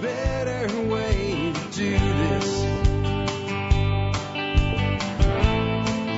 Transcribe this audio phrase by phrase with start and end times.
[0.00, 2.62] better way to do this.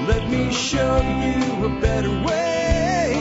[0.09, 3.15] Let me show you a better way.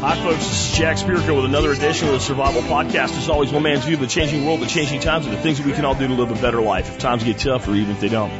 [0.00, 0.46] Hi, folks.
[0.46, 3.16] This is Jack Spirko with another edition of the Survival Podcast.
[3.16, 5.58] As always, one man's view of the changing world, the changing times, and the things
[5.58, 7.74] that we can all do to live a better life if times get tough or
[7.74, 8.30] even if they don't.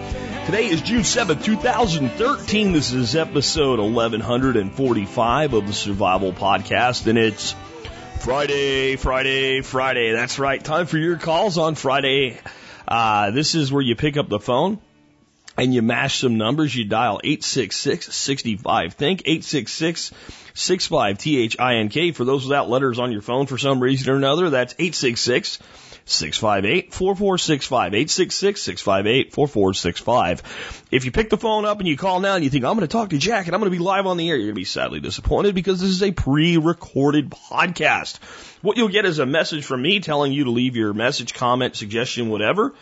[0.45, 2.73] Today is June 7th, 2013.
[2.73, 7.57] This is episode 1145 of the Survival Podcast, and it's
[8.27, 10.11] Friday, Friday, Friday.
[10.11, 10.63] That's right.
[10.63, 12.41] Time for your calls on Friday.
[12.89, 14.81] Uh, this is where you pick up the phone
[15.57, 16.75] and you mash some numbers.
[16.75, 22.11] You dial 866-65-THINK, 866-65-T-H-I-N-K.
[22.11, 25.61] For those without letters on your phone for some reason or another, that's 866
[26.07, 27.95] 658 4465.
[27.95, 30.85] 866 658 4465.
[30.93, 32.87] If you pick the phone up and you call now and you think, I'm going
[32.87, 34.55] to talk to Jack and I'm going to be live on the air, you're going
[34.55, 38.19] to be sadly disappointed because this is a pre recorded podcast.
[38.63, 41.77] What you'll get is a message from me telling you to leave your message, comment,
[41.77, 42.75] suggestion, whatever,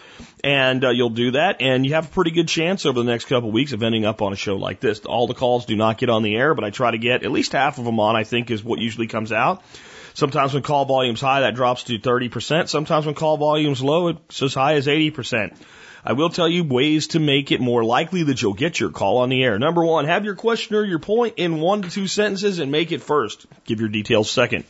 [0.43, 3.27] and uh, you'll do that, and you have a pretty good chance over the next
[3.27, 5.01] couple of weeks of ending up on a show like this.
[5.01, 7.31] All the calls do not get on the air, but I try to get at
[7.31, 8.17] least half of them on.
[8.17, 9.63] I think is what usually comes out.
[10.15, 12.69] Sometimes when call volume's high, that drops to 30%.
[12.69, 15.57] Sometimes when call volume's low, it's as high as 80%.
[16.05, 19.19] I will tell you ways to make it more likely that you'll get your call
[19.19, 19.59] on the air.
[19.59, 22.93] Number one, have your question or your point in one to two sentences and make
[22.93, 23.47] it first.
[23.65, 24.65] Give your details second.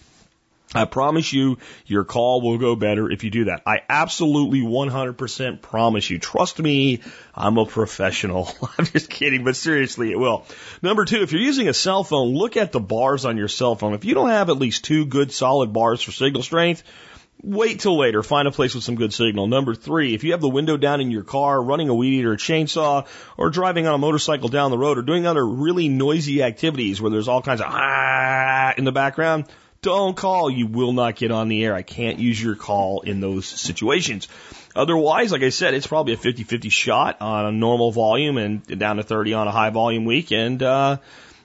[0.75, 3.63] I promise you, your call will go better if you do that.
[3.65, 6.19] I absolutely 100% promise you.
[6.19, 7.01] Trust me,
[7.35, 8.51] I'm a professional.
[8.79, 10.47] I'm just kidding, but seriously, it will.
[10.83, 13.77] Number two, if you're using a cell phone, look at the bars on your cell
[13.77, 13.95] phone.
[13.95, 16.83] If you don't have at least two good solid bars for signal strength,
[17.43, 18.23] wait till later.
[18.23, 19.47] Find a place with some good signal.
[19.47, 22.33] Number three, if you have the window down in your car, running a weed eater,
[22.33, 26.43] a chainsaw, or driving on a motorcycle down the road, or doing other really noisy
[26.43, 29.47] activities where there's all kinds of ah in the background,
[29.85, 30.51] don't call.
[30.51, 31.75] You will not get on the air.
[31.75, 34.29] I can't use your call in those situations.
[34.75, 38.97] Otherwise, like I said, it's probably a 50-50 shot on a normal volume and down
[38.97, 40.97] to 30 on a high volume week and, uh,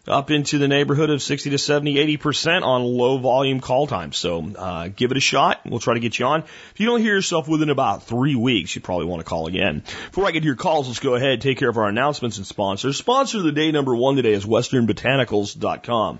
[0.07, 4.13] up into the neighborhood of 60 to 70, 80% on low volume call time.
[4.13, 5.59] So, uh, give it a shot.
[5.65, 6.43] We'll try to get you on.
[6.43, 9.83] If you don't hear yourself within about three weeks, you probably want to call again.
[10.07, 12.37] Before I get to your calls, let's go ahead and take care of our announcements
[12.37, 12.95] and sponsors.
[12.95, 16.19] Sponsor of the day number one today is westernbotanicals.com.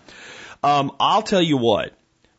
[0.61, 1.93] Um, I'll tell you what.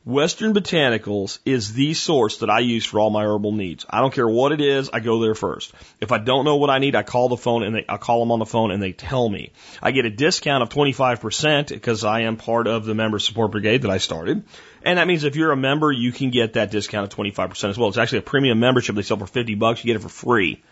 [0.06, 3.84] Western Botanicals is the source that I use for all my herbal needs.
[3.90, 5.74] I don't care what it is, I go there first.
[6.00, 8.20] If I don't know what I need, I call the phone and they, I call
[8.20, 9.52] them on the phone and they tell me.
[9.82, 13.82] I get a discount of 25% because I am part of the member support brigade
[13.82, 14.44] that I started.
[14.82, 17.76] And that means if you're a member, you can get that discount of 25% as
[17.76, 17.90] well.
[17.90, 18.96] It's actually a premium membership.
[18.96, 19.84] They sell for 50 bucks.
[19.84, 20.62] You get it for free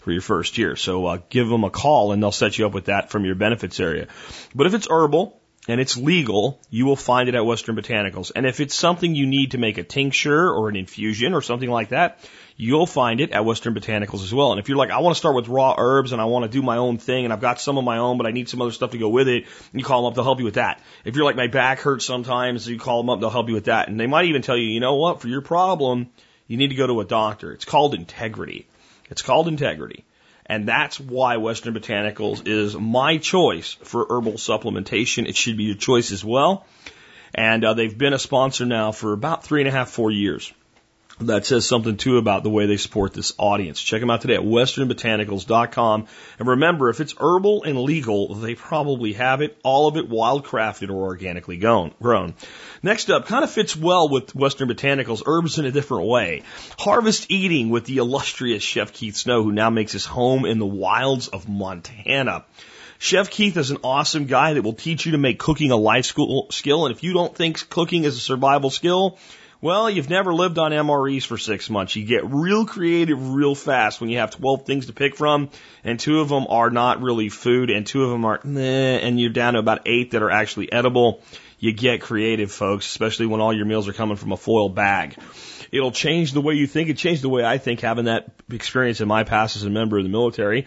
[0.00, 0.74] for your first year.
[0.74, 3.36] So uh, give them a call and they'll set you up with that from your
[3.36, 4.08] benefits area.
[4.56, 8.32] But if it's herbal, and it's legal, you will find it at Western Botanicals.
[8.34, 11.70] And if it's something you need to make a tincture or an infusion or something
[11.70, 12.18] like that,
[12.56, 14.50] you'll find it at Western Botanicals as well.
[14.50, 16.50] And if you're like, I want to start with raw herbs and I want to
[16.50, 18.60] do my own thing and I've got some of my own, but I need some
[18.60, 20.80] other stuff to go with it, you call them up, they'll help you with that.
[21.04, 23.66] If you're like, my back hurts sometimes, you call them up, they'll help you with
[23.66, 23.88] that.
[23.88, 26.08] And they might even tell you, you know what, for your problem,
[26.48, 27.52] you need to go to a doctor.
[27.52, 28.66] It's called integrity.
[29.10, 30.04] It's called integrity.
[30.52, 35.26] And that's why Western Botanicals is my choice for herbal supplementation.
[35.26, 36.66] It should be your choice as well.
[37.34, 40.52] And uh, they've been a sponsor now for about three and a half, four years.
[41.26, 43.80] That says something too about the way they support this audience.
[43.80, 46.06] Check them out today at westernbotanicals.com.
[46.38, 50.90] And remember, if it's herbal and legal, they probably have it, all of it wildcrafted
[50.90, 52.34] or organically grown.
[52.82, 56.42] Next up, kind of fits well with Western Botanicals, herbs in a different way.
[56.78, 60.66] Harvest Eating with the illustrious Chef Keith Snow, who now makes his home in the
[60.66, 62.44] wilds of Montana.
[62.98, 66.04] Chef Keith is an awesome guy that will teach you to make cooking a life
[66.04, 66.86] skill.
[66.86, 69.18] And if you don't think cooking is a survival skill,
[69.62, 71.94] well, you've never lived on MREs for six months.
[71.94, 75.50] You get real creative real fast when you have 12 things to pick from,
[75.84, 79.20] and two of them are not really food, and two of them are, nah, and
[79.20, 81.22] you're down to about eight that are actually edible.
[81.60, 85.16] You get creative, folks, especially when all your meals are coming from a foil bag.
[85.70, 86.88] It'll change the way you think.
[86.88, 89.96] It changed the way I think having that experience in my past as a member
[89.96, 90.66] of the military.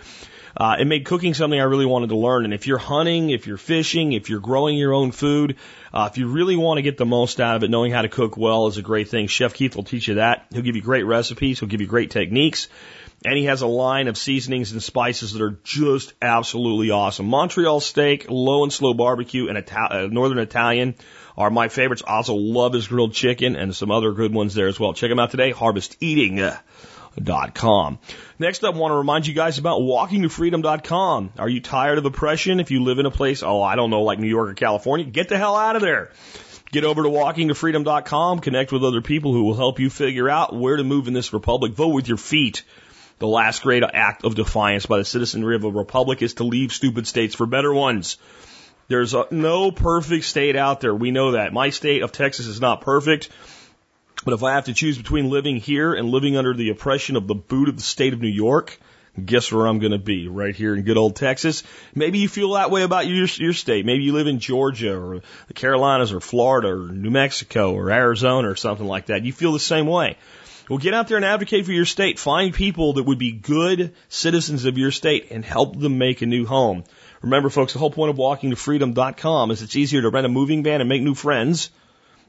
[0.57, 2.45] Uh, it made cooking something I really wanted to learn.
[2.45, 5.57] And if you're hunting, if you're fishing, if you're growing your own food,
[5.93, 8.09] uh, if you really want to get the most out of it, knowing how to
[8.09, 9.27] cook well is a great thing.
[9.27, 10.47] Chef Keith will teach you that.
[10.51, 11.59] He'll give you great recipes.
[11.59, 12.69] He'll give you great techniques.
[13.25, 17.25] And he has a line of seasonings and spices that are just absolutely awesome.
[17.25, 20.95] Montreal steak, low and slow barbecue, and Ita- uh, Northern Italian
[21.35, 22.03] are my favorites.
[22.05, 24.93] I also love his grilled chicken and some other good ones there as well.
[24.93, 25.51] Check him out today.
[25.51, 26.39] Harvest Eating.
[27.53, 27.99] Com.
[28.39, 31.33] Next up, I want to remind you guys about walkingtofreedom.com.
[31.37, 32.59] Are you tired of oppression?
[32.59, 35.05] If you live in a place, oh, I don't know, like New York or California,
[35.05, 36.11] get the hell out of there.
[36.71, 40.75] Get over to walkingtofreedom.com, connect with other people who will help you figure out where
[40.75, 41.71] to move in this republic.
[41.71, 42.63] Vote with your feet.
[43.19, 46.73] The last great act of defiance by the citizenry of a republic is to leave
[46.73, 48.17] stupid states for better ones.
[48.89, 50.93] There's a, no perfect state out there.
[50.93, 51.53] We know that.
[51.53, 53.29] My state of Texas is not perfect.
[54.23, 57.27] But if I have to choose between living here and living under the oppression of
[57.27, 58.79] the boot of the state of New York,
[59.23, 60.27] guess where I'm going to be?
[60.27, 61.63] Right here in good old Texas.
[61.93, 63.85] Maybe you feel that way about your, your state.
[63.85, 68.49] Maybe you live in Georgia or the Carolinas or Florida or New Mexico or Arizona
[68.49, 69.23] or something like that.
[69.23, 70.17] You feel the same way.
[70.69, 72.17] Well, get out there and advocate for your state.
[72.17, 76.25] Find people that would be good citizens of your state and help them make a
[76.25, 76.83] new home.
[77.21, 80.29] Remember, folks, the whole point of walking to freedom.com is it's easier to rent a
[80.29, 81.69] moving van and make new friends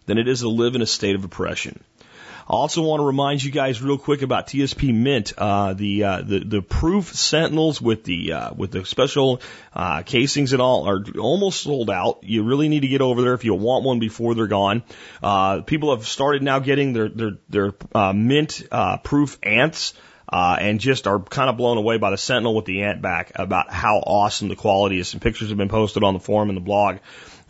[0.06, 1.82] than it is to live in a state of oppression.
[2.48, 6.22] I also want to remind you guys real quick about TSP Mint, uh, the, uh,
[6.22, 9.40] the the proof Sentinels with the uh, with the special
[9.74, 12.20] uh, casings and all are almost sold out.
[12.22, 14.84] You really need to get over there if you want one before they're gone.
[15.20, 19.94] Uh, people have started now getting their their their uh, Mint uh, proof ants.
[20.28, 23.30] Uh, and just are kind of blown away by the Sentinel with the ant back
[23.36, 25.06] about how awesome the quality is.
[25.06, 26.96] Some pictures have been posted on the forum and the blog.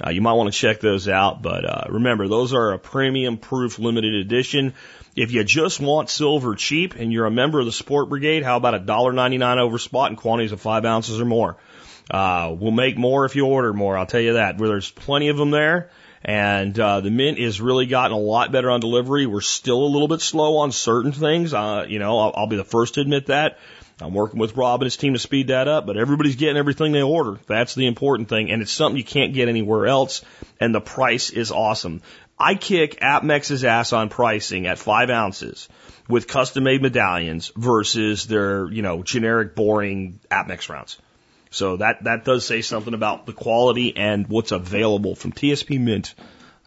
[0.04, 3.38] Uh, you might want to check those out, but uh, remember, those are a premium
[3.38, 4.74] proof limited edition.
[5.14, 8.58] If you just want silver cheap and you're a member of the Sport Brigade, how
[8.58, 11.56] about a dollar ninety nine over spot in quantities of five ounces or more?
[12.10, 13.96] Uh, we'll make more if you order more.
[13.96, 14.58] I'll tell you that.
[14.58, 15.90] Where there's plenty of them there.
[16.22, 19.26] And uh, the mint has really gotten a lot better on delivery.
[19.26, 21.54] We're still a little bit slow on certain things.
[21.54, 23.58] Uh, you know, I'll, I'll be the first to admit that.
[24.00, 26.92] I'm working with Rob and his team to speed that up, but everybody's getting everything
[26.92, 27.38] they order.
[27.46, 30.22] That's the important thing, and it's something you can't get anywhere else,
[30.60, 32.02] and the price is awesome.
[32.38, 35.68] I kick APMEX's ass on pricing at five ounces
[36.08, 40.98] with custom made medallions versus their, you know, generic boring APMEX rounds.
[41.48, 46.14] So that, that does say something about the quality and what's available from TSP Mint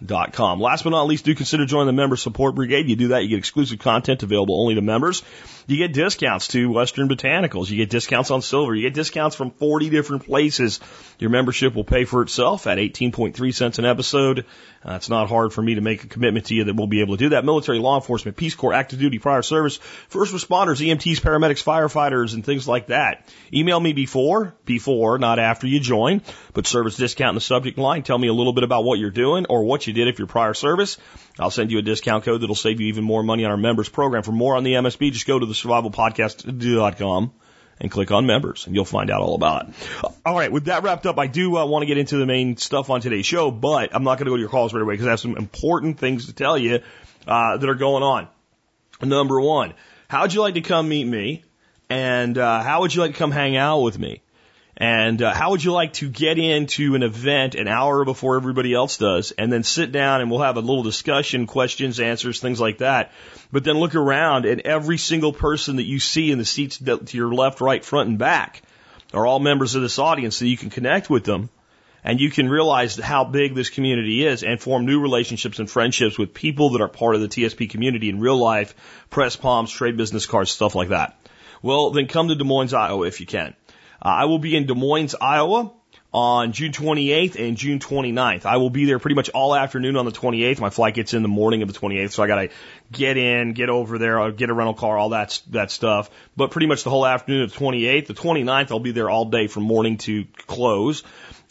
[0.03, 0.61] Dot com.
[0.61, 2.87] Last but not least, do consider joining the member support brigade.
[2.87, 5.23] You do that, you get exclusive content available only to members.
[5.69, 7.69] You get discounts to Western Botanicals.
[7.69, 8.73] You get discounts on silver.
[8.73, 10.79] You get discounts from 40 different places.
[11.19, 14.45] Your membership will pay for itself at 18.3 cents an episode.
[14.83, 17.01] Uh, it's not hard for me to make a commitment to you that we'll be
[17.01, 17.45] able to do that.
[17.45, 19.77] Military, law enforcement, Peace Corps, active duty, prior service,
[20.07, 23.27] first responders, EMTs, paramedics, firefighters, and things like that.
[23.53, 26.23] Email me before, before, not after you join.
[26.53, 28.01] but service discount in the subject line.
[28.01, 30.27] Tell me a little bit about what you're doing or what you did if you're
[30.27, 30.97] prior service.
[31.37, 33.87] I'll send you a discount code that'll save you even more money on our members
[33.87, 34.23] program.
[34.23, 37.33] For more on the MSB, just go to the survivalpodcast.com
[37.81, 39.75] and click on members and you'll find out all about it.
[40.25, 40.51] All right.
[40.51, 43.01] With that wrapped up, I do uh, want to get into the main stuff on
[43.01, 45.11] today's show, but I'm not going to go to your calls right away because I
[45.11, 46.79] have some important things to tell you,
[47.27, 48.27] uh, that are going on.
[49.01, 49.73] Number one,
[50.07, 51.43] how'd you like to come meet me?
[51.89, 54.21] And, uh, how would you like to come hang out with me?
[54.79, 58.73] And uh, how would you like to get into an event an hour before everybody
[58.73, 62.61] else does, and then sit down and we'll have a little discussion, questions, answers, things
[62.61, 63.11] like that.
[63.51, 67.17] But then look around, and every single person that you see in the seats to
[67.17, 68.61] your left, right, front, and back
[69.13, 71.49] are all members of this audience, so you can connect with them,
[72.01, 76.17] and you can realize how big this community is, and form new relationships and friendships
[76.17, 78.73] with people that are part of the TSP community in real life,
[79.09, 81.19] press palms, trade business cards, stuff like that.
[81.61, 83.55] Well, then come to Des Moines, Iowa if you can.
[84.01, 85.71] Uh, I will be in Des Moines, Iowa
[86.11, 88.45] on June 28th and June 29th.
[88.45, 90.59] I will be there pretty much all afternoon on the 28th.
[90.59, 92.49] My flight gets in the morning of the 28th, so I got to
[92.91, 96.09] get in, get over there, uh, get a rental car, all that that stuff.
[96.35, 98.07] But pretty much the whole afternoon of the 28th.
[98.07, 101.03] The 29th, I'll be there all day from morning to close.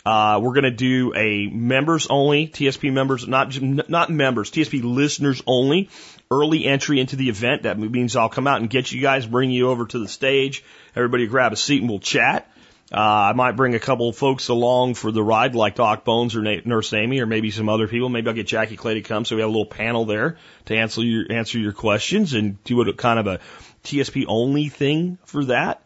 [0.04, 5.42] Uh, we're going to do a members only, TSP members, not not members, TSP listeners
[5.46, 5.90] only,
[6.30, 7.62] early entry into the event.
[7.62, 10.64] That means I'll come out and get you guys, bring you over to the stage.
[10.94, 12.50] Everybody grab a seat and we'll chat.
[12.90, 16.34] Uh, I might bring a couple of folks along for the ride, like Doc Bones
[16.34, 18.08] or Na- Nurse Amy, or maybe some other people.
[18.08, 20.76] Maybe I'll get Jackie Clay to come, so we have a little panel there to
[20.76, 23.40] answer your answer your questions and do a kind of a
[23.84, 25.82] TSP only thing for that.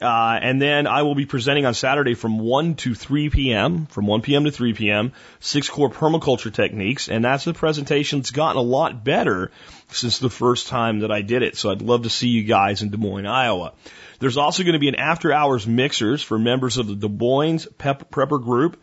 [0.00, 4.06] Uh, and then I will be presenting on Saturday from 1 to 3 p.m., from
[4.06, 4.44] 1 p.m.
[4.44, 7.08] to 3 p.m., six core permaculture techniques.
[7.08, 9.52] And that's a presentation that's gotten a lot better
[9.88, 11.56] since the first time that I did it.
[11.56, 13.72] So I'd love to see you guys in Des Moines, Iowa.
[14.18, 17.66] There's also going to be an after hours mixers for members of the Des Moines
[17.78, 18.82] Pep Prepper group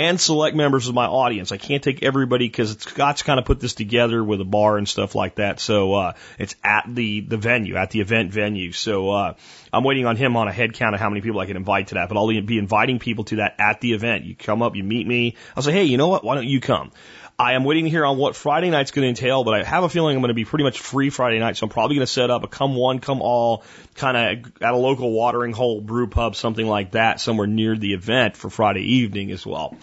[0.00, 1.52] and select members of my audience.
[1.52, 4.88] I can't take everybody because Scott's kind of put this together with a bar and
[4.88, 5.60] stuff like that.
[5.60, 8.72] So uh, it's at the the venue, at the event venue.
[8.72, 9.34] So uh,
[9.70, 11.88] I'm waiting on him on a head count of how many people I can invite
[11.88, 12.08] to that.
[12.08, 14.24] But I'll be inviting people to that at the event.
[14.24, 15.36] You come up, you meet me.
[15.54, 16.24] I'll say, hey, you know what?
[16.24, 16.92] Why don't you come?
[17.40, 19.82] I am waiting to hear on what Friday night's going to entail, but I have
[19.82, 22.06] a feeling I'm going to be pretty much free Friday night, so I'm probably going
[22.06, 25.80] to set up a come one, come all kind of at a local watering hole
[25.80, 29.74] brew pub, something like that, somewhere near the event for Friday evening as well.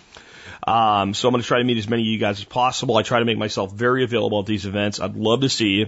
[0.67, 2.95] Um, so I'm going to try to meet as many of you guys as possible.
[2.95, 4.99] I try to make myself very available at these events.
[4.99, 5.87] I'd love to see you.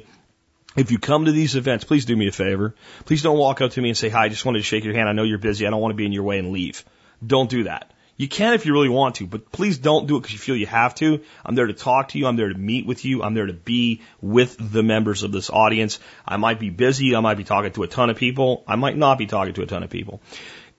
[0.76, 2.74] If you come to these events, please do me a favor.
[3.06, 4.96] Please don't walk up to me and say, hi, I just wanted to shake your
[4.96, 5.08] hand.
[5.08, 5.68] I know you're busy.
[5.68, 6.84] I don't want to be in your way and leave.
[7.24, 7.92] Don't do that.
[8.20, 10.58] You can if you really want to, but please don't do it because you feel
[10.58, 11.22] you have to.
[11.46, 12.28] I'm there to talk to you.
[12.28, 13.24] I'm there to meet with you.
[13.24, 16.00] I'm there to be with the members of this audience.
[16.28, 17.16] I might be busy.
[17.16, 18.66] I might be talking to a ton of people.
[18.68, 20.20] I might not be talking to a ton of people.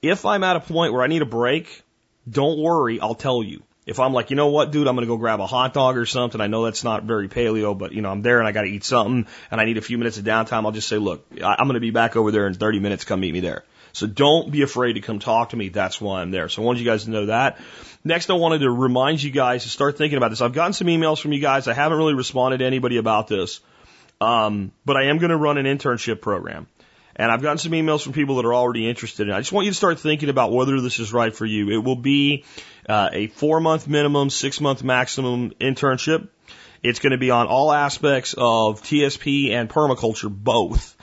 [0.03, 1.83] If I'm at a point where I need a break,
[2.31, 3.01] don't worry.
[3.01, 3.63] I'll tell you.
[3.87, 5.97] If I'm like, you know what, dude, I'm going to go grab a hot dog
[5.97, 6.43] or something.
[6.43, 8.69] I know that's not very paleo, but you know, I'm there and I got to
[8.69, 10.67] eat something and I need a few minutes of downtime.
[10.67, 13.05] I'll just say, look, I'm going to be back over there in 30 minutes.
[13.05, 13.65] Come meet me there.
[13.93, 15.69] So don't be afraid to come talk to me.
[15.69, 16.49] That's why I'm there.
[16.49, 17.59] So I wanted you guys to know that.
[18.05, 20.41] Next, I wanted to remind you guys to start thinking about this.
[20.41, 21.69] I've gotten some emails from you guys.
[21.69, 23.61] I haven't really responded to anybody about this.
[24.21, 26.67] Um, but I am going to run an internship program.
[27.17, 29.35] And I've gotten some emails from people that are already interested in.
[29.35, 31.71] I just want you to start thinking about whether this is right for you.
[31.71, 32.45] It will be
[32.89, 36.29] uh, a four month minimum, six month maximum internship.
[36.83, 40.97] It's going to be on all aspects of TSP and permaculture, both.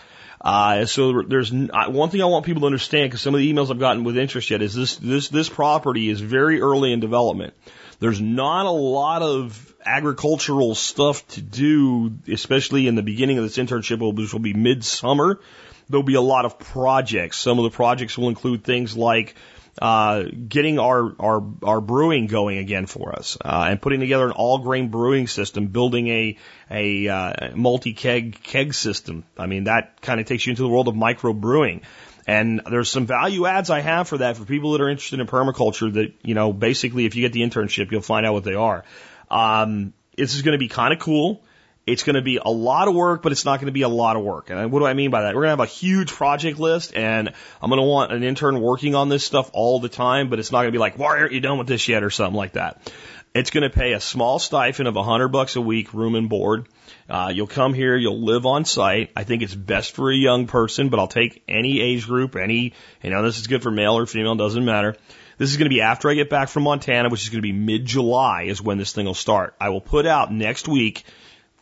[0.48, 3.70] Uh, so there's one thing I want people to understand because some of the emails
[3.70, 7.54] I've gotten with interest yet is this this this property is very early in development.
[8.00, 13.58] There's not a lot of agricultural stuff to do, especially in the beginning of this
[13.58, 15.42] internship, which will be midsummer.
[15.90, 17.36] There'll be a lot of projects.
[17.36, 19.36] Some of the projects will include things like
[19.82, 24.32] uh, getting our, our, our brewing going again for us, uh, and putting together an
[24.32, 26.38] all grain brewing system, building a,
[26.72, 29.24] a, uh, multi keg keg system.
[29.38, 31.82] I mean, that kind of takes you into the world of micro brewing.
[32.28, 35.28] And there's some value adds I have for that for people that are interested in
[35.28, 38.56] permaculture that, you know, basically if you get the internship, you'll find out what they
[38.56, 38.84] are.
[39.32, 41.42] Um, this is going to be kind of cool.
[41.88, 43.90] It's going to be a lot of work, but it's not going to be a
[43.90, 44.50] lot of work.
[44.50, 45.34] And what do I mean by that?
[45.34, 48.60] We're going to have a huge project list and I'm going to want an intern
[48.60, 51.18] working on this stuff all the time, but it's not going to be like, why
[51.18, 52.92] aren't you done with this yet or something like that.
[53.34, 56.28] It's going to pay a small stipend of a hundred bucks a week, room and
[56.28, 56.68] board.
[57.10, 59.12] Uh, you'll come here, you'll live on site.
[59.16, 62.74] I think it's best for a young person, but I'll take any age group, any,
[63.02, 64.96] you know, this is good for male or female, doesn't matter.
[65.38, 67.48] This is going to be after I get back from Montana, which is going to
[67.48, 69.56] be mid July is when this thing will start.
[69.62, 71.04] I will put out next week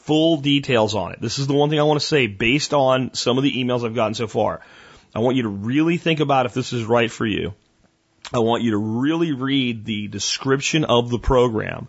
[0.05, 1.21] full details on it.
[1.21, 3.83] This is the one thing I want to say based on some of the emails
[3.83, 4.62] I've gotten so far.
[5.15, 7.53] I want you to really think about if this is right for you.
[8.33, 11.88] I want you to really read the description of the program.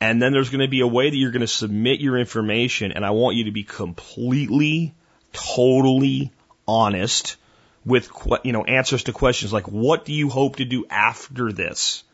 [0.00, 2.92] And then there's going to be a way that you're going to submit your information.
[2.92, 4.94] And I want you to be completely,
[5.32, 6.30] totally
[6.66, 7.36] honest
[7.84, 8.08] with,
[8.44, 12.04] you know, answers to questions like, what do you hope to do after this?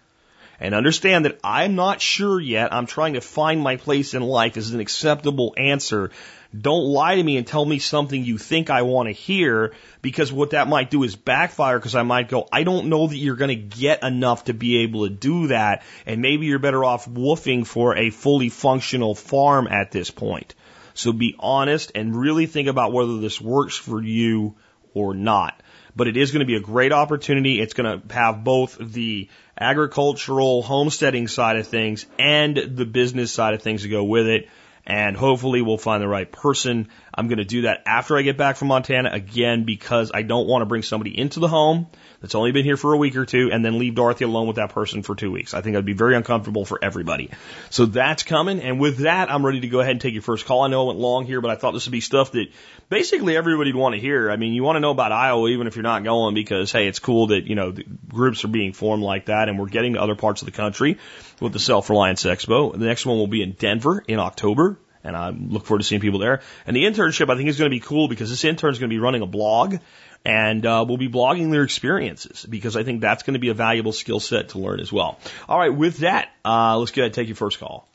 [0.60, 2.72] And understand that I'm not sure yet.
[2.72, 6.10] I'm trying to find my place in life as an acceptable answer.
[6.58, 10.32] Don't lie to me and tell me something you think I want to hear because
[10.32, 13.34] what that might do is backfire because I might go, I don't know that you're
[13.34, 15.82] going to get enough to be able to do that.
[16.06, 20.54] And maybe you're better off WWOOFing for a fully functional farm at this point.
[20.94, 24.54] So be honest and really think about whether this works for you
[24.94, 25.60] or not.
[25.96, 27.60] But it is going to be a great opportunity.
[27.60, 33.54] It's going to have both the agricultural homesteading side of things and the business side
[33.54, 34.48] of things to go with it.
[34.86, 36.88] And hopefully we'll find the right person.
[37.16, 40.48] I'm going to do that after I get back from Montana again because I don't
[40.48, 41.86] want to bring somebody into the home
[42.20, 44.56] that's only been here for a week or two and then leave Dorothy alone with
[44.56, 45.54] that person for two weeks.
[45.54, 47.30] I think that'd be very uncomfortable for everybody.
[47.70, 48.60] So that's coming.
[48.60, 50.62] And with that, I'm ready to go ahead and take your first call.
[50.62, 52.46] I know I went long here, but I thought this would be stuff that
[52.88, 54.30] basically everybody'd want to hear.
[54.30, 56.88] I mean, you want to know about Iowa even if you're not going because, hey,
[56.88, 57.74] it's cool that, you know,
[58.08, 60.98] groups are being formed like that and we're getting to other parts of the country
[61.40, 62.72] with the Self Reliance Expo.
[62.72, 66.00] The next one will be in Denver in October and I look forward to seeing
[66.00, 66.40] people there.
[66.66, 68.90] And the internship I think is going to be cool because this intern is going
[68.90, 69.76] to be running a blog
[70.24, 73.54] and uh, we'll be blogging their experiences because I think that's going to be a
[73.54, 75.18] valuable skill set to learn as well.
[75.48, 77.86] All right, with that, uh, let's go ahead and take your first call.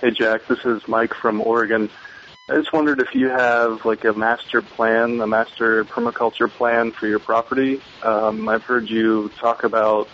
[0.00, 1.90] Hey, Jack, this is Mike from Oregon.
[2.50, 7.06] I just wondered if you have like a master plan, a master permaculture plan for
[7.06, 7.80] your property.
[8.02, 10.08] Um, I've heard you talk about,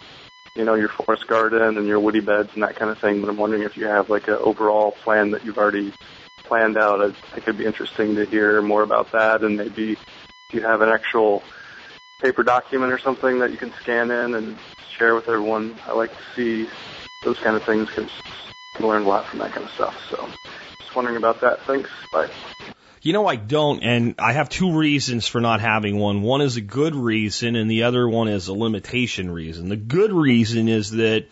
[0.58, 3.30] you know, your forest garden and your woody beds and that kind of thing, but
[3.30, 5.92] I'm wondering if you have like an overall plan that you've already
[6.38, 7.00] planned out.
[7.00, 9.96] I think it'd be interesting to hear more about that and maybe
[10.48, 11.44] do you have an actual
[12.20, 14.58] paper document or something that you can scan in and
[14.98, 15.76] share with everyone?
[15.86, 16.68] I like to see
[17.22, 19.96] those kind of things because you can learn a lot from that kind of stuff.
[20.10, 20.28] So
[20.80, 21.60] just wondering about that.
[21.66, 21.90] Thanks.
[22.10, 22.28] Bye.
[23.00, 26.22] You know, I don't, and I have two reasons for not having one.
[26.22, 29.68] One is a good reason, and the other one is a limitation reason.
[29.68, 31.26] The good reason is that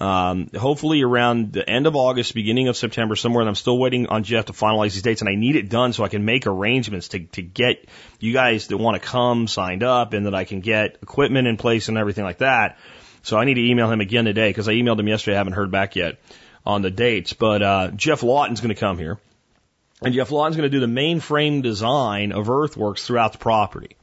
[0.00, 3.42] um, hopefully around the end of August, beginning of September, somewhere.
[3.42, 5.92] And I'm still waiting on Geoff to finalize these dates, and I need it done
[5.92, 7.88] so I can make arrangements to to get
[8.20, 11.56] you guys that want to come signed up, and that I can get equipment in
[11.56, 12.78] place and everything like that.
[13.22, 15.34] So I need to email him again today because I emailed him yesterday.
[15.34, 16.18] I haven't heard back yet
[16.64, 17.32] on the dates.
[17.32, 19.18] But uh, Geoff Lawton's going to come here.
[20.02, 23.96] And Geoff Lawton's going to do the mainframe design of earthworks throughout the property.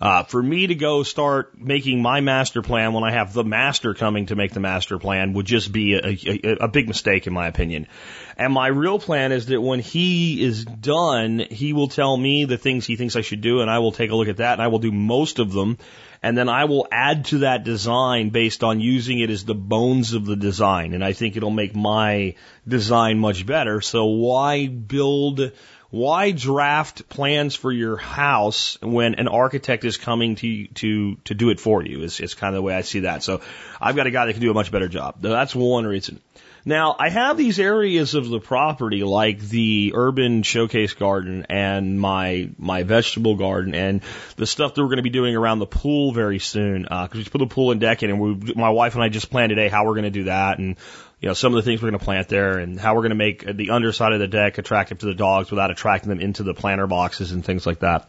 [0.00, 3.94] Uh, for me to go start making my master plan when I have the master
[3.94, 7.32] coming to make the master plan would just be a, a, a big mistake in
[7.32, 7.88] my opinion.
[8.36, 12.58] And my real plan is that when he is done, he will tell me the
[12.58, 14.62] things he thinks I should do and I will take a look at that and
[14.62, 15.78] I will do most of them.
[16.22, 20.14] And then I will add to that design based on using it as the bones
[20.14, 20.94] of the design.
[20.94, 22.34] And I think it'll make my
[22.66, 23.80] design much better.
[23.80, 25.52] So why build
[25.90, 31.50] why draft plans for your house when an architect is coming to to to do
[31.50, 32.02] it for you?
[32.02, 33.22] Is is kind of the way I see that.
[33.22, 33.40] So
[33.80, 35.16] I've got a guy that can do a much better job.
[35.20, 36.20] That's one reason.
[36.68, 42.50] Now I have these areas of the property like the urban showcase garden and my
[42.58, 44.02] my vegetable garden and
[44.36, 47.20] the stuff that we're going to be doing around the pool very soon Uh because
[47.20, 49.30] uh, we put the pool and deck in and we, my wife and I just
[49.30, 50.76] planned today how we're going to do that and
[51.20, 53.10] you know, some of the things we're going to plant there and how we're going
[53.10, 56.42] to make the underside of the deck attractive to the dogs without attracting them into
[56.42, 58.08] the planter boxes and things like that.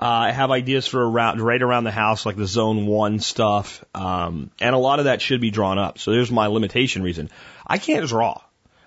[0.00, 3.84] Uh, I have ideas for around, right around the house, like the zone one stuff.
[3.94, 5.98] Um, and a lot of that should be drawn up.
[5.98, 7.28] So there's my limitation reason.
[7.66, 8.40] I can't draw.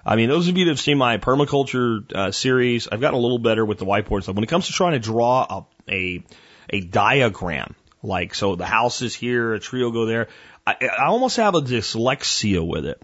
[0.06, 3.22] I mean, those of you that have seen my permaculture uh, series, I've gotten a
[3.22, 4.36] little better with the whiteboard stuff.
[4.36, 6.24] When it comes to trying to draw a, a,
[6.70, 10.27] a diagram, like, so the house is here, a tree will go there,
[10.68, 13.01] I, I almost have a dyslexia with it.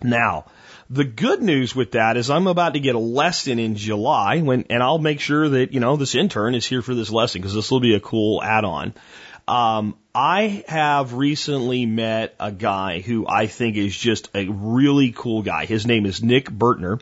[0.00, 0.46] Now,
[0.90, 4.66] the good news with that is I'm about to get a lesson in July when,
[4.68, 7.54] and I'll make sure that, you know, this intern is here for this lesson because
[7.54, 8.94] this will be a cool add-on.
[9.48, 15.42] Um, I have recently met a guy who I think is just a really cool
[15.42, 15.66] guy.
[15.66, 17.00] His name is Nick Bertner,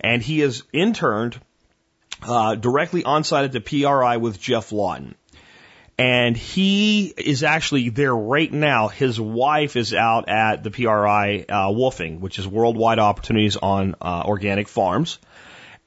[0.00, 1.40] and he has interned
[2.22, 5.14] uh, directly on site at the PRI with Geoff Lawton
[6.00, 8.88] and he is actually there right now.
[8.88, 14.22] His wife is out at the PRI uh, WWOOFing, which is Worldwide Opportunities on uh,
[14.24, 15.18] Organic Farms.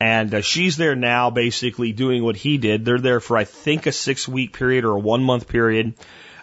[0.04, 2.84] And uh, she's there now basically doing what he did.
[2.84, 5.94] They're there for, I think, a six week period or a one month period,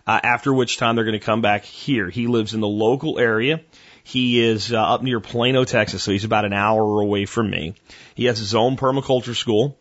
[0.07, 2.09] uh, after which time they're going to come back here.
[2.09, 3.61] He lives in the local area.
[4.03, 7.75] He is uh, up near Plano, Texas, so he's about an hour away from me.
[8.15, 9.77] He has his own permaculture school.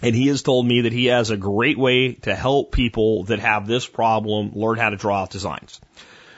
[0.00, 3.40] And he has told me that he has a great way to help people that
[3.40, 5.80] have this problem learn how to draw out designs.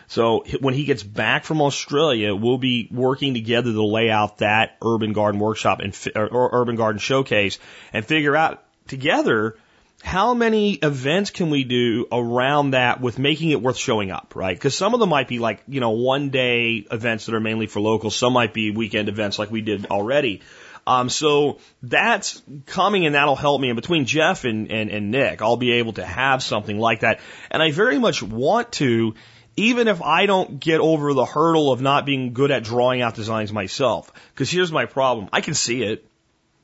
[0.06, 4.76] So when he gets back from Australia, we'll be working together to lay out that
[4.82, 7.58] urban garden workshop and or urban garden showcase
[7.92, 9.56] and figure out together
[10.02, 14.54] how many events can we do around that with making it worth showing up, right?
[14.54, 17.66] Because some of them might be like, you know, one day events that are mainly
[17.66, 18.14] for locals.
[18.14, 20.42] Some might be weekend events like we did already.
[20.86, 23.70] Um, so that's coming and that'll help me.
[23.70, 27.20] And between Geoff and, and, and Nick, I'll be able to have something like that.
[27.50, 29.14] And I very much want to,
[29.56, 33.14] even if I don't get over the hurdle of not being good at drawing out
[33.14, 34.12] designs myself.
[34.32, 35.28] Because here's my problem.
[35.32, 36.04] I can see it.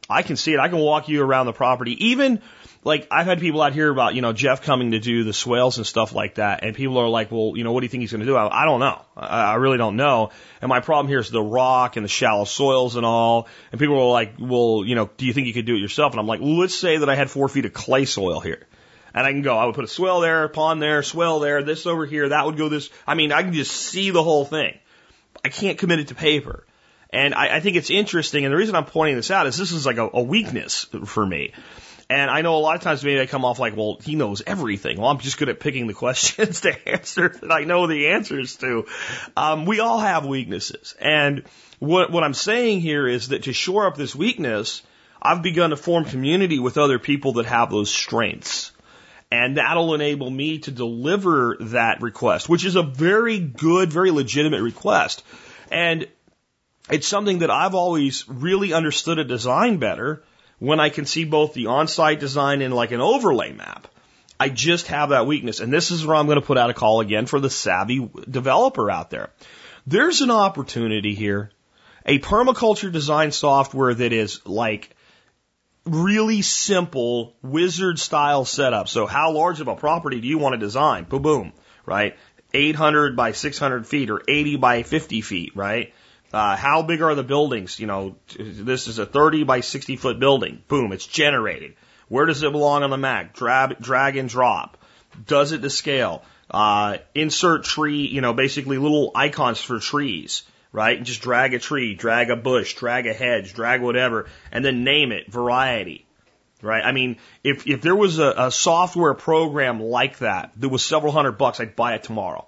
[0.08, 0.58] I can see it.
[0.58, 2.08] I can walk you around the property.
[2.08, 2.42] Even
[2.82, 5.76] like I've had people out here about, you know, Geoff coming to do the swales
[5.76, 6.64] and stuff like that.
[6.64, 8.36] And people are like, well, you know, what do you think he's going to do?
[8.36, 9.00] I, I don't know.
[9.16, 10.30] I, I really don't know.
[10.60, 13.48] And my problem here is the rock and the shallow soils and all.
[13.70, 16.12] And people are like, well, you know, do you think you could do it yourself?
[16.12, 18.66] And I'm like, let's say that I had four feet of clay soil here.
[19.14, 21.62] And I can go, I would put a swale there, a pond there, swale there,
[21.62, 22.90] this over here, that would go this.
[23.06, 24.78] I mean, I can just see the whole thing.
[25.44, 26.64] I can't commit it to paper.
[27.12, 28.44] And I, I think it's interesting.
[28.44, 31.26] And the reason I'm pointing this out is this is like a, a weakness for
[31.26, 31.52] me.
[32.08, 34.42] And I know a lot of times maybe I come off like, well, he knows
[34.44, 34.98] everything.
[34.98, 38.56] Well, I'm just good at picking the questions to answer that I know the answers
[38.56, 38.86] to.
[39.36, 40.94] Um, we all have weaknesses.
[41.00, 41.44] And
[41.78, 44.82] what, what I'm saying here is that to shore up this weakness,
[45.22, 48.72] I've begun to form community with other people that have those strengths.
[49.32, 54.62] And that'll enable me to deliver that request, which is a very good, very legitimate
[54.62, 55.22] request.
[55.70, 56.08] And
[56.90, 60.24] it's something that I've always really understood a design better
[60.58, 63.86] when I can see both the on-site design and like an overlay map.
[64.38, 65.60] I just have that weakness.
[65.60, 68.10] And this is where I'm going to put out a call again for the savvy
[68.28, 69.30] developer out there.
[69.86, 71.50] There's an opportunity here.
[72.06, 74.96] A permaculture design software that is like
[75.84, 78.88] really simple wizard style setup.
[78.88, 81.04] So how large of a property do you want to design?
[81.04, 81.52] Boom, boom,
[81.86, 82.16] right?
[82.52, 85.92] 800 by 600 feet or 80 by 50 feet, right?
[86.32, 87.80] Uh, how big are the buildings?
[87.80, 90.62] You know, this is a 30 by 60 foot building.
[90.68, 91.74] Boom, it's generated.
[92.08, 93.34] Where does it belong on the Mac?
[93.34, 94.76] Drag, drag and drop.
[95.26, 96.22] Does it to scale?
[96.50, 100.96] Uh, insert tree, you know, basically little icons for trees, right?
[100.96, 104.84] And Just drag a tree, drag a bush, drag a hedge, drag whatever, and then
[104.84, 106.06] name it variety,
[106.62, 106.84] right?
[106.84, 111.12] I mean, if, if there was a, a software program like that that was several
[111.12, 112.46] hundred bucks, I'd buy it tomorrow.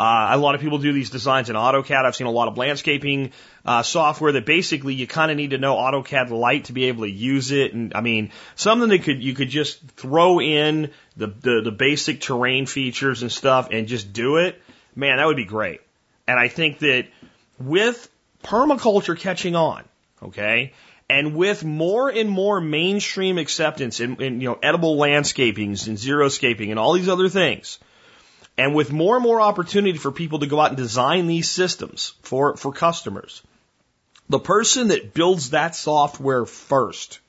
[0.00, 2.06] Uh, a lot of people do these designs in AutoCAD.
[2.06, 3.32] I've seen a lot of landscaping
[3.66, 7.02] uh, software that basically you kind of need to know AutoCAD Lite to be able
[7.02, 7.74] to use it.
[7.74, 12.22] And I mean, something that could you could just throw in the, the the basic
[12.22, 14.62] terrain features and stuff and just do it.
[14.96, 15.82] Man, that would be great.
[16.26, 17.06] And I think that
[17.60, 18.08] with
[18.42, 19.84] permaculture catching on,
[20.22, 20.72] okay,
[21.08, 26.70] and with more and more mainstream acceptance in, in you know edible landscapings and xeriscaping
[26.70, 27.78] and all these other things,
[28.56, 32.14] and with more and more opportunity for people to go out and design these systems
[32.22, 33.42] for, for customers,
[34.28, 37.20] the person that builds that software first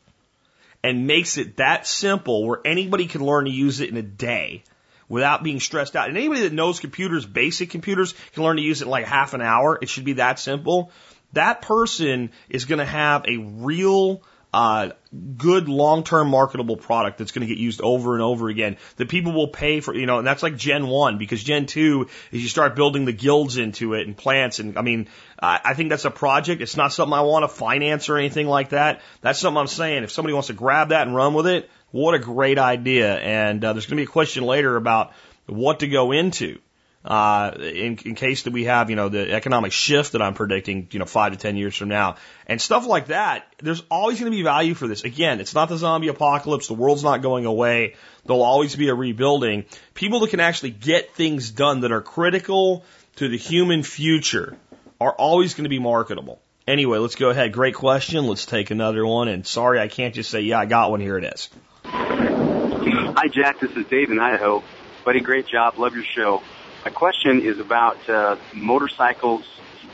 [0.83, 4.63] and makes it that simple where anybody can learn to use it in a day
[5.11, 6.07] without being stressed out.
[6.07, 9.33] And anybody that knows computers, basic computers, can learn to use it in like half
[9.33, 9.77] an hour.
[9.81, 10.91] It should be that simple.
[11.33, 14.89] That person is going to have a real uh,
[15.37, 19.33] good long-term marketable product that's going to get used over and over again that people
[19.33, 22.47] will pay for, you know, and that's like Gen 1 because Gen 2 is you
[22.47, 24.59] start building the guilds into it and plants.
[24.59, 25.07] And I mean,
[25.39, 26.61] I think that's a project.
[26.61, 29.01] It's not something I want to finance or anything like that.
[29.21, 30.03] That's something I'm saying.
[30.03, 33.17] If somebody wants to grab that and run with it, what a great idea.
[33.17, 35.13] And uh, there's going to be a question later about
[35.45, 36.59] what to go into
[37.03, 40.87] uh, in, in case that we have, you know, the economic shift that I'm predicting,
[40.91, 43.47] you know, five to 10 years from now and stuff like that.
[43.57, 45.03] There's always going to be value for this.
[45.03, 46.67] Again, it's not the zombie apocalypse.
[46.67, 47.95] The world's not going away.
[48.25, 49.65] There'll always be a rebuilding.
[49.93, 54.57] People that can actually get things done that are critical to the human future
[54.99, 56.39] are always going to be marketable.
[56.67, 57.51] Anyway, let's go ahead.
[57.51, 58.27] Great question.
[58.27, 59.27] Let's take another one.
[59.27, 60.99] And sorry, I can't just say, yeah, I got one.
[60.99, 61.49] Here it is.
[63.13, 63.59] Hi, Jack.
[63.59, 64.63] This is Dave in Idaho.
[65.03, 65.77] Buddy, great job.
[65.77, 66.41] Love your show.
[66.85, 69.43] My question is about uh, motorcycles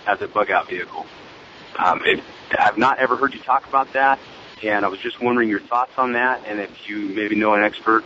[0.05, 1.03] as a bug out vehicle.
[1.79, 2.23] Um, it,
[2.57, 4.19] I've not ever heard you talk about that,
[4.63, 7.63] and I was just wondering your thoughts on that, and if you maybe know an
[7.63, 8.03] expert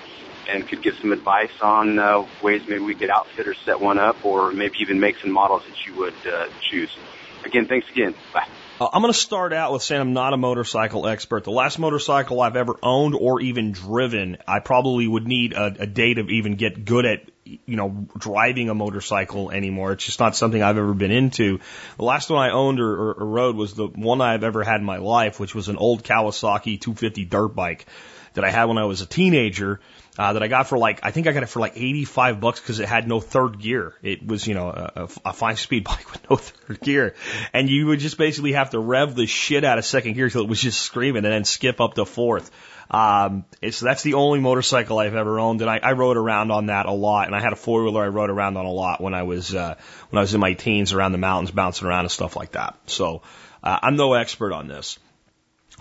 [0.50, 4.00] and could give some advice on uh, ways maybe we could outfit or set one
[4.00, 6.95] up, or maybe even make some models that you would uh, choose.
[7.43, 8.15] Again, thanks again.
[8.34, 8.47] Bye.
[8.82, 11.44] Uh, I'm going to start out with saying I'm not a motorcycle expert.
[11.44, 15.86] The last motorcycle I've ever owned or even driven, I probably would need a, a
[15.86, 19.91] day to even get good at, you know, driving a motorcycle anymore.
[19.91, 21.60] It's just not something I've ever been into.
[21.98, 24.78] The last one I owned or, or, or rode was the one I've ever had
[24.78, 27.86] in my life, which was an old Kawasaki 250 dirt bike
[28.34, 29.80] that I had when I was a teenager
[30.17, 32.60] uh, that I got for like, I think I got it for like 85 bucks
[32.60, 33.93] because it had no third gear.
[34.02, 37.15] It was, you know, a, a five speed bike with no third gear.
[37.54, 40.41] And you would just basically have to rev the shit out of second gear till
[40.41, 42.52] it was just screaming and then skip up to fourth.
[42.91, 46.65] Um, it's, that's the only motorcycle I've ever owned, and I, I rode around on
[46.65, 47.28] that a lot.
[47.28, 49.56] And I had a four wheeler I rode around on a lot when I was
[49.56, 49.76] uh,
[50.10, 52.78] when I was in my teens, around the mountains, bouncing around and stuff like that.
[52.88, 53.21] So
[53.63, 55.00] uh, I'm no expert on this.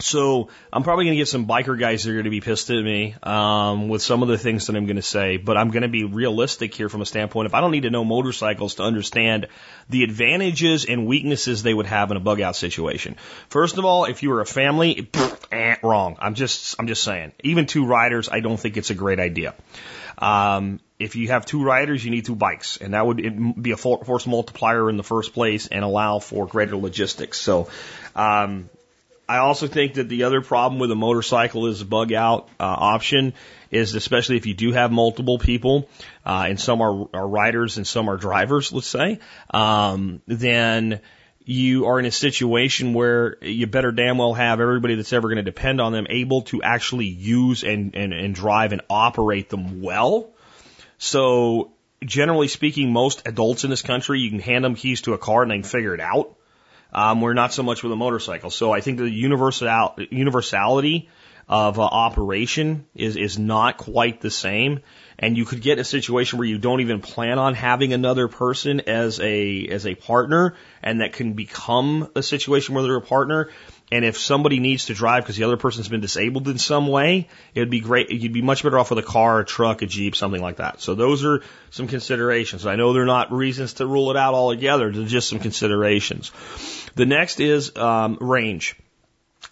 [0.00, 2.70] So I'm probably going to get some biker guys that are going to be pissed
[2.70, 5.70] at me um, with some of the things that I'm going to say, but I'm
[5.70, 8.76] going to be realistic here from a standpoint if I don't need to know motorcycles
[8.76, 9.48] to understand
[9.88, 13.16] the advantages and weaknesses they would have in a bug out situation.
[13.48, 16.16] First of all, if you were a family, pff, eh, wrong.
[16.18, 17.32] I'm just I'm just saying.
[17.42, 19.54] Even two riders, I don't think it's a great idea.
[20.18, 23.76] Um, if you have two riders, you need two bikes, and that would be a
[23.76, 27.40] force multiplier in the first place and allow for greater logistics.
[27.40, 27.68] So,
[28.14, 28.68] um,
[29.30, 32.64] I also think that the other problem with a motorcycle is a bug out uh,
[32.64, 33.32] option
[33.70, 35.88] is especially if you do have multiple people,
[36.26, 41.00] uh, and some are, are riders and some are drivers, let's say, um, then
[41.44, 45.36] you are in a situation where you better damn well have everybody that's ever going
[45.36, 49.80] to depend on them able to actually use and, and, and drive and operate them
[49.80, 50.30] well.
[50.98, 51.70] So
[52.04, 55.42] generally speaking, most adults in this country, you can hand them keys to a car
[55.42, 56.36] and they can figure it out.
[56.92, 58.50] Um, we're not so much with a motorcycle.
[58.50, 61.08] So I think the universal universality
[61.50, 64.80] of uh, operation is is not quite the same.
[65.18, 68.80] And you could get a situation where you don't even plan on having another person
[68.80, 73.50] as a as a partner, and that can become a situation where they're a partner.
[73.92, 77.28] And if somebody needs to drive because the other person's been disabled in some way,
[77.54, 78.10] it would be great.
[78.10, 80.80] You'd be much better off with a car, a truck, a Jeep, something like that.
[80.80, 82.66] So those are some considerations.
[82.66, 84.92] I know they're not reasons to rule it out altogether.
[84.92, 86.30] They're just some considerations.
[86.94, 88.76] The next is um, range.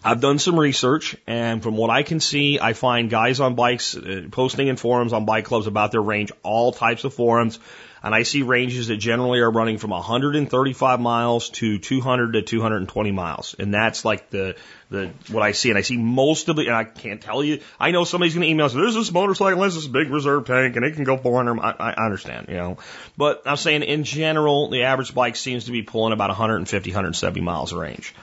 [0.01, 3.97] I've done some research, and from what I can see, I find guys on bikes
[3.97, 7.59] uh, posting in forums on bike clubs about their range, all types of forums,
[8.03, 13.11] and I see ranges that generally are running from 135 miles to 200 to 220
[13.11, 14.55] miles, and that's like the
[14.89, 17.61] the what I see, and I see most of it, and I can't tell you.
[17.79, 18.73] I know somebody's going to email us.
[18.73, 21.59] There's this motorcycle, there's this big reserve tank, and it can go 400.
[21.59, 22.77] I, I understand, you know,
[23.17, 27.41] but I'm saying in general, the average bike seems to be pulling about 150, 170
[27.41, 28.15] miles of range.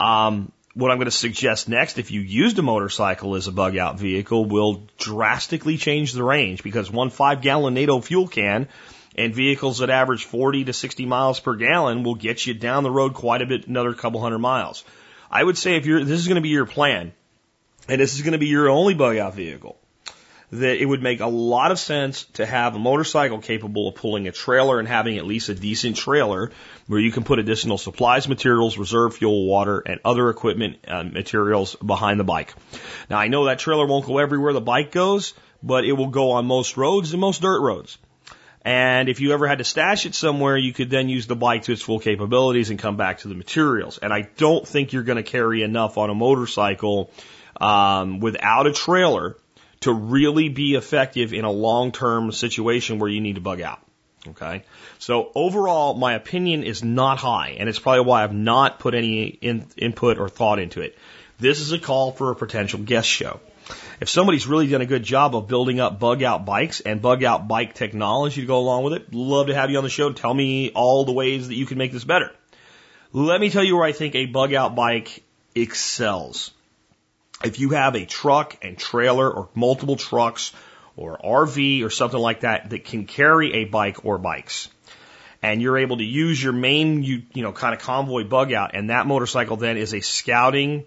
[0.00, 3.76] Um, what I'm going to suggest next, if you used a motorcycle as a bug
[3.76, 8.68] out vehicle, will drastically change the range because one five gallon NATO fuel can
[9.16, 12.90] And vehicles that average 40 to 60 miles per gallon will get you down the
[12.90, 14.84] road quite a bit, another couple hundred miles.
[15.30, 17.12] I would say if you're, this is going to be your plan,
[17.88, 19.78] and this is going to be your only bug out vehicle,
[20.60, 24.28] that it would make a lot of sense to have a motorcycle capable of pulling
[24.28, 26.52] a trailer and having at least a decent trailer
[26.86, 31.74] where you can put additional supplies, materials, reserve fuel, water, and other equipment uh, materials
[31.76, 32.54] behind the bike.
[33.10, 36.32] Now I know that trailer won't go everywhere the bike goes, but it will go
[36.32, 37.98] on most roads and most dirt roads.
[38.64, 41.64] And if you ever had to stash it somewhere, you could then use the bike
[41.64, 43.98] to its full capabilities and come back to the materials.
[43.98, 47.10] And I don't think you're going to carry enough on a motorcycle
[47.60, 49.36] um, without a trailer
[49.84, 53.80] to really be effective in a long-term situation where you need to bug out.
[54.28, 54.64] Okay.
[54.98, 59.26] So overall, my opinion is not high, and it's probably why I've not put any
[59.26, 60.96] in, input or thought into it.
[61.38, 63.40] This is a call for a potential guest show.
[64.00, 67.22] If somebody's really done a good job of building up bug out bikes and bug
[67.22, 70.12] out bike technology to go along with it, love to have you on the show.
[70.12, 72.30] Tell me all the ways that you can make this better.
[73.12, 75.22] Let me tell you where I think a bug out bike
[75.54, 76.50] excels.
[77.42, 80.52] If you have a truck and trailer or multiple trucks
[80.96, 84.68] or RV or something like that that can carry a bike or bikes,
[85.42, 88.74] and you're able to use your main, you, you know, kind of convoy bug out,
[88.74, 90.86] and that motorcycle then is a scouting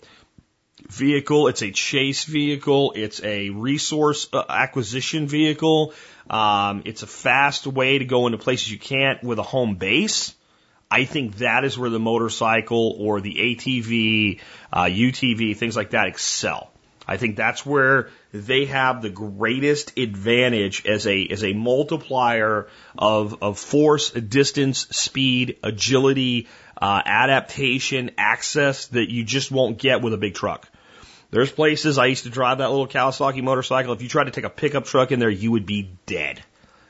[0.89, 5.93] vehicle, it's a chase vehicle, it's a resource uh, acquisition vehicle,
[6.29, 10.33] um, it's a fast way to go into places you can't with a home base.
[10.89, 14.39] I think that is where the motorcycle or the ATV,
[14.71, 16.71] uh, UTV, things like that excel.
[17.07, 23.41] I think that's where they have the greatest advantage as a as a multiplier of
[23.41, 26.47] of force, distance, speed, agility,
[26.81, 30.69] uh, adaptation, access that you just won't get with a big truck.
[31.29, 33.93] There's places I used to drive that little Kawasaki motorcycle.
[33.93, 36.41] If you tried to take a pickup truck in there, you would be dead.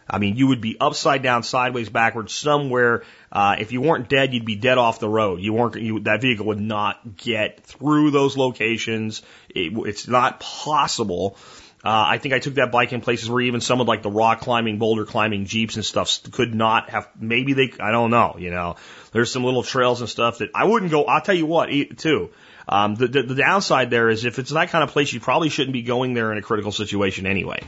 [0.09, 3.03] I mean, you would be upside down, sideways, backwards, somewhere.
[3.31, 5.41] Uh, if you weren't dead, you'd be dead off the road.
[5.41, 5.75] You weren't.
[5.75, 9.21] You, that vehicle would not get through those locations.
[9.49, 11.37] It, it's not possible.
[11.83, 14.09] Uh, I think I took that bike in places where even some of like the
[14.09, 17.07] rock climbing, boulder climbing jeeps and stuff could not have.
[17.19, 17.71] Maybe they.
[17.79, 18.35] I don't know.
[18.39, 18.77] You know,
[19.11, 21.03] there's some little trails and stuff that I wouldn't go.
[21.03, 22.31] I'll tell you what, too.
[22.69, 25.49] Um, the, the, the downside there is if it's that kind of place, you probably
[25.49, 27.61] shouldn't be going there in a critical situation anyway.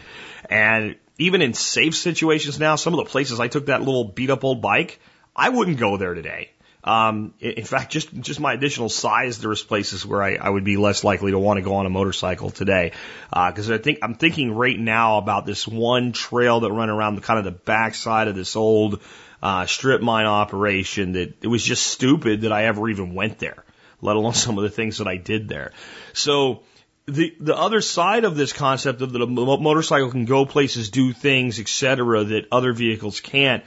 [0.49, 4.29] And even in safe situations now, some of the places I took that little beat
[4.29, 4.99] up old bike,
[5.36, 6.51] I wouldn't go there today.
[6.82, 10.77] Um, in fact, just just my additional size, there's places where I, I would be
[10.77, 12.93] less likely to want to go on a motorcycle today,
[13.29, 17.15] because uh, I think I'm thinking right now about this one trail that ran around
[17.15, 19.01] the kind of the backside of this old
[19.43, 23.65] uh, strip mine operation that it was just stupid that I ever even went there,
[24.01, 25.73] let alone some of the things that I did there.
[26.13, 26.63] So
[27.10, 31.13] the the other side of this concept of that a motorcycle can go places, do
[31.13, 33.63] things, etc., that other vehicles can't,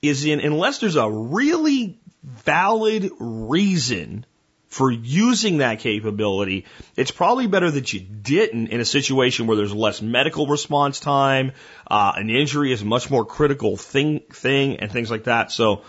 [0.00, 4.26] is in unless there's a really valid reason
[4.68, 6.64] for using that capability,
[6.96, 11.52] it's probably better that you didn't in a situation where there's less medical response time,
[11.86, 15.50] uh, an injury is a much more critical thing, thing, and things like that.
[15.50, 15.82] So.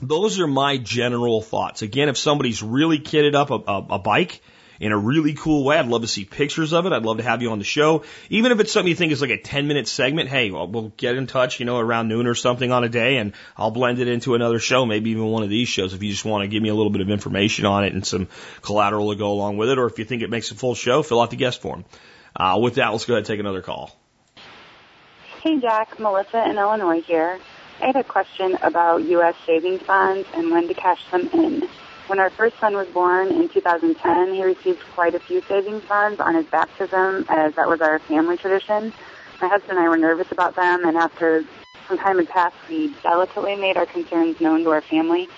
[0.00, 1.82] Those are my general thoughts.
[1.82, 4.40] Again, if somebody's really kitted up a, a, a bike
[4.80, 5.78] in a really cool way.
[5.78, 6.92] I'd love to see pictures of it.
[6.92, 8.04] I'd love to have you on the show.
[8.30, 10.92] Even if it's something you think is like a 10 minute segment, hey, we'll, we'll
[10.96, 13.98] get in touch, you know, around noon or something on a day and I'll blend
[13.98, 16.48] it into another show, maybe even one of these shows if you just want to
[16.48, 18.28] give me a little bit of information on it and some
[18.62, 19.78] collateral to go along with it.
[19.78, 21.84] Or if you think it makes a full show, fill out the guest form.
[22.36, 23.96] Uh, with that, let's go ahead and take another call.
[25.42, 25.98] Hey, Jack.
[26.00, 27.38] Melissa in Illinois here.
[27.80, 29.36] I had a question about U.S.
[29.46, 31.68] savings bonds and when to cash them in.
[32.08, 36.18] When our first son was born in 2010, he received quite a few savings bonds
[36.20, 38.94] on his baptism, as that was our family tradition.
[39.42, 41.44] My husband and I were nervous about them, and after
[41.86, 45.28] some time had passed, we delicately made our concerns known to our family.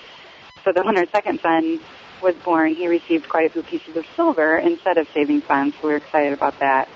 [0.63, 1.81] So that when our second son
[2.23, 5.87] was born, he received quite a few pieces of silver instead of savings bonds, so
[5.87, 6.87] we were excited about that.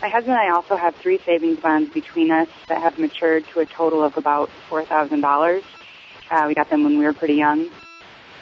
[0.00, 3.58] My husband and I also have three savings bonds between us that have matured to
[3.58, 5.64] a total of about $4,000.
[6.30, 7.68] Uh, we got them when we were pretty young.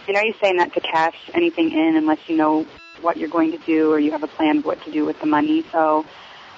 [0.06, 2.66] And are you saying not to cash anything in unless you know
[3.00, 5.20] what you're going to do or you have a plan of what to do with
[5.20, 5.64] the money?
[5.72, 6.04] So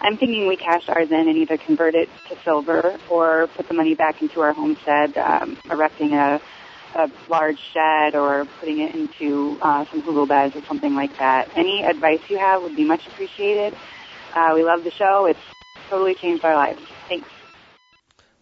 [0.00, 3.74] I'm thinking we cash ours in and either convert it to silver or put the
[3.74, 6.40] money back into our homestead, um, erecting a,
[6.94, 11.48] a large shed or putting it into uh, some hugel beds or something like that.
[11.56, 13.76] Any advice you have would be much appreciated.
[14.34, 15.26] Uh, we love the show.
[15.26, 15.40] It's
[15.88, 16.82] totally changed our lives.
[17.08, 17.28] Thanks.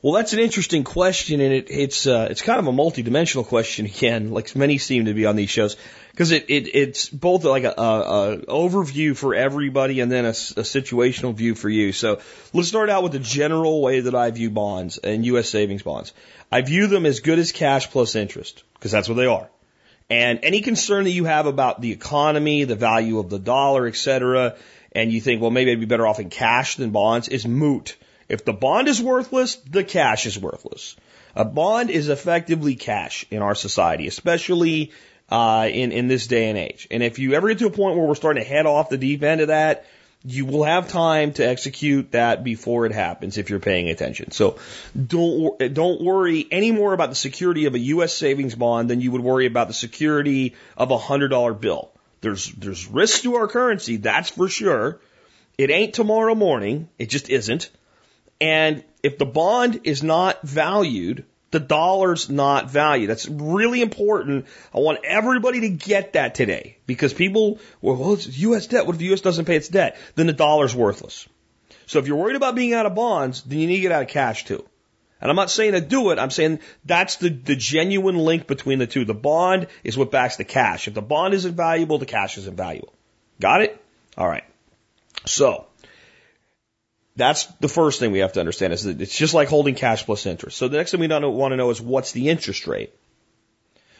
[0.05, 3.87] Well, that's an interesting question, and it, it's uh, it's kind of a multidimensional question
[3.87, 5.79] again, like many seem to be on these shows,
[6.11, 10.37] because it, it it's both like a, a, a overview for everybody and then a,
[10.61, 11.93] a situational view for you.
[11.93, 12.21] So
[12.53, 15.49] let's start out with the general way that I view bonds and U.S.
[15.49, 16.13] savings bonds.
[16.53, 19.49] I view them as good as cash plus interest because that's what they are.
[20.11, 23.97] And any concern that you have about the economy, the value of the dollar, et
[23.97, 24.57] cetera,
[24.93, 27.97] and you think, well, maybe I'd be better off in cash than bonds is moot.
[28.29, 30.97] If the bond is worthless, the cash is worthless.
[31.37, 34.93] A bond is effectively cash in our society, especially
[35.31, 36.87] uh, in in this day and age.
[36.91, 38.99] And if you ever get to a point where we're starting to head off the
[38.99, 39.87] deep end of that,
[40.25, 44.31] you will have time to execute that before it happens if you're paying attention.
[44.31, 44.59] So
[44.95, 48.15] don't don't worry any more about the security of a U.S.
[48.15, 51.91] savings bond than you would worry about the security of a hundred dollar bill.
[52.21, 55.01] There's there's risks to our currency, that's for sure.
[55.59, 56.89] It ain't tomorrow morning.
[56.99, 57.71] It just isn't.
[58.45, 63.09] And if the bond is not valued, the dollar's not valued.
[63.09, 64.45] That's really important.
[64.75, 68.67] I want everybody to get that today because people, well, well it's U.S.
[68.67, 68.85] debt.
[68.85, 69.23] What if the U.S.
[69.23, 69.97] doesn't pay its debt?
[70.15, 71.27] Then the dollar's worthless.
[71.87, 74.03] So if you're worried about being out of bonds, then you need to get out
[74.03, 74.63] of cash too.
[75.23, 76.19] And I'm not saying to do it.
[76.19, 79.07] I'm saying that's the, the genuine link between the two.
[79.07, 80.87] The bond is what backs the cash.
[80.87, 82.93] If the bond isn't valuable, the cash isn't valuable.
[83.41, 83.83] Got it?
[84.19, 84.45] All right.
[85.25, 85.67] So
[87.17, 90.05] that's the first thing we have to understand is that it's just like holding cash
[90.05, 90.57] plus interest.
[90.57, 92.93] So the next thing we want to know is what's the interest rate?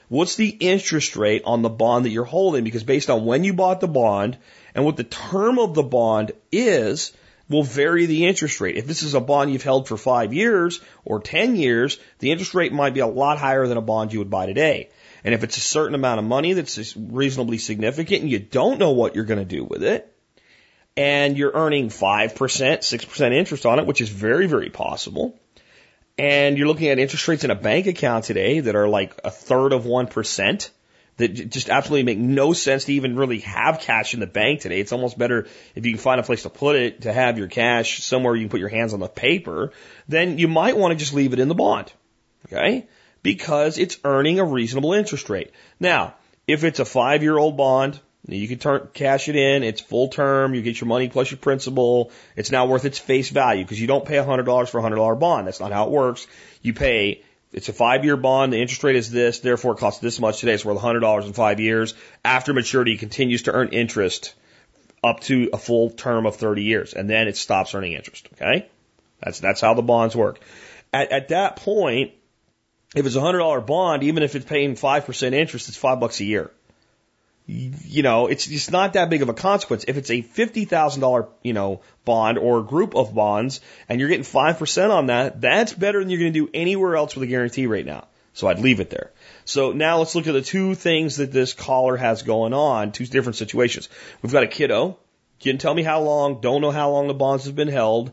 [0.09, 2.65] What's the interest rate on the bond that you're holding?
[2.65, 4.37] Because based on when you bought the bond
[4.75, 7.13] and what the term of the bond is,
[7.49, 8.77] will vary the interest rate.
[8.77, 12.55] If this is a bond you've held for five years or 10 years, the interest
[12.55, 14.91] rate might be a lot higher than a bond you would buy today.
[15.23, 18.93] And if it's a certain amount of money that's reasonably significant and you don't know
[18.93, 20.14] what you're going to do with it,
[20.97, 25.39] and you're earning 5%, 6% interest on it, which is very, very possible.
[26.17, 29.31] And you're looking at interest rates in a bank account today that are like a
[29.31, 30.71] third of 1%
[31.17, 34.81] that just absolutely make no sense to even really have cash in the bank today.
[34.81, 37.49] It's almost better if you can find a place to put it to have your
[37.49, 39.73] cash somewhere you can put your hands on the paper.
[40.09, 41.93] Then you might want to just leave it in the bond.
[42.47, 42.87] Okay.
[43.23, 45.53] Because it's earning a reasonable interest rate.
[45.81, 46.15] Now,
[46.47, 49.63] if it's a five year old bond, you can turn, cash it in.
[49.63, 50.55] It's full term.
[50.55, 52.11] You get your money plus your principal.
[52.37, 55.47] It's now worth its face value because you don't pay $100 for a $100 bond.
[55.47, 56.27] That's not how it works.
[56.63, 58.53] You pay, it's a five year bond.
[58.53, 59.41] The interest rate is this.
[59.41, 60.55] Therefore, it costs this much today.
[60.55, 61.95] It's worth $100 in five years.
[62.25, 64.35] After maturity, it continues to earn interest
[65.03, 66.95] up to a full term of 30 years.
[66.95, 68.29] And then it stops earning interest.
[68.35, 68.69] Okay.
[69.23, 70.41] That's, that's how the bonds work.
[70.95, 72.13] At, at that point,
[72.97, 76.25] if it's a $100 bond, even if it's paying 5% interest, it's five bucks a
[76.25, 76.51] year
[77.47, 79.85] you know, it's just not that big of a consequence.
[79.87, 84.91] If it's a $50,000, you know, bond or group of bonds and you're getting 5%
[84.91, 87.85] on that, that's better than you're going to do anywhere else with a guarantee right
[87.85, 88.07] now.
[88.33, 89.13] So I'd leave it there.
[89.45, 93.07] So now let's look at the two things that this caller has going on, two
[93.07, 93.89] different situations.
[94.23, 94.99] We've got a kiddo.
[95.39, 98.11] Can tell me how long, don't know how long the bonds have been held,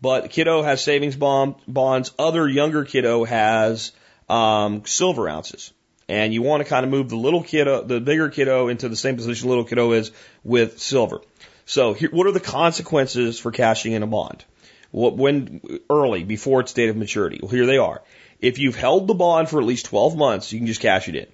[0.00, 2.12] but kiddo has savings bond, bonds.
[2.18, 3.92] Other younger kiddo has
[4.28, 5.72] um, silver ounces
[6.10, 8.96] and you want to kind of move the little kiddo, the bigger kiddo into the
[8.96, 10.10] same position little kiddo is
[10.42, 11.20] with silver.
[11.66, 14.44] So here, what are the consequences for cashing in a bond?
[14.90, 17.38] What, when early, before its date of maturity?
[17.40, 18.02] Well, here they are.
[18.40, 21.14] If you've held the bond for at least 12 months, you can just cash it
[21.14, 21.26] in.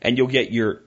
[0.00, 0.80] And you'll get your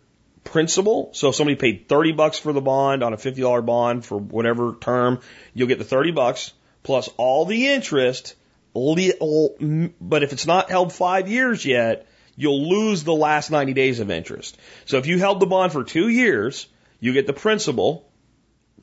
[0.43, 1.12] principal.
[1.13, 4.76] So if somebody paid 30 bucks for the bond on a $50 bond for whatever
[4.82, 5.19] term,
[5.54, 8.34] you'll get the 30 bucks plus all the interest.
[8.73, 14.10] But if it's not held five years yet, you'll lose the last 90 days of
[14.10, 14.58] interest.
[14.86, 16.67] So if you held the bond for two years,
[17.00, 18.10] you get the principal,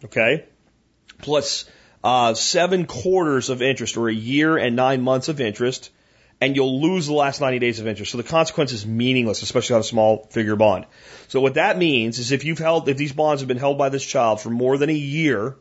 [0.04, 0.44] okay,
[1.18, 1.64] plus
[2.02, 5.90] uh, seven quarters of interest or a year and nine months of interest,
[6.40, 8.12] and you'll lose the last 90 days of interest.
[8.12, 10.86] So the consequence is meaningless, especially on a small figure bond.
[11.28, 13.90] So what that means is if you've held, if these bonds have been held by
[13.90, 15.56] this child for more than a year,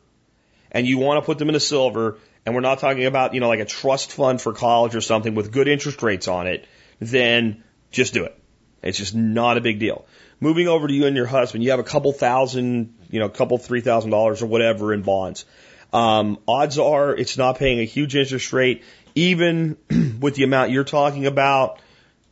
[0.71, 3.41] and you want to put them in a silver, and we're not talking about, you
[3.41, 6.65] know, like a trust fund for college or something with good interest rates on it,
[6.99, 8.37] then just do it.
[8.81, 10.05] It's just not a big deal.
[10.39, 13.29] Moving over to you and your husband, you have a couple thousand, you know, a
[13.29, 15.45] couple three thousand dollars or whatever in bonds.
[15.91, 18.83] Um, odds are it's not paying a huge interest rate,
[19.15, 19.77] even
[20.19, 21.81] with the amount you're talking about.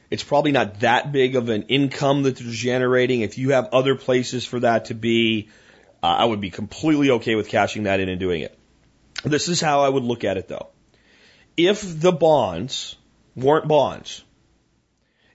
[0.10, 3.22] It's probably not that big of an income that they're generating.
[3.22, 5.50] If you have other places for that to be,
[6.02, 8.58] uh, I would be completely okay with cashing that in and doing it.
[9.26, 10.68] This is how I would look at it though.
[11.58, 12.96] If the bonds
[13.36, 14.24] weren't bonds,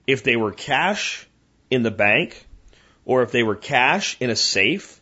[0.05, 1.27] if they were cash
[1.69, 2.45] in the bank,
[3.05, 5.01] or if they were cash in a safe,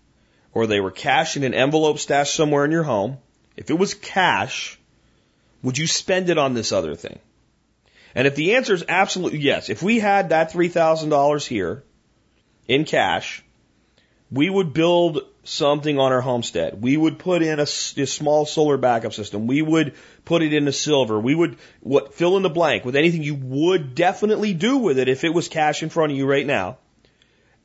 [0.53, 3.17] or they were cash in an envelope stashed somewhere in your home,
[3.55, 4.77] if it was cash,
[5.63, 7.19] Would you spend it on this other thing?
[8.15, 11.83] And if the answer is absolutely yes, if we had that $3,000 here
[12.67, 13.43] in cash,
[14.31, 16.81] we would build something on our homestead.
[16.81, 19.47] We would put in a, a, small solar backup system.
[19.47, 21.19] We would put it into silver.
[21.19, 25.07] We would what fill in the blank with anything you would definitely do with it
[25.07, 26.77] if it was cash in front of you right now.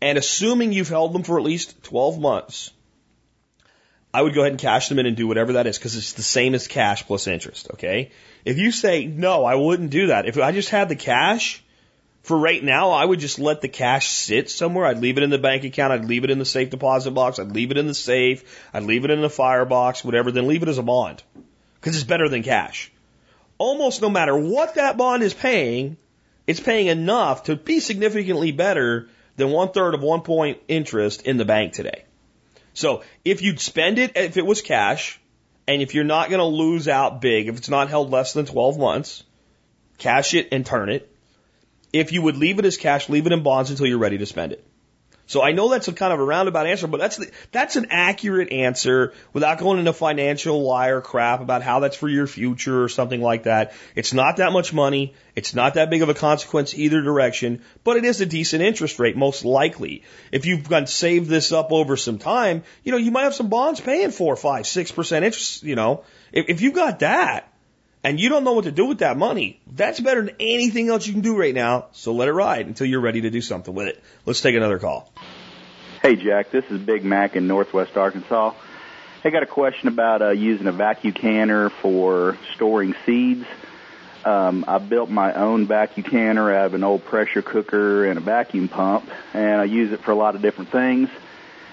[0.01, 2.71] And assuming you've held them for at least 12 months,
[4.13, 6.15] I would go ahead and cash them in and do whatever that is because it's
[6.15, 7.69] the same as cash plus interest.
[7.75, 8.13] Okay.
[8.45, 10.27] If you say, no, I wouldn't do that.
[10.27, 11.63] If I just had the cash,
[12.27, 14.85] for right now, I would just let the cash sit somewhere.
[14.85, 15.93] I'd leave it in the bank account.
[15.93, 17.39] I'd leave it in the safe deposit box.
[17.39, 18.43] I'd leave it in the safe.
[18.75, 20.33] I'd leave it in the firebox, whatever.
[20.33, 21.23] Then leave it as a bond
[21.77, 22.91] because it's better than cash.
[23.59, 25.99] Almost no matter what that bond is paying,
[26.49, 31.37] it's paying enough to be significantly better than one third of one point interest in
[31.37, 32.07] the bank today.
[32.75, 35.21] So if you'd spend it, if it was cash,
[35.69, 38.47] and if you're not going to lose out big, if it's not held less than
[38.47, 39.23] 12 months,
[39.99, 41.09] cash it and turn it
[42.01, 44.27] if you would leave it as cash, leave it in bonds until you're ready to
[44.27, 44.67] spend it.
[45.29, 47.89] So I know that's a kind of a roundabout answer, but that's the, that's an
[47.91, 52.89] accurate answer without going into financial liar crap about how that's for your future or
[52.89, 53.73] something like that.
[53.97, 55.15] It's not that much money.
[55.35, 59.01] It's not that big of a consequence either direction, but it is a decent interest
[59.01, 60.05] rate, most likely.
[60.31, 63.49] If you've got saved this up over some time, you know, you might have some
[63.49, 66.05] bonds paying four, five, six percent interest, you know.
[66.33, 67.53] If, if you've got that,
[68.07, 71.09] and you don't know what to do with that money, that's better than anything else
[71.09, 71.87] you can do right now.
[71.91, 74.01] So let it ride until you're ready to do something with it.
[74.25, 75.13] Let's take another call.
[76.03, 76.53] Hey, Jack.
[76.53, 78.55] This is Big Mac in Northwest Arkansas.
[79.25, 83.45] I got a question about uh, using a vacuum canner for storing seeds.
[84.25, 86.55] Um, I built my own vacuum canner.
[86.55, 90.13] I have an old pressure cooker and a vacuum pump, and I use it for
[90.13, 91.09] a lot of different things.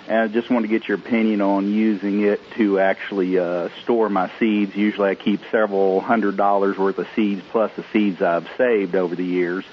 [0.08, 4.10] And I just want to get your opinion on using it to actually uh, store
[4.10, 4.76] my seeds.
[4.76, 9.16] Usually I keep several hundred dollars worth of seeds plus the seeds I've saved over
[9.16, 9.64] the years.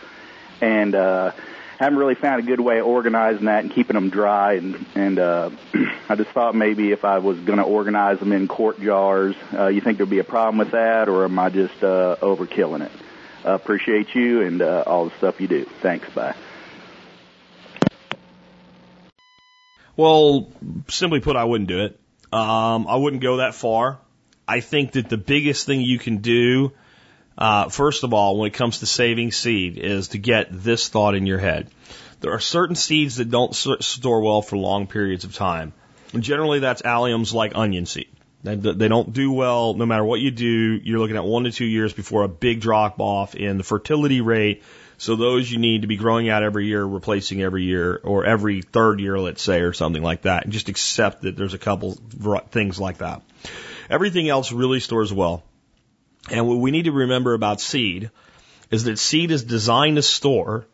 [0.61, 1.33] And uh,
[1.81, 4.55] haven't really found a good way of organizing that and keeping them dry.
[4.55, 5.51] And, and uh,
[6.09, 9.69] I just thought maybe if I was going to organize them in quart jars, uh,
[9.69, 12.93] you think there'd be a problem with that, or am I just uh, overkilling it?
[13.45, 15.65] Uh, appreciate you and uh, all the stuff you do.
[15.81, 16.09] Thanks.
[16.11, 16.37] Bye.
[20.01, 20.49] Well,
[20.89, 22.01] simply put, I wouldn't do it.
[22.33, 23.99] Um, I wouldn't go that far.
[24.49, 26.73] I think that the biggest thing you can do,
[27.37, 31.15] uh, first of all, when it comes to saving seed, is to get this thought
[31.15, 31.69] in your head.
[32.21, 35.75] There are certain seeds that don't store well for long periods of time.
[36.15, 38.09] And generally, that's alliums like onion seed.
[38.43, 40.81] They, they don't do well no matter what you do.
[40.83, 44.21] You're looking at one to two years before a big drop off in the fertility
[44.21, 44.63] rate
[45.01, 48.61] so those you need to be growing out every year, replacing every year, or every
[48.61, 50.45] third year, let's say, or something like that.
[50.45, 51.93] And just accept that there's a couple
[52.51, 53.23] things like that.
[53.89, 55.43] Everything else really stores well.
[56.31, 58.11] And what we need to remember about seed
[58.71, 60.67] is that seed is designed to store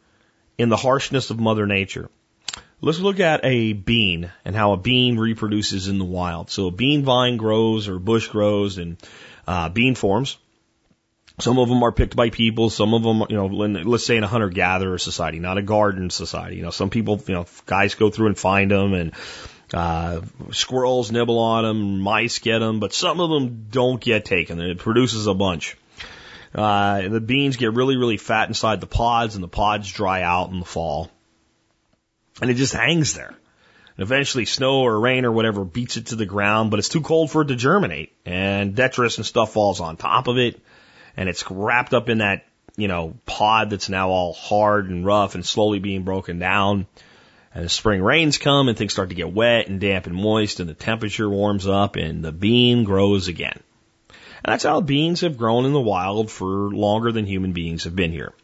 [0.59, 2.11] in the harshness of Mother Nature.
[2.83, 6.51] Let's look at a bean and how a bean reproduces in the wild.
[6.51, 8.99] So a bean vine grows or bush grows and
[9.47, 10.37] uh, bean forms.
[11.39, 12.68] Some of them are picked by people.
[12.70, 16.11] Some of them, you know, let's say in a hunter gatherer society, not a garden
[16.11, 16.57] society.
[16.57, 19.12] You know, some people, you know, guys go through and find them and,
[19.72, 20.20] uh,
[20.53, 24.61] squirrels nibble on them, mice get them, but some of them don't get taken.
[24.61, 25.77] It produces a bunch.
[26.55, 30.51] Uh, the beans get really, really fat inside the pods and the pods dry out
[30.51, 31.11] in the fall.
[32.41, 33.34] And it just hangs there.
[33.97, 37.01] And eventually snow or rain or whatever beats it to the ground, but it's too
[37.01, 38.12] cold for it to germinate.
[38.26, 40.61] And detritus and stuff falls on top of it
[41.16, 42.45] and it's wrapped up in that,
[42.76, 46.87] you know, pod that's now all hard and rough and slowly being broken down.
[47.55, 50.61] And the spring rains come and things start to get wet and damp and moist
[50.61, 53.59] and the temperature warms up and the bean grows again.
[54.09, 57.97] And that's how beans have grown in the wild for longer than human beings have
[57.97, 58.34] been here.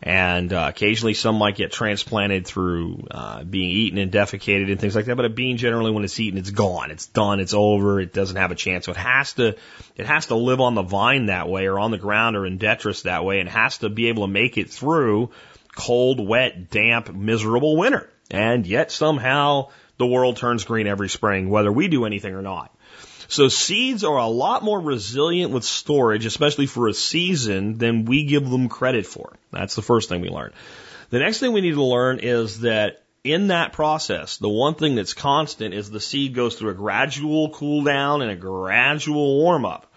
[0.00, 4.94] And uh, occasionally some might get transplanted through uh, being eaten and defecated and things
[4.94, 5.16] like that.
[5.16, 6.90] But a bean generally, when it's eaten, it's gone.
[6.90, 7.40] It's done.
[7.40, 8.00] It's over.
[8.00, 8.86] It doesn't have a chance.
[8.86, 9.56] So it has to,
[9.96, 12.58] it has to live on the vine that way, or on the ground, or in
[12.58, 15.30] detritus that way, and has to be able to make it through
[15.74, 18.08] cold, wet, damp, miserable winter.
[18.30, 22.72] And yet somehow the world turns green every spring, whether we do anything or not.
[23.28, 28.24] So seeds are a lot more resilient with storage, especially for a season, than we
[28.24, 29.34] give them credit for.
[29.52, 30.52] That's the first thing we learn.
[31.10, 34.94] The next thing we need to learn is that in that process, the one thing
[34.94, 39.66] that's constant is the seed goes through a gradual cool down and a gradual warm
[39.66, 39.92] up.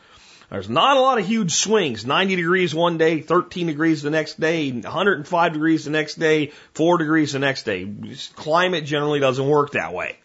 [0.49, 2.05] There's not a lot of huge swings.
[2.05, 6.97] 90 degrees one day, 13 degrees the next day, 105 degrees the next day, 4
[6.97, 7.89] degrees the next day.
[8.35, 10.17] Climate generally doesn't work that way.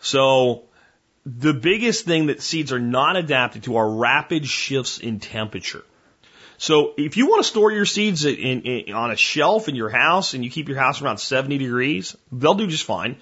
[0.00, 0.64] So
[1.26, 5.84] the biggest thing that seeds are not adapted to are rapid shifts in temperature.
[6.58, 9.88] So if you want to store your seeds in, in, on a shelf in your
[9.88, 13.16] house and you keep your house around 70 degrees, they'll do just fine.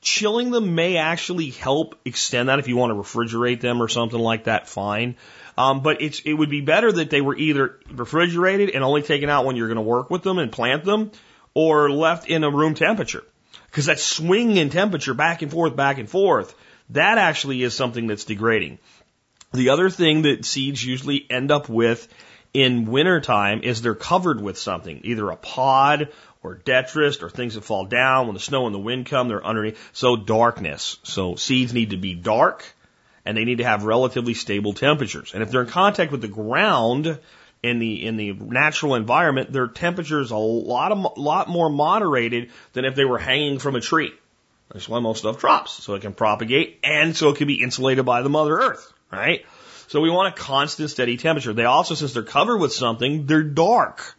[0.00, 4.18] Chilling them may actually help extend that if you want to refrigerate them or something
[4.18, 5.16] like that, fine.
[5.56, 9.28] Um, but it's, it would be better that they were either refrigerated and only taken
[9.28, 11.10] out when you're going to work with them and plant them
[11.52, 13.24] or left in a room temperature.
[13.66, 16.54] Because that swing in temperature back and forth, back and forth,
[16.90, 18.78] that actually is something that's degrading.
[19.52, 22.06] The other thing that seeds usually end up with
[22.52, 26.08] in wintertime is they're covered with something, either a pod
[26.42, 28.26] or detritus or things that fall down.
[28.26, 29.78] When the snow and the wind come, they're underneath.
[29.92, 30.98] So darkness.
[31.02, 32.64] So seeds need to be dark
[33.24, 35.32] and they need to have relatively stable temperatures.
[35.34, 37.18] And if they're in contact with the ground
[37.62, 42.50] in the in the natural environment, their temperature is a lot of lot more moderated
[42.72, 44.12] than if they were hanging from a tree.
[44.72, 48.04] That's why most stuff drops, so it can propagate and so it can be insulated
[48.04, 49.46] by the Mother Earth, right?
[49.86, 51.54] So we want a constant, steady temperature.
[51.54, 54.14] They also, since they're covered with something, they're dark.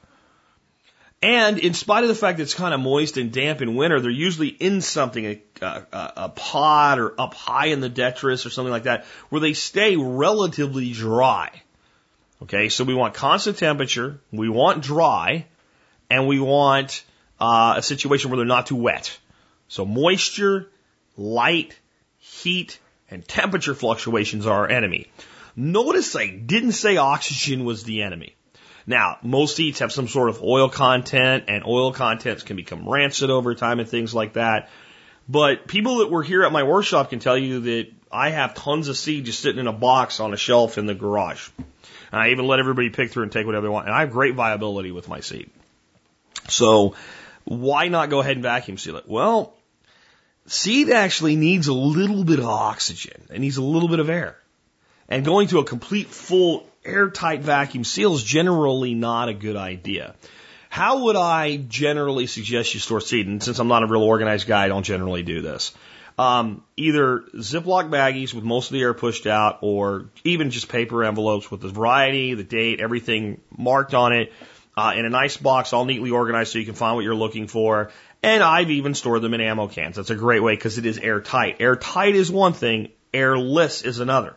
[1.21, 3.99] And in spite of the fact that it's kind of moist and damp in winter,
[3.99, 8.71] they're usually in something, a, a, a or up high in the detritus or something
[8.71, 11.51] like that, where they stay relatively dry.
[12.41, 15.45] Okay, so we want constant temperature, we want dry,
[16.09, 17.03] and we want
[17.39, 19.17] uh, a situation where they're not too wet.
[19.69, 20.67] So moisture,
[21.15, 21.79] light,
[22.17, 25.07] heat, and temperature fluctuations are our enemy.
[25.55, 28.35] Notice I didn't say oxygen was the enemy.
[28.85, 33.29] Now, most seeds have some sort of oil content, and oil contents can become rancid
[33.29, 34.69] over time and things like that.
[35.27, 38.87] But people that were here at my workshop can tell you that I have tons
[38.87, 41.49] of seed just sitting in a box on a shelf in the garage.
[42.11, 43.85] And I even let everybody pick through and take whatever they want.
[43.85, 45.51] And I have great viability with my seed.
[46.47, 46.95] So
[47.43, 49.07] why not go ahead and vacuum seal it?
[49.07, 49.53] Well,
[50.49, 53.21] seed actually needs a little bit of oxygen.
[53.31, 54.37] It needs a little bit of air.
[55.07, 60.15] And going to a complete full airtight vacuum seal is generally not a good idea.
[60.69, 63.27] How would I generally suggest you store seed?
[63.27, 65.73] And since I'm not a real organized guy, I don't generally do this.
[66.19, 71.03] Um, either Ziploc baggies with most of the air pushed out, or even just paper
[71.03, 74.33] envelopes with the variety, the date, everything marked on it,
[74.75, 77.47] uh, in a nice box, all neatly organized so you can find what you're looking
[77.47, 77.91] for.
[78.21, 79.95] And I've even stored them in ammo cans.
[79.95, 81.57] That's a great way because it is airtight.
[81.61, 84.35] Airtight is one thing, airless is another.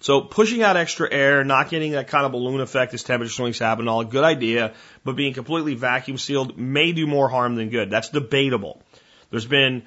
[0.00, 3.58] So pushing out extra air, not getting that kind of balloon effect as temperature swings
[3.58, 4.74] happen, all a good idea,
[5.04, 7.90] but being completely vacuum sealed may do more harm than good.
[7.90, 8.82] That's debatable.
[9.30, 9.84] There's been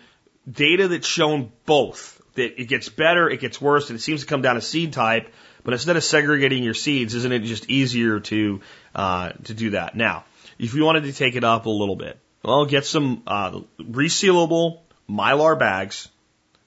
[0.50, 4.28] data that's shown both, that it gets better, it gets worse, and it seems to
[4.28, 5.32] come down to seed type,
[5.64, 8.62] but instead of segregating your seeds, isn't it just easier to,
[8.96, 9.96] uh, to do that?
[9.96, 10.26] Now,
[10.58, 14.80] if you wanted to take it up a little bit, well, get some, uh, resealable
[15.10, 16.10] mylar bags,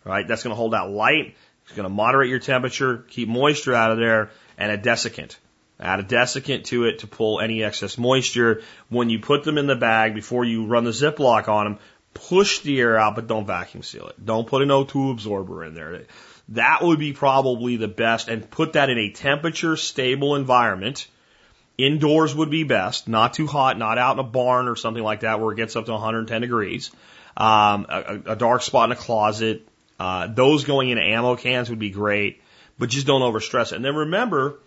[0.04, 0.26] right?
[0.26, 3.92] That's going to hold out light it's going to moderate your temperature, keep moisture out
[3.92, 5.36] of there, and a desiccant.
[5.80, 8.62] Add a desiccant to it to pull any excess moisture.
[8.88, 11.78] When you put them in the bag, before you run the Ziploc on them,
[12.14, 14.24] push the air out, but don't vacuum seal it.
[14.24, 16.02] Don't put an O2 absorber in there.
[16.50, 21.06] That would be probably the best, and put that in a temperature stable environment.
[21.82, 25.20] Indoors would be best, not too hot, not out in a barn or something like
[25.20, 26.92] that where it gets up to 110 degrees.
[27.36, 29.66] Um, a, a dark spot in a closet,
[29.98, 32.40] uh, those going in ammo cans would be great,
[32.78, 33.72] but just don't overstress it.
[33.72, 34.60] And then remember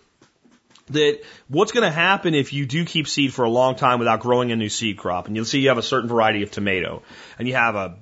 [0.90, 4.20] that what's going to happen if you do keep seed for a long time without
[4.20, 7.02] growing a new seed crop, and you'll see you have a certain variety of tomato,
[7.38, 7.96] and you have a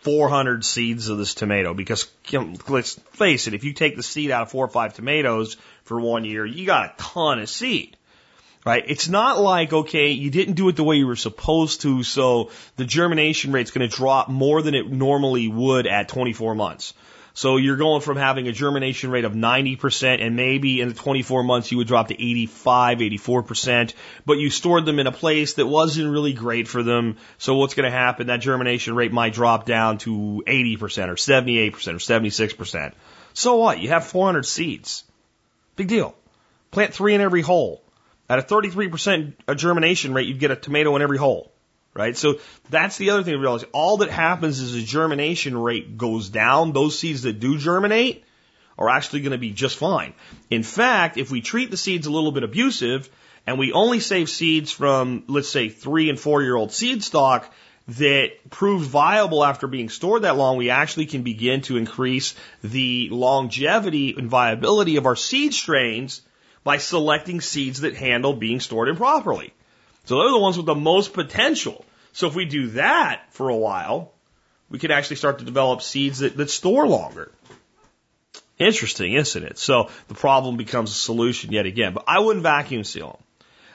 [0.00, 4.02] 400 seeds of this tomato because you know, let's face it, if you take the
[4.02, 7.48] seed out of four or five tomatoes for one year, you got a ton of
[7.48, 7.96] seed
[8.68, 8.84] right?
[8.86, 12.50] It's not like, okay, you didn't do it the way you were supposed to, so
[12.76, 16.92] the germination rate's going to drop more than it normally would at 24 months.
[17.32, 21.44] So you're going from having a germination rate of 90% and maybe in the 24
[21.44, 23.94] months you would drop to 85, 84%,
[24.26, 27.16] but you stored them in a place that wasn't really great for them.
[27.38, 28.26] So what's going to happen?
[28.26, 32.92] That germination rate might drop down to 80% or 78% or 76%.
[33.32, 33.78] So what?
[33.78, 35.04] You have 400 seeds.
[35.76, 36.14] Big deal.
[36.70, 37.82] Plant three in every hole.
[38.28, 41.50] At a 33% germination rate, you'd get a tomato in every hole,
[41.94, 42.16] right?
[42.16, 43.64] So that's the other thing to realize.
[43.72, 46.72] All that happens is the germination rate goes down.
[46.72, 48.24] Those seeds that do germinate
[48.78, 50.12] are actually going to be just fine.
[50.50, 53.08] In fact, if we treat the seeds a little bit abusive
[53.46, 57.52] and we only save seeds from, let's say, three and four year old seed stock,
[57.88, 63.08] that prove viable after being stored that long, we actually can begin to increase the
[63.10, 66.20] longevity and viability of our seed strains
[66.64, 69.52] by selecting seeds that handle being stored improperly.
[70.04, 71.84] So they're the ones with the most potential.
[72.12, 74.12] So if we do that for a while,
[74.70, 77.30] we could actually start to develop seeds that, that store longer.
[78.58, 79.58] Interesting, isn't it?
[79.58, 81.94] So the problem becomes a solution yet again.
[81.94, 83.22] But I wouldn't vacuum seal them.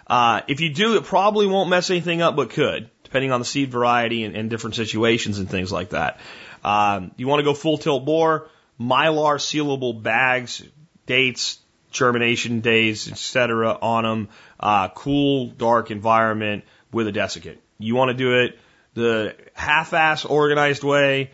[0.05, 3.45] Uh, if you do, it probably won't mess anything up, but could, depending on the
[3.45, 6.19] seed variety and, and different situations and things like that.
[6.63, 10.61] Um, you want to go full tilt bore, mylar sealable bags,
[11.05, 11.59] dates,
[11.93, 13.77] germination days, etc.
[13.81, 14.29] on them,
[14.59, 17.57] uh, cool, dark environment with a desiccant.
[17.79, 18.59] You want to do it
[18.93, 21.31] the half-ass organized way,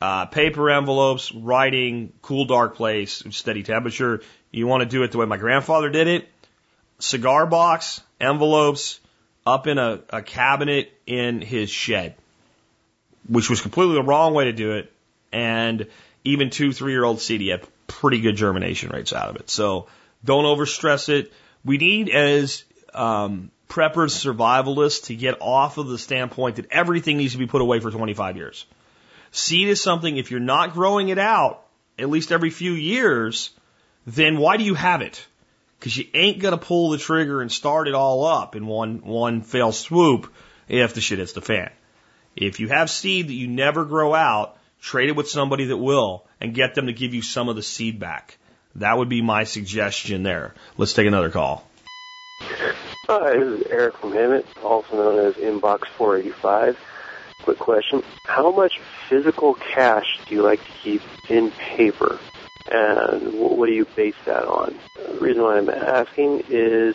[0.00, 4.22] uh, paper envelopes, writing, cool, dark place, steady temperature.
[4.50, 6.28] You want to do it the way my grandfather did it.
[6.98, 9.00] Cigar box, envelopes,
[9.46, 12.14] up in a, a cabinet in his shed,
[13.28, 14.92] which was completely the wrong way to do it.
[15.32, 15.86] And
[16.24, 19.50] even two, three year old had pretty good germination rates out of it.
[19.50, 19.88] So
[20.24, 21.32] don't overstress it.
[21.64, 22.64] We need as
[22.94, 27.60] um, preppers, survivalists to get off of the standpoint that everything needs to be put
[27.60, 28.64] away for 25 years.
[29.30, 31.64] Seed is something, if you're not growing it out
[31.98, 33.50] at least every few years,
[34.06, 35.26] then why do you have it?
[35.78, 38.98] Because you ain't going to pull the trigger and start it all up in one,
[39.04, 40.32] one fell swoop
[40.68, 41.70] if the shit hits the fan.
[42.34, 46.24] If you have seed that you never grow out, trade it with somebody that will
[46.40, 48.38] and get them to give you some of the seed back.
[48.76, 50.54] That would be my suggestion there.
[50.76, 51.66] Let's take another call.
[52.40, 56.78] Hi, this is Eric from Hemet, also known as Inbox 485.
[57.42, 58.02] Quick question.
[58.26, 58.78] How much
[59.08, 62.18] physical cash do you like to keep in paper?
[62.70, 64.78] And what do you base that on?
[64.96, 66.94] The reason why I'm asking is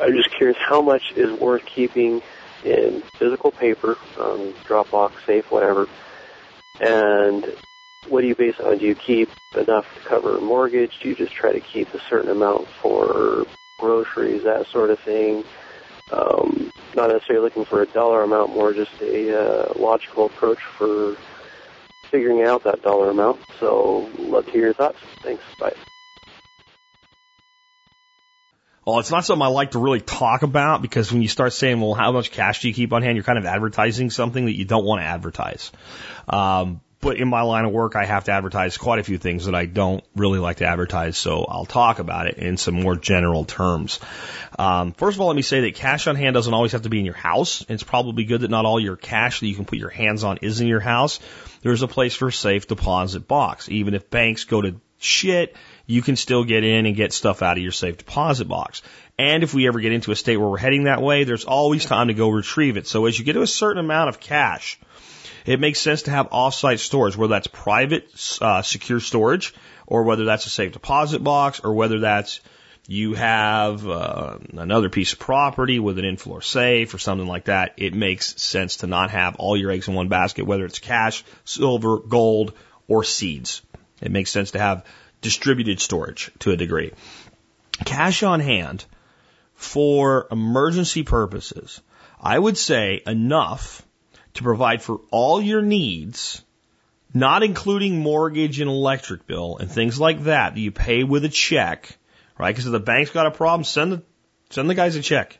[0.00, 2.22] I'm just curious how much is worth keeping
[2.64, 5.88] in physical paper, um, Dropbox, safe, whatever,
[6.80, 7.44] and
[8.08, 8.78] what do you base it on?
[8.78, 10.98] Do you keep enough to cover a mortgage?
[11.00, 13.46] Do you just try to keep a certain amount for
[13.78, 15.44] groceries, that sort of thing?
[16.12, 21.16] Um, not necessarily looking for a dollar amount, more just a uh, logical approach for
[22.10, 23.40] figuring out that dollar amount.
[23.58, 24.98] So, love to hear your thoughts.
[25.22, 25.42] Thanks.
[25.58, 25.72] Bye.
[28.84, 31.80] Well, it's not something I like to really talk about because when you start saying,
[31.80, 33.16] well, how much cash do you keep on hand?
[33.16, 35.70] You're kind of advertising something that you don't want to advertise.
[36.28, 39.46] Um, but in my line of work, I have to advertise quite a few things
[39.46, 42.94] that I don't really like to advertise, so I'll talk about it in some more
[42.94, 43.98] general terms.
[44.56, 46.88] Um, first of all, let me say that cash on hand doesn't always have to
[46.88, 47.66] be in your house.
[47.68, 50.38] It's probably good that not all your cash that you can put your hands on
[50.42, 51.18] is in your house.
[51.62, 53.68] There's a place for a safe deposit box.
[53.68, 57.56] Even if banks go to shit, you can still get in and get stuff out
[57.56, 58.80] of your safe deposit box.
[59.18, 61.84] And if we ever get into a state where we're heading that way, there's always
[61.84, 62.86] time to go retrieve it.
[62.86, 64.78] So as you get to a certain amount of cash,
[65.46, 68.08] it makes sense to have offsite storage, whether that's private,
[68.40, 69.54] uh, secure storage,
[69.86, 72.40] or whether that's a safe deposit box, or whether that's
[72.88, 77.74] you have uh, another piece of property with an in-floor safe or something like that.
[77.76, 81.24] It makes sense to not have all your eggs in one basket, whether it's cash,
[81.44, 82.54] silver, gold,
[82.88, 83.62] or seeds.
[84.00, 84.84] It makes sense to have
[85.20, 86.92] distributed storage to a degree.
[87.84, 88.84] Cash on hand
[89.54, 91.80] for emergency purposes,
[92.20, 93.86] I would say enough
[94.34, 96.42] to provide for all your needs,
[97.14, 101.28] not including mortgage and electric bill and things like that that you pay with a
[101.28, 101.96] check,
[102.38, 102.50] right?
[102.50, 104.02] Because if the bank's got a problem, send the
[104.50, 105.38] send the guys a check,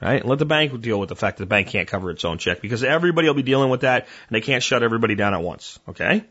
[0.00, 0.20] right?
[0.20, 2.38] And let the bank deal with the fact that the bank can't cover its own
[2.38, 5.42] check because everybody will be dealing with that and they can't shut everybody down at
[5.42, 6.24] once, okay?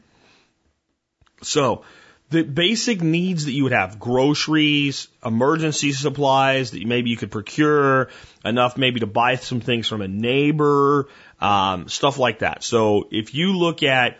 [1.41, 1.83] So
[2.29, 8.09] the basic needs that you would have groceries, emergency supplies that maybe you could procure,
[8.43, 11.07] enough maybe to buy some things from a neighbor,
[11.39, 12.63] um, stuff like that.
[12.63, 14.17] So if you look at,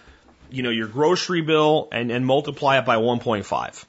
[0.49, 3.86] you know, your grocery bill and, and multiply it by 1.5,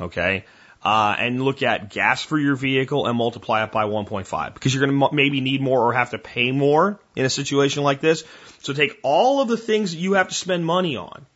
[0.00, 0.44] okay,
[0.82, 4.86] uh, and look at gas for your vehicle and multiply it by 1.5 because you're
[4.86, 8.24] going to maybe need more or have to pay more in a situation like this.
[8.62, 11.26] So take all of the things that you have to spend money on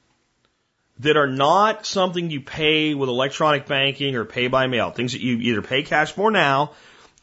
[1.00, 5.20] that are not something you pay with electronic banking or pay by mail, things that
[5.20, 6.72] you either pay cash for now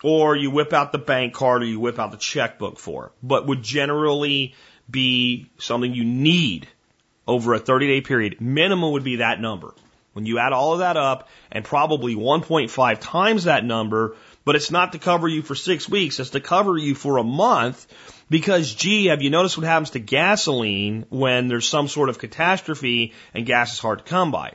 [0.03, 3.11] or you whip out the bank card or you whip out the checkbook for, it,
[3.21, 4.55] but would generally
[4.89, 6.67] be something you need
[7.27, 8.41] over a 30 day period.
[8.41, 9.73] Minimum would be that number.
[10.13, 14.69] When you add all of that up and probably 1.5 times that number, but it's
[14.69, 17.87] not to cover you for six weeks, it's to cover you for a month
[18.29, 23.13] because, gee, have you noticed what happens to gasoline when there's some sort of catastrophe
[23.33, 24.53] and gas is hard to come by?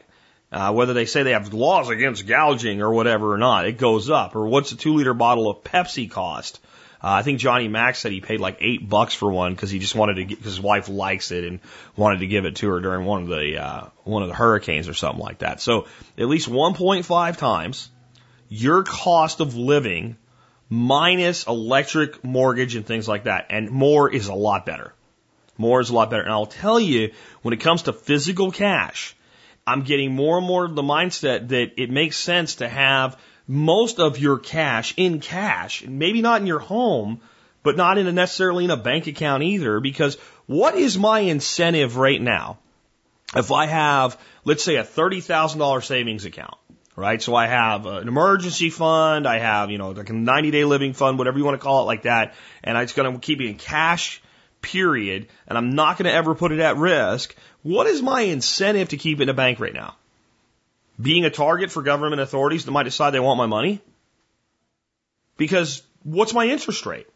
[0.52, 4.10] Uh, whether they say they have laws against gouging or whatever or not, it goes
[4.10, 4.36] up.
[4.36, 6.60] Or what's a two liter bottle of Pepsi cost?
[7.02, 9.78] Uh, I think Johnny Mac said he paid like eight bucks for one because he
[9.78, 11.60] just wanted to, because his wife likes it and
[11.96, 14.88] wanted to give it to her during one of the uh, one of the hurricanes
[14.88, 15.60] or something like that.
[15.60, 15.86] So
[16.16, 17.90] at least 1.5 times
[18.48, 20.16] your cost of living
[20.68, 23.46] minus electric, mortgage, and things like that.
[23.50, 24.92] And more is a lot better.
[25.58, 26.22] More is a lot better.
[26.22, 29.15] And I'll tell you, when it comes to physical cash,
[29.66, 33.98] I'm getting more and more of the mindset that it makes sense to have most
[33.98, 37.20] of your cash in cash, maybe not in your home,
[37.62, 42.20] but not in necessarily in a bank account either, because what is my incentive right
[42.20, 42.58] now?
[43.34, 46.54] If I have, let's say, a $30,000 savings account,
[46.94, 47.20] right?
[47.20, 50.92] So I have an emergency fund, I have, you know, like a 90 day living
[50.92, 53.46] fund, whatever you want to call it like that, and just going to keep it
[53.46, 54.22] in cash,
[54.62, 57.34] period, and I'm not going to ever put it at risk.
[57.66, 59.96] What is my incentive to keep it in a bank right now?
[61.02, 63.80] Being a target for government authorities that might decide they want my money?
[65.36, 67.08] Because what's my interest rate?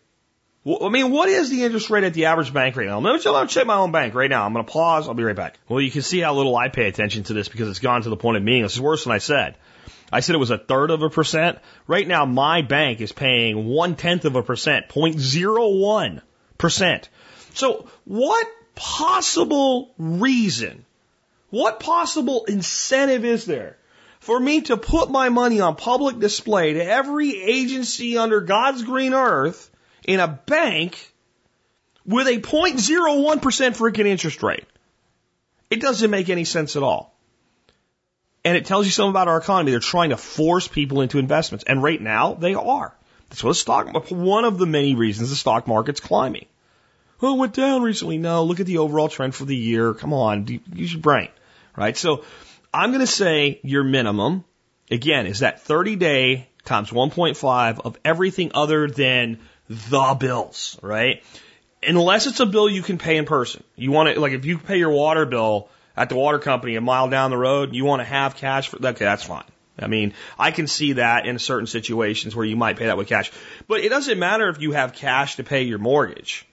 [0.65, 2.99] Well, I mean, what is the interest rate at the average bank right now?
[2.99, 4.45] Let me, let me check my own bank right now.
[4.45, 5.07] I'm going to pause.
[5.07, 5.57] I'll be right back.
[5.69, 8.11] Well, you can see how little I pay attention to this because it's gone to
[8.11, 8.65] the point of being.
[8.65, 9.55] This is worse than I said.
[10.13, 11.61] I said it was a third of a percent.
[11.87, 16.23] Right now, my bank is paying one tenth of a percent, 0.01
[16.59, 17.09] percent.
[17.55, 20.85] So what possible reason,
[21.51, 23.77] what possible incentive is there
[24.21, 29.15] for me to put my money on public display to every agency under God's green
[29.15, 29.71] earth
[30.07, 31.13] in a bank
[32.07, 34.67] with a 0.01% freaking interest rate.
[35.71, 37.17] It doesn't make any sense at all.
[38.45, 39.71] And it tells you something about our economy.
[39.71, 41.65] They're trying to force people into investments.
[41.67, 42.95] And right now, they are.
[43.29, 46.47] That's what stock, one of the many reasons the stock market's climbing.
[47.23, 48.19] Oh, it went down recently.
[48.19, 49.95] No, look at the overall trend for the year.
[49.95, 51.29] Come on, use your brain.
[51.77, 51.97] Right?
[51.97, 52.25] So
[52.73, 54.45] I'm going to say your minimum,
[54.91, 61.23] again, is that 30 day times 1.5 of everything other than the bills, right?
[61.83, 63.65] Unless it's a bill you can pay in person.
[63.77, 66.81] You want to, like, if you pay your water bill at the water company a
[66.81, 69.45] mile down the road, you want to have cash for that, okay, that's fine.
[69.79, 73.09] I mean, I can see that in certain situations where you might pay that with
[73.09, 73.33] cash.
[73.67, 76.47] But it doesn't matter if you have cash to pay your mortgage.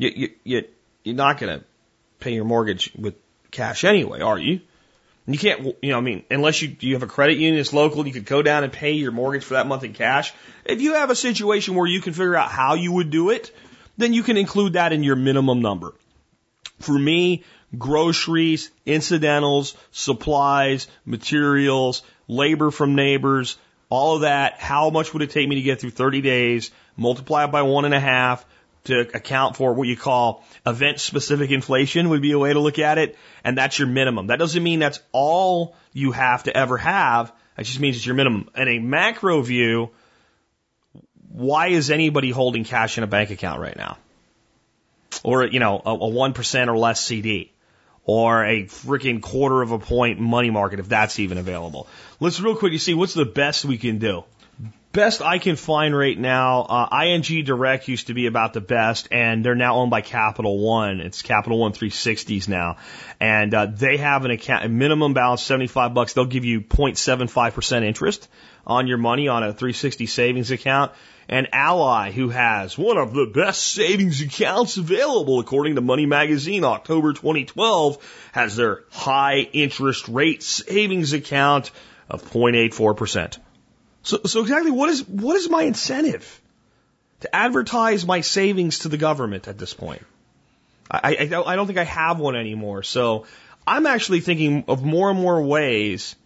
[0.00, 0.64] You, you, you,
[1.04, 1.64] you're not going to
[2.20, 3.16] pay your mortgage with
[3.50, 4.60] cash anyway, are you?
[5.26, 8.06] You can't, you know, I mean, unless you, you have a credit union that's local,
[8.06, 10.32] you could go down and pay your mortgage for that month in cash.
[10.64, 13.54] If you have a situation where you can figure out how you would do it,
[13.98, 15.92] then you can include that in your minimum number.
[16.78, 17.44] For me,
[17.76, 23.58] groceries, incidentals, supplies, materials, labor from neighbors,
[23.90, 27.44] all of that, how much would it take me to get through 30 days, multiply
[27.44, 28.46] it by one and a half,
[28.84, 32.78] to account for what you call event specific inflation would be a way to look
[32.78, 33.18] at it.
[33.44, 34.28] And that's your minimum.
[34.28, 37.32] That doesn't mean that's all you have to ever have.
[37.58, 38.48] It just means it's your minimum.
[38.56, 39.90] In a macro view,
[41.30, 43.98] why is anybody holding cash in a bank account right now?
[45.22, 47.52] Or, you know, a, a 1% or less CD.
[48.04, 51.86] Or a freaking quarter of a point money market, if that's even available.
[52.18, 54.24] Let's real quick, you see, what's the best we can do?
[54.92, 59.06] Best I can find right now, uh, ING Direct used to be about the best,
[59.12, 61.00] and they're now owned by Capital One.
[61.00, 62.76] It's Capital One 360s now,
[63.20, 66.14] and uh, they have an account, minimum balance 75 bucks.
[66.14, 68.28] They'll give you 0.75 percent interest
[68.66, 70.90] on your money on a 360 savings account.
[71.28, 76.64] And Ally, who has one of the best savings accounts available according to Money Magazine,
[76.64, 81.70] October 2012, has their high interest rate savings account
[82.08, 83.38] of 0.84 percent.
[84.02, 86.40] So, so exactly what is what is my incentive
[87.20, 90.02] to advertise my savings to the government at this point?
[90.90, 92.82] I, I, I don't think I have one anymore.
[92.82, 93.26] So
[93.66, 96.16] I'm actually thinking of more and more ways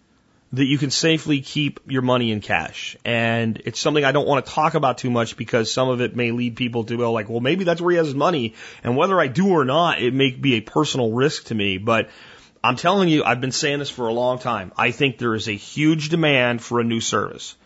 [0.52, 2.96] that you can safely keep your money in cash.
[3.04, 6.14] And it's something I don't want to talk about too much because some of it
[6.14, 8.54] may lead people to go like, well, maybe that's where he has his money.
[8.84, 11.78] And whether I do or not, it may be a personal risk to me.
[11.78, 12.08] But
[12.62, 14.72] I'm telling you, I've been saying this for a long time.
[14.78, 17.56] I think there is a huge demand for a new service.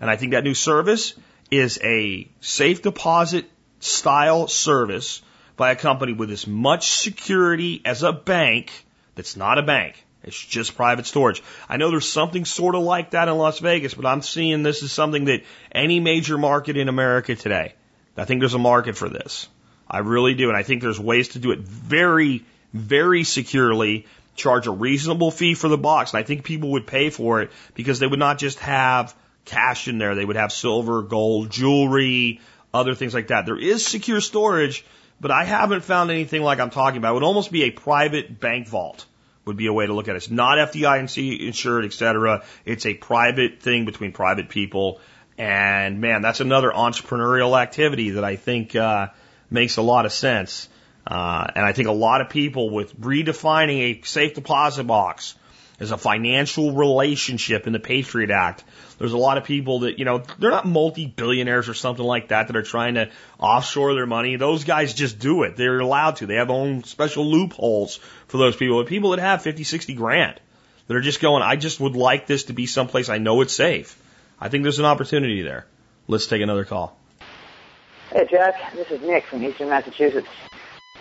[0.00, 1.14] And I think that new service
[1.50, 5.22] is a safe deposit style service
[5.56, 8.72] by a company with as much security as a bank
[9.14, 10.02] that's not a bank.
[10.22, 11.42] It's just private storage.
[11.68, 14.82] I know there's something sort of like that in Las Vegas, but I'm seeing this
[14.82, 17.74] as something that any major market in America today,
[18.16, 19.48] I think there's a market for this.
[19.88, 20.48] I really do.
[20.48, 25.54] And I think there's ways to do it very, very securely, charge a reasonable fee
[25.54, 26.12] for the box.
[26.12, 29.14] And I think people would pay for it because they would not just have
[29.46, 30.14] cash in there.
[30.14, 32.40] They would have silver, gold, jewelry,
[32.74, 33.46] other things like that.
[33.46, 34.84] There is secure storage,
[35.20, 37.12] but I haven't found anything like I'm talking about.
[37.12, 39.06] It would almost be a private bank vault
[39.46, 40.18] would be a way to look at it.
[40.18, 42.44] It's not FDIC insured, et cetera.
[42.64, 45.00] It's a private thing between private people.
[45.38, 49.08] And man, that's another entrepreneurial activity that I think uh,
[49.48, 50.68] makes a lot of sense.
[51.06, 55.36] Uh, and I think a lot of people with redefining a safe deposit box
[55.78, 58.64] as a financial relationship in the Patriot Act
[58.98, 62.46] there's a lot of people that, you know, they're not multi-billionaires or something like that
[62.46, 64.36] that are trying to offshore their money.
[64.36, 65.56] Those guys just do it.
[65.56, 66.26] They're allowed to.
[66.26, 67.96] They have own special loopholes
[68.28, 68.82] for those people.
[68.82, 70.40] But people that have 50, 60 grand,
[70.86, 73.52] that are just going, I just would like this to be someplace I know it's
[73.52, 74.00] safe.
[74.40, 75.66] I think there's an opportunity there.
[76.06, 76.96] Let's take another call.
[78.10, 78.72] Hey, Jack.
[78.74, 80.28] This is Nick from Eastern Massachusetts.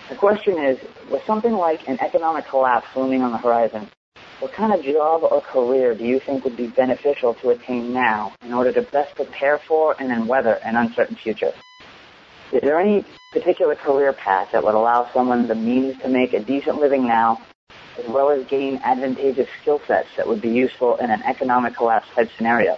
[0.10, 0.80] The question is,
[1.10, 3.90] with something like an economic collapse looming on the horizon,
[4.46, 8.32] what kind of job or career do you think would be beneficial to attain now
[8.44, 11.52] in order to best prepare for and then weather an uncertain future?
[12.54, 16.40] Is there any particular career path that would allow someone the means to make a
[16.40, 17.42] decent living now,
[17.98, 22.08] as well as gain advantageous skill sets that would be useful in an economic collapse
[22.14, 22.78] type scenario?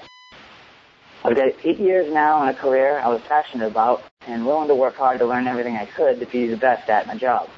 [1.26, 4.76] I've got eight years now in a career I was passionate about and willing to
[4.76, 7.50] work hard to learn everything I could to be the best at my job.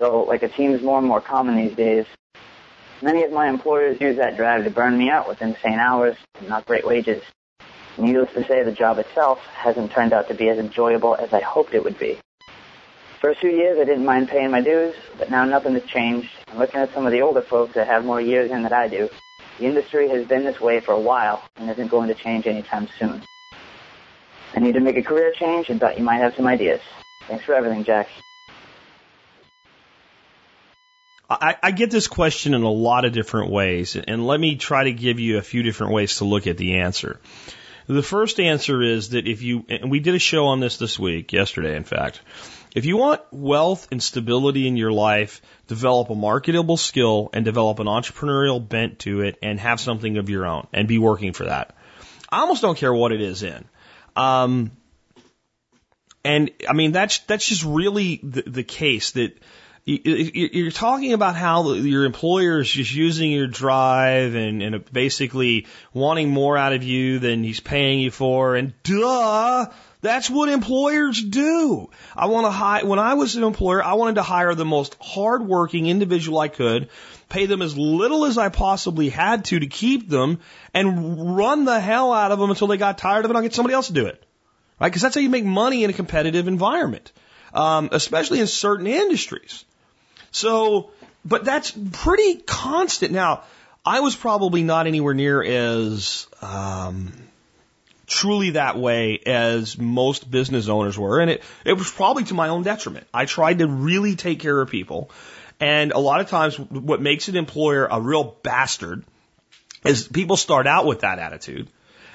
[0.00, 2.06] So, like it seems more and more common these days,
[3.02, 6.48] many of my employers use that drive to burn me out with insane hours and
[6.48, 7.22] not great wages.
[7.98, 11.40] Needless to say, the job itself hasn't turned out to be as enjoyable as I
[11.40, 12.18] hoped it would be.
[13.20, 16.30] For a few years, I didn't mind paying my dues, but now nothing has changed.
[16.48, 18.88] I'm looking at some of the older folks that have more years in than I
[18.88, 19.10] do.
[19.58, 22.88] The industry has been this way for a while and isn't going to change anytime
[22.98, 23.22] soon.
[24.54, 26.80] I need to make a career change and thought you might have some ideas.
[27.28, 28.08] Thanks for everything, Jack.
[31.30, 34.84] I, I get this question in a lot of different ways, and let me try
[34.84, 37.20] to give you a few different ways to look at the answer.
[37.86, 40.98] The first answer is that if you, and we did a show on this this
[40.98, 42.20] week, yesterday, in fact.
[42.74, 47.80] If you want wealth and stability in your life, develop a marketable skill and develop
[47.80, 51.46] an entrepreneurial bent to it and have something of your own and be working for
[51.46, 51.74] that.
[52.30, 53.64] I almost don't care what it is in.
[54.14, 54.70] Um,
[56.24, 59.36] and I mean, that's, that's just really the, the case that
[59.84, 66.30] you're talking about how your employer is just using your drive and, and basically wanting
[66.30, 68.56] more out of you than he's paying you for.
[68.56, 69.66] And duh,
[70.02, 71.90] that's what employers do.
[72.16, 74.96] I want to hire, when I was an employer, I wanted to hire the most
[75.00, 76.88] hardworking individual I could,
[77.28, 80.40] pay them as little as I possibly had to to keep them,
[80.74, 83.36] and run the hell out of them until they got tired of it.
[83.36, 84.22] I'll get somebody else to do it.
[84.78, 84.88] Right?
[84.88, 87.12] Because that's how you make money in a competitive environment,
[87.52, 89.64] um, especially in certain industries.
[90.30, 90.90] So,
[91.24, 93.12] but that's pretty constant.
[93.12, 93.44] Now,
[93.84, 97.12] I was probably not anywhere near as um,
[98.06, 101.20] truly that way as most business owners were.
[101.20, 103.06] And it, it was probably to my own detriment.
[103.14, 105.10] I tried to really take care of people.
[105.60, 109.04] And a lot of times, what makes an employer a real bastard
[109.84, 111.68] is people start out with that attitude.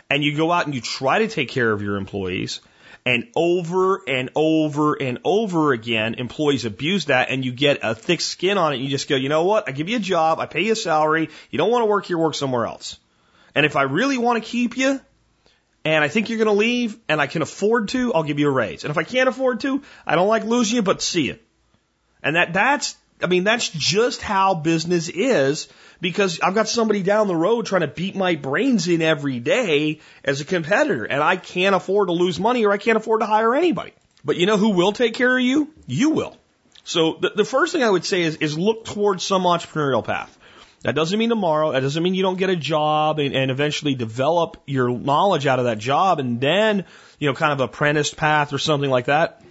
[0.09, 2.61] And you go out and you try to take care of your employees.
[3.05, 8.19] And over and over and over again, employees abuse that and you get a thick
[8.19, 8.77] skin on it.
[8.77, 9.69] You just go, you know what?
[9.69, 10.39] I give you a job.
[10.39, 11.29] I pay you a salary.
[11.51, 12.97] You don't want to work here, work somewhere else.
[13.53, 14.99] And if I really want to keep you,
[15.85, 18.47] and I think you're going to leave and I can afford to, I'll give you
[18.47, 18.83] a raise.
[18.83, 21.37] And if I can't afford to, I don't like losing you, but see you.
[22.23, 25.67] And that, that's, I mean, that's just how business is
[26.01, 29.99] because I've got somebody down the road trying to beat my brains in every day
[30.23, 33.25] as a competitor and I can't afford to lose money or I can't afford to
[33.25, 33.93] hire anybody.
[34.23, 35.71] But you know who will take care of you?
[35.87, 36.37] You will.
[36.83, 40.37] So the, the first thing I would say is, is look towards some entrepreneurial path.
[40.83, 41.71] That doesn't mean tomorrow.
[41.71, 45.57] That doesn't mean you don't get a job and, and eventually develop your knowledge out
[45.57, 46.85] of that job and then,
[47.17, 49.41] you know, kind of apprentice path or something like that.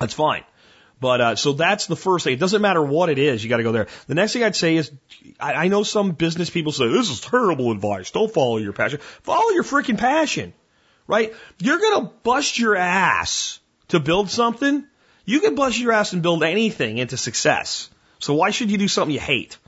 [0.00, 0.42] That's fine.
[1.00, 2.32] But uh, so that's the first thing.
[2.32, 3.86] It doesn't matter what it is, you got to go there.
[4.06, 4.90] The next thing I'd say is,
[5.38, 8.10] I, I know some business people say this is terrible advice.
[8.10, 9.00] Don't follow your passion.
[9.22, 10.54] Follow your freaking passion,
[11.06, 11.34] right?
[11.58, 14.86] You're gonna bust your ass to build something.
[15.26, 17.90] You can bust your ass and build anything into success.
[18.18, 19.58] So why should you do something you hate?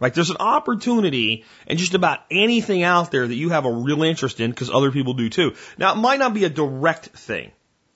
[0.00, 0.12] Right?
[0.12, 4.40] There's an opportunity in just about anything out there that you have a real interest
[4.40, 5.54] in because other people do too.
[5.78, 7.52] Now, it might not be a direct thing,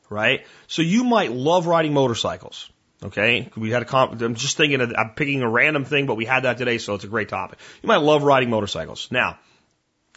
[0.08, 0.46] right?
[0.66, 2.70] So you might love riding motorcycles.
[3.02, 3.50] Okay.
[3.56, 6.24] We had a comp, I'm just thinking of, I'm picking a random thing, but we
[6.24, 7.58] had that today, so it's a great topic.
[7.82, 9.08] You might love riding motorcycles.
[9.10, 9.38] Now,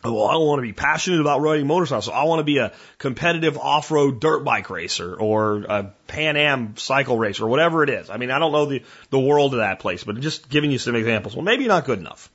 [0.03, 2.05] well, I want to be passionate about riding motorcycles.
[2.05, 6.77] So I want to be a competitive off-road dirt bike racer or a Pan Am
[6.77, 8.09] cycle racer or whatever it is.
[8.09, 10.71] I mean, I don't know the, the world of that place, but I'm just giving
[10.71, 11.35] you some examples.
[11.35, 12.31] Well, maybe you're not good enough.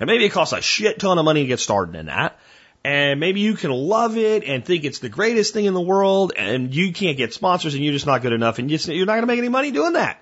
[0.00, 2.38] And maybe it costs a shit ton of money to get started in that.
[2.84, 6.34] And maybe you can love it and think it's the greatest thing in the world
[6.36, 9.22] and you can't get sponsors and you're just not good enough and you're not going
[9.22, 10.20] to make any money doing that.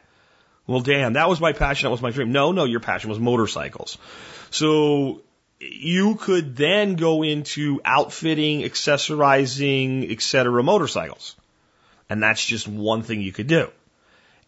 [0.69, 1.87] Well, damn, that was my passion.
[1.87, 2.31] That was my dream.
[2.31, 3.99] No, no, your passion was motorcycles.
[4.51, 5.23] So
[5.59, 10.63] you could then go into outfitting, accessorizing, etc.
[10.63, 11.35] motorcycles.
[12.09, 13.71] And that's just one thing you could do.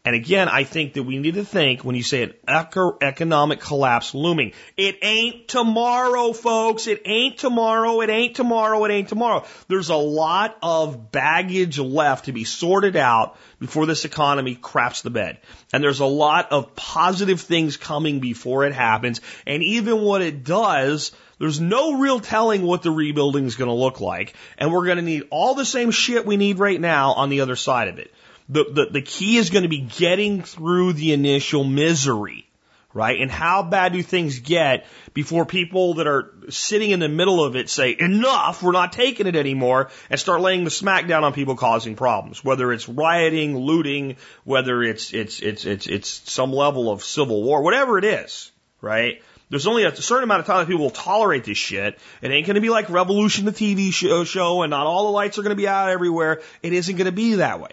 [0.07, 3.61] And again, I think that we need to think when you say an eco- economic
[3.61, 6.86] collapse looming, it ain't tomorrow, folks.
[6.86, 8.02] It ain't tomorrow.
[8.02, 8.84] It ain't tomorrow.
[8.84, 9.46] It ain't tomorrow.
[9.68, 15.09] There's a lot of baggage left to be sorted out before this economy craps the
[15.09, 15.38] bed.
[15.72, 19.22] And there's a lot of positive things coming before it happens.
[19.46, 23.74] And even what it does, there's no real telling what the rebuilding is going to
[23.74, 24.34] look like.
[24.59, 27.40] And we're going to need all the same shit we need right now on the
[27.40, 28.12] other side of it.
[28.49, 32.47] The, the, the key is going to be getting through the initial misery,
[32.92, 33.18] right?
[33.20, 37.57] And how bad do things get before people that are sitting in the middle of
[37.57, 41.32] it say, enough, we're not taking it anymore, and start laying the smack down on
[41.32, 46.90] people causing problems, whether it's rioting, looting, whether it's, it's, it's, it's, it's some level
[46.90, 49.22] of civil war, whatever it is, right?
[49.51, 51.99] There's only a certain amount of time that people will tolerate this shit.
[52.22, 55.12] It ain't going to be like Revolution, the TV show, show, and not all the
[55.12, 56.42] lights are going to be out everywhere.
[56.62, 57.70] It isn't going to be that way.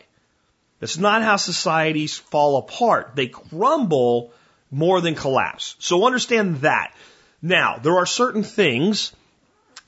[0.81, 3.11] That's not how societies fall apart.
[3.15, 4.33] They crumble
[4.71, 5.75] more than collapse.
[5.77, 6.93] So understand that.
[7.39, 9.13] Now, there are certain things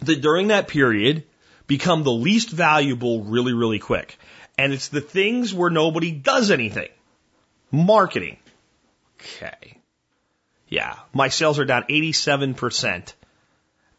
[0.01, 1.23] that during that period
[1.65, 4.19] become the least valuable really, really quick.
[4.55, 6.89] And it's the things where nobody does anything.
[7.71, 8.37] Marketing.
[9.19, 9.79] Okay.
[10.67, 10.95] Yeah.
[11.11, 13.13] My sales are down 87%.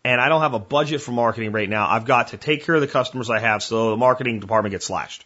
[0.05, 1.89] And I don't have a budget for marketing right now.
[1.89, 4.87] I've got to take care of the customers I have so the marketing department gets
[4.87, 5.25] slashed.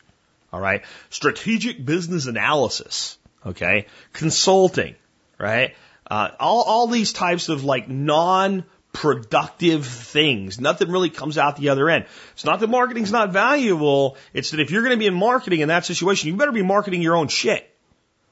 [0.53, 0.83] All right.
[1.11, 3.19] Strategic business analysis.
[3.45, 3.87] Okay.
[4.13, 4.95] Consulting.
[5.39, 5.75] Right.
[6.11, 10.61] Uh, all, all these types of like non productive things.
[10.61, 12.07] Nothing really comes out the other end.
[12.33, 14.17] It's not that marketing's not valuable.
[14.33, 16.63] It's that if you're going to be in marketing in that situation, you better be
[16.63, 17.71] marketing your own shit.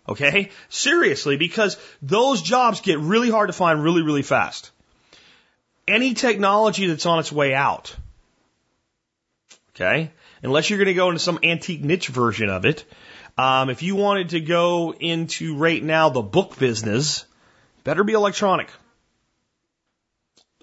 [0.09, 0.51] Okay?
[0.69, 4.71] Seriously, because those jobs get really hard to find really, really fast.
[5.87, 7.95] Any technology that's on its way out.
[9.75, 10.11] Okay?
[10.47, 12.85] Unless you're going to go into some antique niche version of it.
[13.37, 17.27] Um, if you wanted to go into right now the book business,
[17.85, 18.71] better be electronic.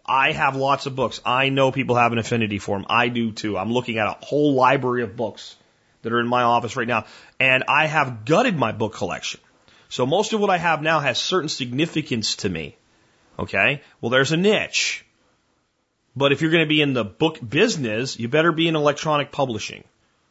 [0.05, 1.21] I have lots of books.
[1.25, 2.87] I know people have an affinity for them.
[2.89, 3.57] I do too.
[3.57, 5.55] I'm looking at a whole library of books
[6.01, 7.05] that are in my office right now,
[7.39, 9.41] and I have gutted my book collection.
[9.89, 12.77] So most of what I have now has certain significance to me.
[13.37, 13.81] Okay?
[14.01, 15.05] Well, there's a niche.
[16.15, 19.31] But if you're going to be in the book business, you better be in electronic
[19.31, 19.83] publishing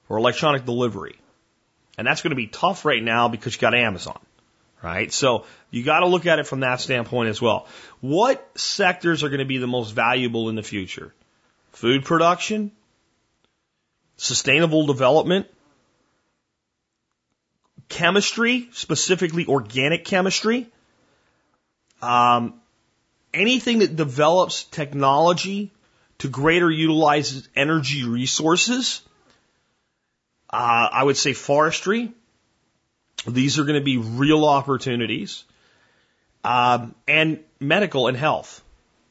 [0.08, 1.16] or electronic delivery.
[1.98, 4.18] And that's going to be tough right now because you got Amazon,
[4.82, 5.12] right?
[5.12, 7.66] So you got to look at it from that standpoint as well.
[8.00, 11.12] What sectors are going to be the most valuable in the future?
[11.72, 12.70] Food production,
[14.16, 15.46] sustainable development,
[17.88, 20.66] chemistry, specifically organic chemistry,
[22.00, 22.61] um,
[23.34, 25.70] anything that develops technology
[26.18, 29.02] to greater utilize energy resources,
[30.50, 32.12] uh, I would say forestry.
[33.26, 35.44] These are going to be real opportunities.
[36.44, 38.62] Um, and medical and health,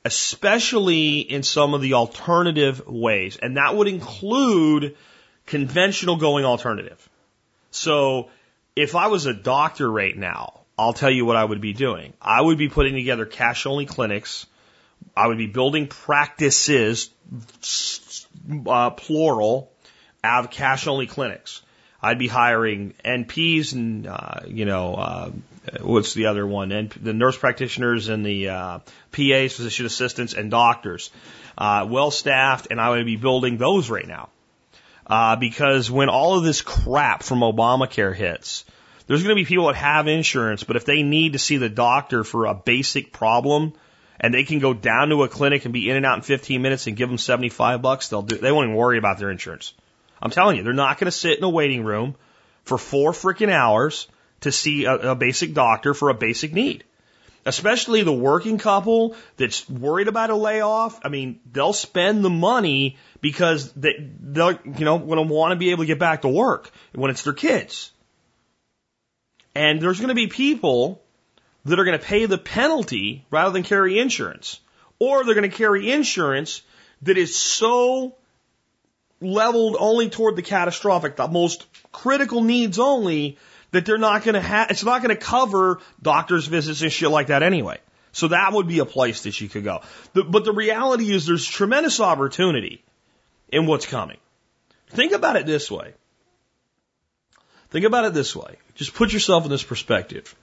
[0.03, 3.37] especially in some of the alternative ways.
[3.37, 4.97] And that would include
[5.45, 7.09] conventional going alternative.
[7.71, 8.29] So
[8.75, 12.13] if I was a doctor right now, I'll tell you what I would be doing.
[12.19, 14.47] I would be putting together cash only clinics.
[15.15, 17.11] I would be building practices,
[18.65, 19.71] uh, plural,
[20.23, 21.61] out of cash only clinics.
[22.01, 25.31] I'd be hiring NPs and, uh, you know, uh,
[25.81, 26.71] what's the other one?
[26.71, 28.79] And the nurse practitioners and the uh,
[29.11, 31.11] PAs, physician assistants, and doctors.
[31.55, 34.29] Uh, well staffed, and I would be building those right now.
[35.05, 38.65] Uh, because when all of this crap from Obamacare hits,
[39.11, 41.67] there's going to be people that have insurance, but if they need to see the
[41.67, 43.73] doctor for a basic problem
[44.21, 46.61] and they can go down to a clinic and be in and out in 15
[46.61, 49.73] minutes and give them 75 bucks, they'll do, they won't even worry about their insurance.
[50.21, 52.15] I'm telling you, they're not going to sit in a waiting room
[52.63, 54.07] for four freaking hours
[54.41, 56.85] to see a, a basic doctor for a basic need.
[57.45, 61.01] Especially the working couple that's worried about a layoff.
[61.03, 65.57] I mean, they'll spend the money because they, they'll, you know, going to want to
[65.57, 67.91] be able to get back to work when it's their kids.
[69.53, 71.01] And there's going to be people
[71.65, 74.59] that are going to pay the penalty rather than carry insurance.
[74.99, 76.61] Or they're going to carry insurance
[77.03, 78.15] that is so
[79.19, 83.37] leveled only toward the catastrophic, the most critical needs only,
[83.71, 87.09] that they're not going to have, it's not going to cover doctor's visits and shit
[87.09, 87.77] like that anyway.
[88.11, 89.81] So that would be a place that you could go.
[90.13, 92.83] The, but the reality is there's tremendous opportunity
[93.49, 94.17] in what's coming.
[94.89, 95.93] Think about it this way.
[97.71, 98.57] Think about it this way.
[98.75, 100.35] Just put yourself in this perspective.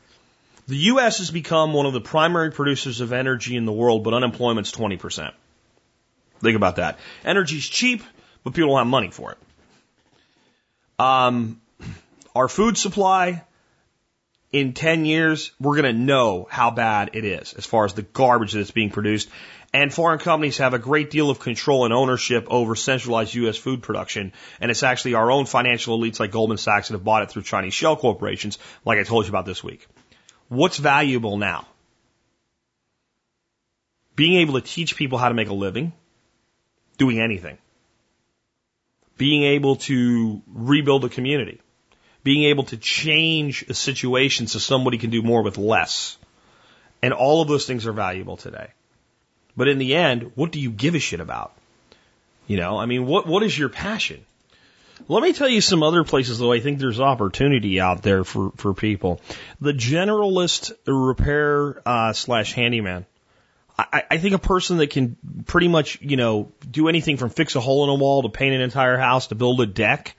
[0.66, 1.18] The U.S.
[1.18, 5.33] has become one of the primary producers of energy in the world, but unemployment's 20%.
[6.41, 6.99] Think about that.
[7.24, 8.03] Energy's cheap,
[8.45, 9.39] but people don't have money for it.
[10.99, 11.61] Um,
[12.35, 13.45] our food supply
[14.53, 18.03] in 10 years, we're going to know how bad it is as far as the
[18.03, 19.29] garbage that's being produced.
[19.73, 23.57] And foreign companies have a great deal of control and ownership over centralized U.S.
[23.57, 24.33] food production.
[24.61, 27.43] And it's actually our own financial elites like Goldman Sachs that have bought it through
[27.43, 29.87] Chinese shell corporations, like I told you about this week.
[30.49, 31.66] What's valuable now?
[34.16, 35.93] Being able to teach people how to make a living,
[36.97, 37.59] doing anything.
[39.19, 41.61] Being able to rebuild a community
[42.29, 46.19] being able to change a situation so somebody can do more with less.
[47.03, 48.69] And all of those things are valuable today.
[49.59, 51.53] But in the end, what do you give a shit about?
[52.47, 54.25] You know, I mean, what, what is your passion?
[55.09, 58.53] Let me tell you some other places though I think there's opportunity out there for,
[58.57, 59.21] for people.
[59.61, 63.05] The generalist repair, uh, slash handyman.
[63.77, 67.57] I, I think a person that can pretty much, you know, do anything from fix
[67.57, 70.15] a hole in a wall to paint an entire house to build a deck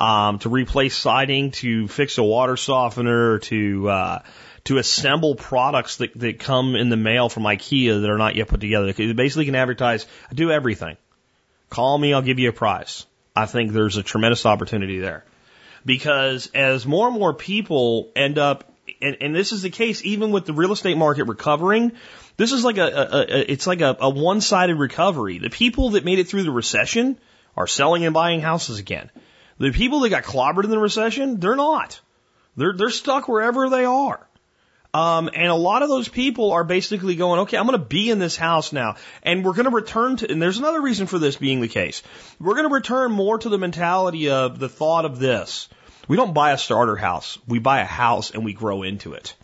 [0.00, 4.22] um, to replace siding, to fix a water softener, to uh,
[4.64, 8.48] to assemble products that, that come in the mail from IKEA that are not yet
[8.48, 8.92] put together.
[8.92, 10.96] They basically can advertise, I do everything.
[11.70, 13.06] Call me, I'll give you a prize.
[13.34, 15.24] I think there's a tremendous opportunity there.
[15.86, 20.30] Because as more and more people end up, and, and this is the case even
[20.30, 21.92] with the real estate market recovering,
[22.36, 25.38] this is like a, a, a it's like a, a one-sided recovery.
[25.38, 27.18] The people that made it through the recession
[27.56, 29.10] are selling and buying houses again.
[29.58, 32.00] The people that got clobbered in the recession, they're not.
[32.56, 34.26] They're, they're stuck wherever they are.
[34.92, 38.10] Um, and a lot of those people are basically going, okay, I'm going to be
[38.10, 38.96] in this house now.
[39.22, 42.02] And we're going to return to, and there's another reason for this being the case.
[42.40, 45.68] We're going to return more to the mentality of the thought of this.
[46.08, 47.38] We don't buy a starter house.
[47.46, 49.34] We buy a house and we grow into it.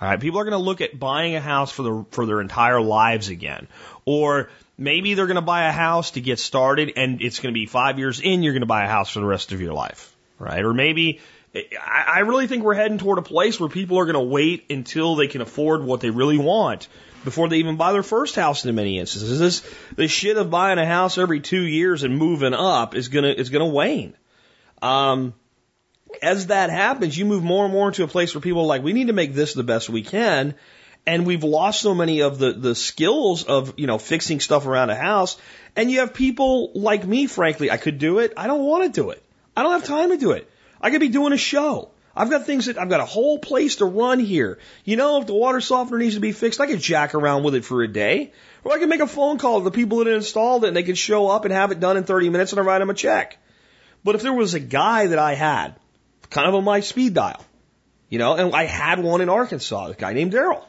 [0.00, 0.20] All right.
[0.20, 3.28] People are going to look at buying a house for the, for their entire lives
[3.28, 3.68] again.
[4.04, 7.58] Or Maybe they're going to buy a house to get started and it's going to
[7.58, 9.72] be five years in, you're going to buy a house for the rest of your
[9.72, 10.64] life, right?
[10.64, 11.20] Or maybe
[11.54, 15.14] I really think we're heading toward a place where people are going to wait until
[15.14, 16.88] they can afford what they really want
[17.22, 19.38] before they even buy their first house in many instances.
[19.38, 23.24] This, this shit of buying a house every two years and moving up is going
[23.24, 24.14] to, is going to wane.
[24.82, 25.32] Um,
[26.22, 28.82] as that happens, you move more and more into a place where people are like,
[28.82, 30.54] we need to make this the best we can.
[31.06, 34.90] And we've lost so many of the, the skills of, you know, fixing stuff around
[34.90, 35.36] a house.
[35.76, 38.32] And you have people like me, frankly, I could do it.
[38.36, 39.22] I don't want to do it.
[39.56, 40.50] I don't have time to do it.
[40.84, 41.90] I could be doing a show.
[42.14, 44.58] I've got things that I've got a whole place to run here.
[44.84, 47.56] You know, if the water softener needs to be fixed, I could jack around with
[47.56, 48.32] it for a day.
[48.62, 50.84] Or I can make a phone call to the people that installed it and they
[50.84, 52.94] can show up and have it done in 30 minutes and I write them a
[52.94, 53.38] check.
[54.04, 55.74] But if there was a guy that I had,
[56.30, 57.44] kind of on my speed dial,
[58.08, 60.62] you know, and I had one in Arkansas, a guy named Daryl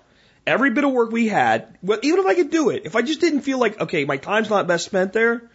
[0.47, 3.01] every bit of work we had, well, even if I could do it, if I
[3.01, 5.49] just didn't feel like, okay, my time's not best spent there,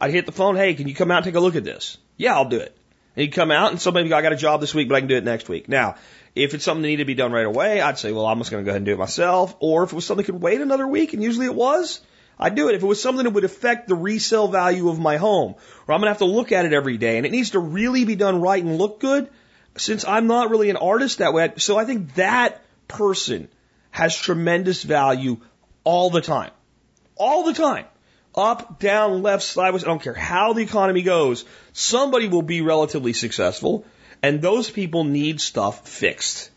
[0.00, 1.98] I'd hit the phone, hey, can you come out and take a look at this?
[2.16, 2.76] Yeah, I'll do it.
[3.20, 5.08] He'd come out and somebody go, I got a job this week, but I can
[5.08, 5.68] do it next week.
[5.68, 5.96] Now,
[6.34, 8.50] if it's something that needed to be done right away, I'd say, well, I'm just
[8.50, 9.54] going to go ahead and do it myself.
[9.60, 12.00] Or if it was something that could wait another week, and usually it was,
[12.38, 12.74] I'd do it.
[12.74, 15.56] If it was something that would affect the resale value of my home,
[15.86, 17.58] or I'm going to have to look at it every day, and it needs to
[17.58, 19.28] really be done right and look good,
[19.76, 23.48] since I'm not really an artist that way, so I think that person
[23.90, 25.38] has tremendous value
[25.84, 26.52] all the time.
[27.16, 27.84] All the time.
[28.34, 33.12] Up, down, left, sideways, I don't care how the economy goes, somebody will be relatively
[33.12, 33.84] successful,
[34.22, 36.50] and those people need stuff fixed.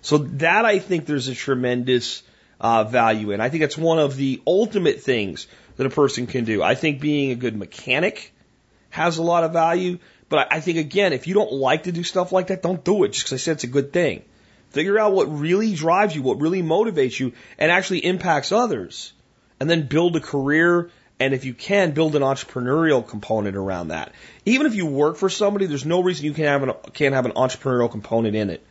[0.00, 2.22] So that I think there's a tremendous
[2.60, 3.40] uh, value in.
[3.40, 6.62] I think it's one of the ultimate things that a person can do.
[6.62, 8.32] I think being a good mechanic
[8.90, 9.98] has a lot of value,
[10.28, 13.04] but I think again, if you don't like to do stuff like that, don't do
[13.04, 14.22] it just because I said it's a good thing.
[14.70, 19.12] Figure out what really drives you, what really motivates you, and actually impacts others.
[19.60, 20.90] And then build a career,
[21.20, 24.12] and if you can, build an entrepreneurial component around that.
[24.44, 27.26] Even if you work for somebody, there's no reason you can't have an, can't have
[27.26, 28.64] an entrepreneurial component in it.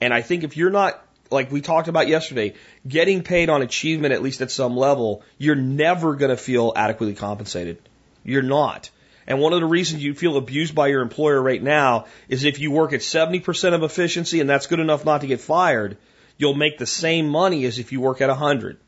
[0.00, 2.54] And I think if you're not, like we talked about yesterday,
[2.88, 7.14] getting paid on achievement, at least at some level, you're never going to feel adequately
[7.14, 7.78] compensated.
[8.24, 8.90] You're not.
[9.26, 12.58] And one of the reasons you feel abused by your employer right now is if
[12.58, 15.98] you work at 70% of efficiency and that's good enough not to get fired,
[16.38, 18.78] you'll make the same money as if you work at 100.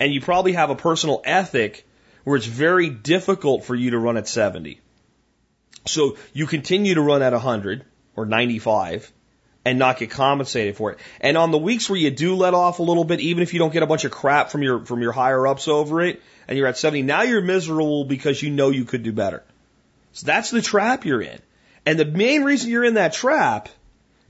[0.00, 1.86] And you probably have a personal ethic
[2.24, 4.80] where it's very difficult for you to run at 70.
[5.86, 7.84] So you continue to run at 100
[8.16, 9.12] or 95
[9.64, 10.98] and not get compensated for it.
[11.20, 13.58] And on the weeks where you do let off a little bit, even if you
[13.58, 16.58] don't get a bunch of crap from your from your higher ups over it, and
[16.58, 19.42] you're at 70, now you're miserable because you know you could do better.
[20.12, 21.38] So that's the trap you're in.
[21.86, 23.68] And the main reason you're in that trap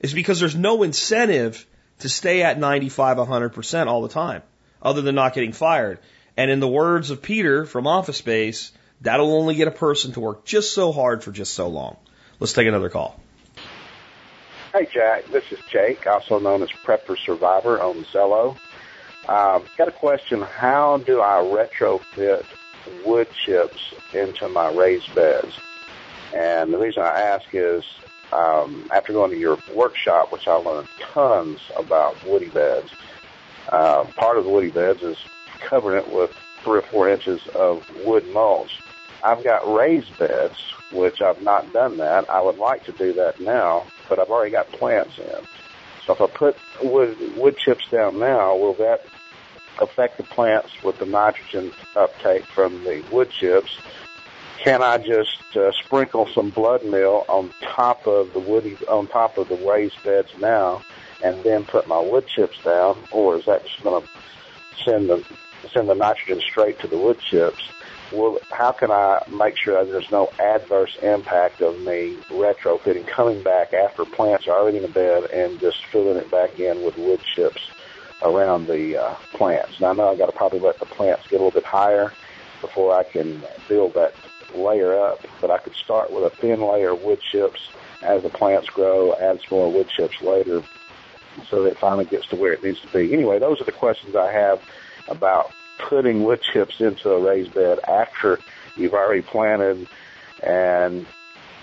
[0.00, 1.66] is because there's no incentive
[2.00, 4.42] to stay at 95, 100% all the time,
[4.82, 5.98] other than not getting fired.
[6.36, 10.20] And in the words of Peter from Office Space, that'll only get a person to
[10.20, 11.96] work just so hard for just so long.
[12.40, 13.20] Let's take another call.
[14.72, 15.26] Hey, Jack.
[15.26, 18.56] This is Jake, also known as Prepper Survivor on Zello.
[19.28, 20.40] Um, got a question.
[20.40, 22.44] How do I retrofit
[23.04, 25.60] wood chips into my raised beds?
[26.34, 27.84] And the reason I ask is
[28.32, 32.90] um, after going to your workshop, which I learned tons about woody beds,
[33.68, 35.18] uh, part of the woody beds is
[35.68, 38.80] covering it with three or four inches of wood mulch.
[39.24, 40.56] I've got raised beds,
[40.92, 42.28] which I've not done that.
[42.28, 45.46] I would like to do that now, but I've already got plants in.
[46.06, 49.04] So if I put wood, wood chips down now, will that
[49.80, 53.78] affect the plants with the nitrogen uptake from the wood chips?
[54.58, 59.38] Can I just uh, sprinkle some blood meal on top of the woody, on top
[59.38, 60.82] of the raised beds now,
[61.22, 64.08] and then put my wood chips down, or is that just going to
[64.84, 65.24] send the
[65.68, 67.62] send the nitrogen straight to the wood chips?
[68.12, 73.42] Well, how can I make sure that there's no adverse impact of me retrofitting, coming
[73.42, 76.98] back after plants are already in the bed and just filling it back in with
[76.98, 77.70] wood chips
[78.22, 79.80] around the uh, plants?
[79.80, 82.12] Now I know I've got to probably let the plants get a little bit higher
[82.60, 84.14] before I can build that
[84.54, 87.70] layer up, but I could start with a thin layer of wood chips
[88.02, 90.62] as the plants grow, add some more wood chips later,
[91.48, 93.12] so that it finally gets to where it needs to be.
[93.12, 94.60] Anyway, those are the questions I have
[95.12, 98.38] about putting wood chips into a raised bed after
[98.76, 99.86] you've already planted
[100.42, 101.06] and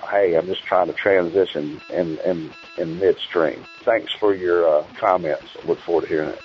[0.10, 3.64] hey, I'm just trying to transition in in, in midstream.
[3.84, 5.46] Thanks for your uh, comments.
[5.62, 6.42] I look forward to hearing it.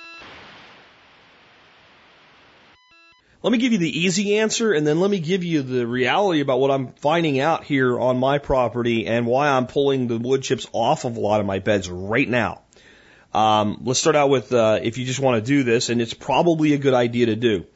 [3.43, 6.41] Let me give you the easy answer and then let me give you the reality
[6.41, 10.43] about what I'm finding out here on my property and why I'm pulling the wood
[10.43, 12.64] chips off of a lot of my beds right now.
[13.35, 16.15] Um, let's start out with uh, if you just want to do this, and it's
[16.15, 17.67] probably a good idea to do.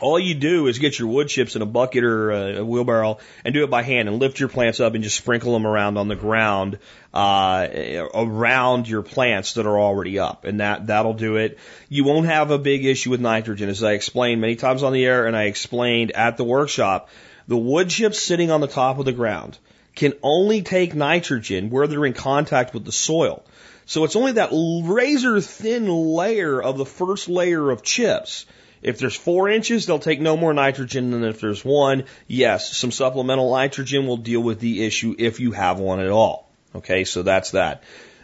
[0.00, 3.52] All you do is get your wood chips in a bucket or a wheelbarrow and
[3.52, 6.08] do it by hand and lift your plants up and just sprinkle them around on
[6.08, 6.78] the ground
[7.12, 7.68] uh,
[8.14, 11.58] around your plants that are already up, and that that'll do it.
[11.90, 15.04] You won't have a big issue with nitrogen, as I explained many times on the
[15.04, 17.10] air, and I explained at the workshop.
[17.48, 19.58] The wood chips sitting on the top of the ground
[19.96, 23.44] can only take nitrogen where they're in contact with the soil.
[23.90, 28.46] So it's only that razor thin layer of the first layer of chips.
[28.82, 32.04] If there's four inches, they'll take no more nitrogen than if there's one.
[32.28, 36.48] Yes, some supplemental nitrogen will deal with the issue if you have one at all.
[36.76, 37.82] Okay, so that's that.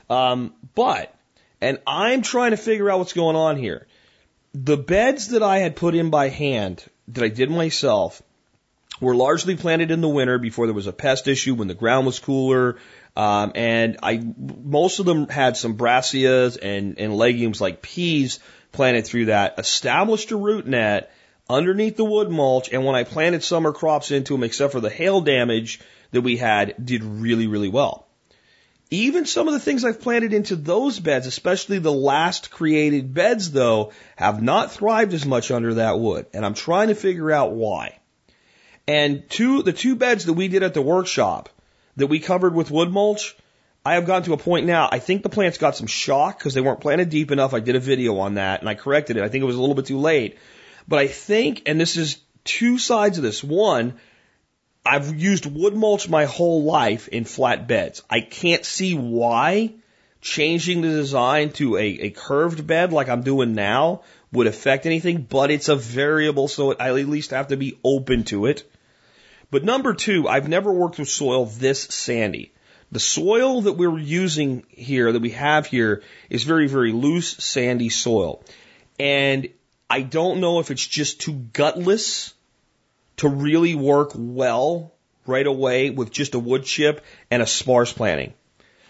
[0.08, 1.12] Um, but,
[1.60, 3.88] and I'm trying to figure out what's going on here.
[4.54, 8.22] The beds that I had put in by hand, that I did myself,
[9.00, 12.06] were largely planted in the winter before there was a pest issue when the ground
[12.06, 12.76] was cooler.
[13.16, 18.40] Um, and I, most of them had some brassicas and, and legumes like peas
[18.72, 21.10] planted through that, established a root net
[21.48, 22.70] underneath the wood mulch.
[22.70, 25.80] And when I planted summer crops into them, except for the hail damage
[26.12, 28.06] that we had, did really, really well.
[28.90, 33.50] Even some of the things I've planted into those beds, especially the last created beds
[33.50, 36.26] though, have not thrived as much under that wood.
[36.32, 37.98] And I'm trying to figure out why.
[38.86, 41.48] And two, the two beds that we did at the workshop,
[41.96, 43.36] that we covered with wood mulch,
[43.84, 46.54] I have gotten to a point now, I think the plants got some shock because
[46.54, 47.54] they weren't planted deep enough.
[47.54, 49.22] I did a video on that and I corrected it.
[49.22, 50.38] I think it was a little bit too late.
[50.88, 53.44] But I think, and this is two sides of this.
[53.44, 53.94] One,
[54.84, 58.02] I've used wood mulch my whole life in flat beds.
[58.10, 59.74] I can't see why
[60.20, 64.02] changing the design to a, a curved bed like I'm doing now
[64.32, 68.24] would affect anything, but it's a variable, so I at least have to be open
[68.24, 68.68] to it.
[69.50, 72.52] But number two, I've never worked with soil this sandy.
[72.90, 77.88] The soil that we're using here, that we have here, is very, very loose, sandy
[77.88, 78.44] soil.
[78.98, 79.48] And
[79.88, 82.34] I don't know if it's just too gutless
[83.18, 84.92] to really work well
[85.26, 88.34] right away with just a wood chip and a sparse planting.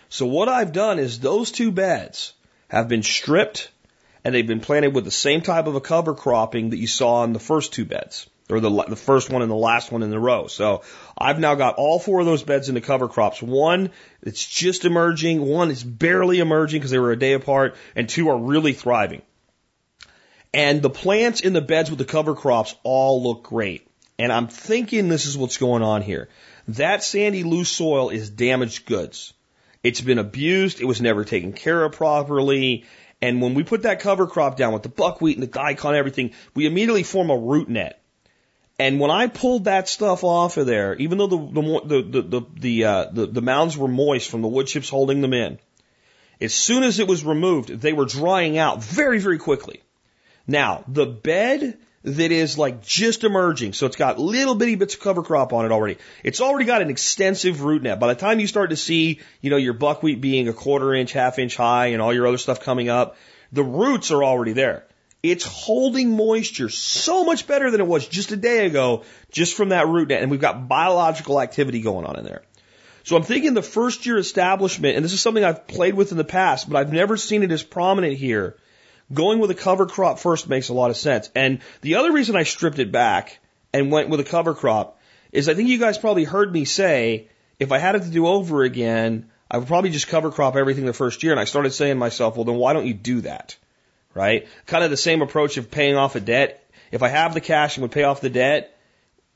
[0.09, 2.33] So what I've done is those two beds
[2.69, 3.71] have been stripped
[4.25, 7.25] and they've been planted with the same type of a cover cropping that you saw
[7.25, 10.11] in the first two beds or the, the first one and the last one in
[10.11, 10.47] the row.
[10.47, 10.83] So
[11.17, 13.43] I've now got all four of those beds into cover crops.
[13.43, 13.91] One
[14.23, 18.29] it's just emerging, one is barely emerging because they were a day apart, and two
[18.29, 19.23] are really thriving.
[20.55, 23.87] And the plants in the beds with the cover crops all look great.
[24.19, 26.29] And I'm thinking this is what's going on here.
[26.69, 29.35] That sandy loose soil is damaged goods.
[29.83, 30.81] It's been abused.
[30.81, 32.87] It was never taken care of properly.
[33.21, 35.99] And when we put that cover crop down with the buckwheat and the daikon and
[35.99, 38.03] everything, we immediately form a root net.
[38.79, 42.47] And when I pulled that stuff off of there, even though the the the the
[42.61, 45.59] the, uh, the, the mounds were moist from the wood chips holding them in,
[46.41, 49.83] as soon as it was removed, they were drying out very very quickly.
[50.47, 53.73] Now the bed that is like just emerging.
[53.73, 55.99] So it's got little bitty bits of cover crop on it already.
[56.23, 57.99] It's already got an extensive root net.
[57.99, 61.13] By the time you start to see, you know, your buckwheat being a quarter inch,
[61.13, 63.17] half inch high and all your other stuff coming up,
[63.53, 64.87] the roots are already there.
[65.31, 69.71] It's holding moisture so much better than it was just a day ago, just from
[69.71, 70.23] that root net.
[70.23, 72.43] And we've got biological activity going on in there.
[73.05, 76.19] So I'm thinking the first year establishment, and this is something I've played with in
[76.19, 78.57] the past, but I've never seen it as prominent here
[79.13, 81.31] going with a cover crop first makes a lot of sense.
[81.35, 83.39] And the other reason I stripped it back
[83.73, 84.99] and went with a cover crop
[85.33, 87.29] is I think you guys probably heard me say
[87.59, 90.87] if I had it to do over again, I would probably just cover crop everything
[90.87, 91.33] the first year.
[91.33, 93.57] And I started saying to myself, well, then why don't you do that?
[94.17, 94.49] Right?
[94.65, 96.67] Kind of the same approach of paying off a debt.
[96.91, 98.75] If I have the cash and would pay off the debt,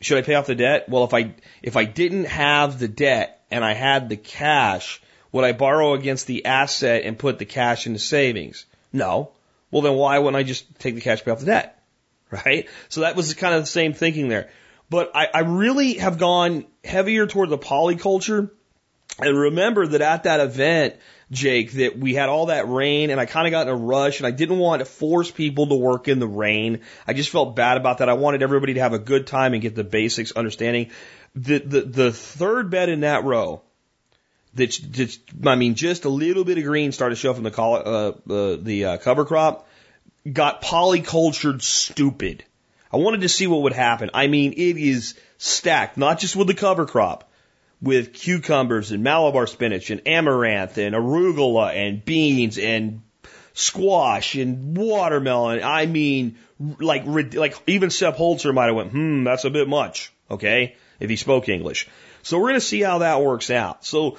[0.01, 0.89] should I pay off the debt?
[0.89, 5.02] Well, if I, if I didn't have the debt and I had the cash,
[5.32, 8.65] would I borrow against the asset and put the cash into savings?
[8.90, 9.32] No.
[9.70, 11.77] Well, then why wouldn't I just take the cash pay off the debt?
[12.47, 12.69] Right?
[12.89, 14.51] So that was kind of the same thinking there.
[14.89, 18.52] But I, I really have gone heavier toward the polyculture.
[19.19, 20.94] And remember that at that event,
[21.31, 24.19] Jake, that we had all that rain and I kind of got in a rush
[24.19, 26.81] and I didn't want to force people to work in the rain.
[27.07, 28.09] I just felt bad about that.
[28.09, 30.90] I wanted everybody to have a good time and get the basics understanding.
[31.36, 33.62] The, the, the third bed in that row,
[34.55, 37.62] that's just, I mean, just a little bit of green started to show in the,
[37.62, 39.69] uh, uh, the uh, cover crop,
[40.31, 42.44] got polycultured stupid.
[42.93, 44.11] I wanted to see what would happen.
[44.15, 47.30] I mean, it is stacked, not just with the cover crop,
[47.82, 53.02] with cucumbers and Malabar spinach and amaranth and arugula and beans and
[53.55, 55.62] squash and watermelon.
[55.62, 60.12] I mean, like, like even Sepp Holzer might have went, hmm, that's a bit much.
[60.31, 60.77] Okay.
[60.98, 61.89] If he spoke English.
[62.23, 63.85] So we're going to see how that works out.
[63.85, 64.19] So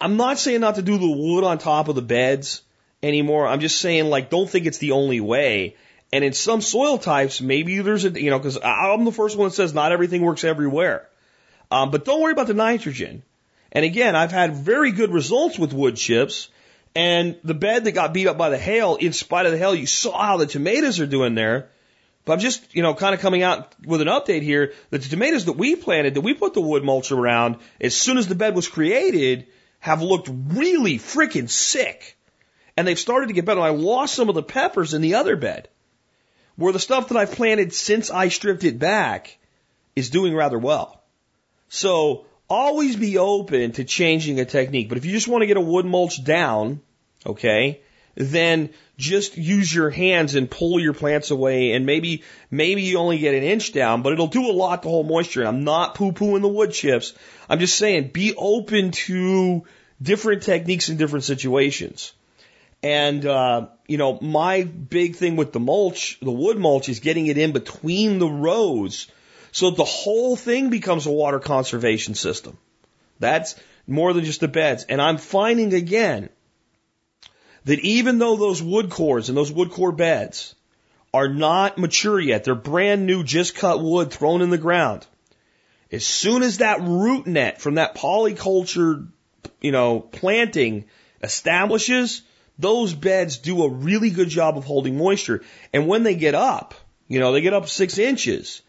[0.00, 2.62] I'm not saying not to do the wood on top of the beds
[3.02, 3.46] anymore.
[3.46, 5.76] I'm just saying, like, don't think it's the only way.
[6.12, 9.48] And in some soil types, maybe there's a, you know, because I'm the first one
[9.48, 11.08] that says not everything works everywhere.
[11.72, 13.22] Um, but don't worry about the nitrogen.
[13.72, 16.50] And again, I've had very good results with wood chips.
[16.94, 19.74] And the bed that got beat up by the hail, in spite of the hail,
[19.74, 21.70] you saw how the tomatoes are doing there.
[22.26, 25.08] But I'm just, you know, kind of coming out with an update here that the
[25.08, 28.34] tomatoes that we planted, that we put the wood mulch around, as soon as the
[28.34, 29.46] bed was created,
[29.80, 32.18] have looked really freaking sick.
[32.76, 33.62] And they've started to get better.
[33.62, 35.68] I lost some of the peppers in the other bed.
[36.56, 39.38] Where the stuff that I've planted since I stripped it back
[39.96, 41.01] is doing rather well.
[41.74, 44.90] So always be open to changing a technique.
[44.90, 46.82] But if you just want to get a wood mulch down,
[47.24, 47.80] okay,
[48.14, 48.68] then
[48.98, 53.34] just use your hands and pull your plants away and maybe maybe you only get
[53.34, 55.40] an inch down, but it'll do a lot to hold moisture.
[55.40, 57.14] And I'm not poo pooing the wood chips.
[57.48, 59.64] I'm just saying be open to
[60.00, 62.12] different techniques in different situations.
[62.82, 67.28] And uh, you know, my big thing with the mulch, the wood mulch, is getting
[67.28, 69.06] it in between the rows
[69.52, 72.56] so the whole thing becomes a water conservation system.
[73.20, 73.54] That's
[73.86, 74.84] more than just the beds.
[74.88, 76.30] And I'm finding again
[77.66, 80.54] that even though those wood cores and those wood core beds
[81.14, 85.06] are not mature yet, they're brand new, just cut wood thrown in the ground.
[85.92, 89.06] As soon as that root net from that polyculture,
[89.60, 90.86] you know, planting
[91.22, 92.22] establishes,
[92.58, 95.42] those beds do a really good job of holding moisture.
[95.74, 96.74] And when they get up,
[97.06, 98.62] you know, they get up six inches,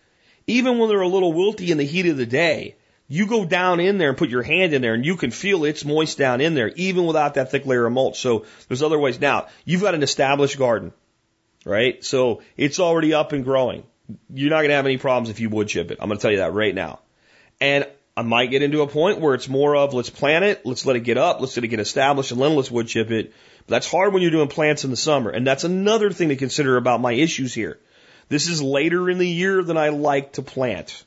[0.48, 2.76] even when they're a little wilty in the heat of the day,
[3.07, 5.65] you go down in there and put your hand in there and you can feel
[5.65, 8.20] it's moist down in there, even without that thick layer of mulch.
[8.20, 9.20] So there's other ways.
[9.20, 10.94] Now, you've got an established garden,
[11.65, 12.03] right?
[12.03, 13.84] So it's already up and growing.
[14.34, 15.98] You're not going to have any problems if you wood chip it.
[16.02, 16.99] I'm going to tell you that right now.
[17.61, 20.86] And I might get into a point where it's more of let's plant it, let's
[20.86, 23.34] let it get up, let's let it get established, and then let's wood chip it.
[23.65, 25.30] But that's hard when you're doing plants in the summer.
[25.30, 27.80] And that's another thing to consider about my issues here.
[28.30, 31.04] This is later in the year than I like to plant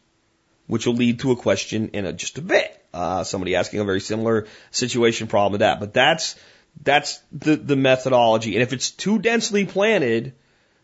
[0.66, 2.72] which will lead to a question in a, just a bit.
[2.92, 5.80] Uh, somebody asking a very similar situation problem to that.
[5.80, 6.36] But that's,
[6.82, 8.54] that's the, the methodology.
[8.54, 10.34] And if it's too densely planted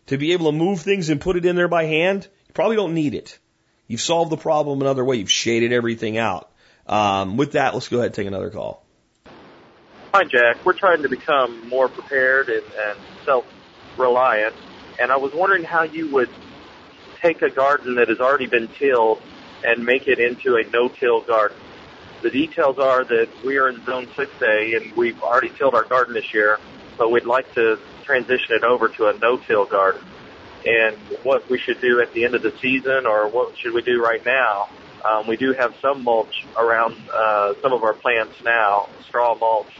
[0.07, 2.77] to be able to move things and put it in there by hand, you probably
[2.77, 3.39] don't need it.
[3.87, 5.17] You've solved the problem another way.
[5.17, 6.51] You've shaded everything out.
[6.87, 8.85] Um, with that, let's go ahead and take another call.
[10.13, 10.65] Hi, Jack.
[10.65, 14.55] We're trying to become more prepared and, and self-reliant,
[15.01, 16.31] and I was wondering how you would
[17.23, 19.23] take a garden that has already been tilled
[19.64, 21.56] and make it into a no-till garden.
[22.23, 26.14] The details are that we are in Zone 6A and we've already tilled our garden
[26.14, 26.59] this year,
[26.98, 30.05] but we'd like to transition it over to a no-till garden.
[30.64, 33.82] And what we should do at the end of the season or what should we
[33.82, 34.69] do right now?
[35.05, 39.73] Um, we do have some mulch around uh, some of our plants now, straw mulch,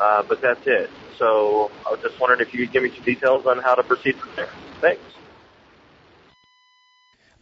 [0.00, 0.90] uh, but that's it.
[1.18, 3.82] So I was just wondering if you could give me some details on how to
[3.82, 4.48] proceed from there.
[4.80, 5.02] Thanks.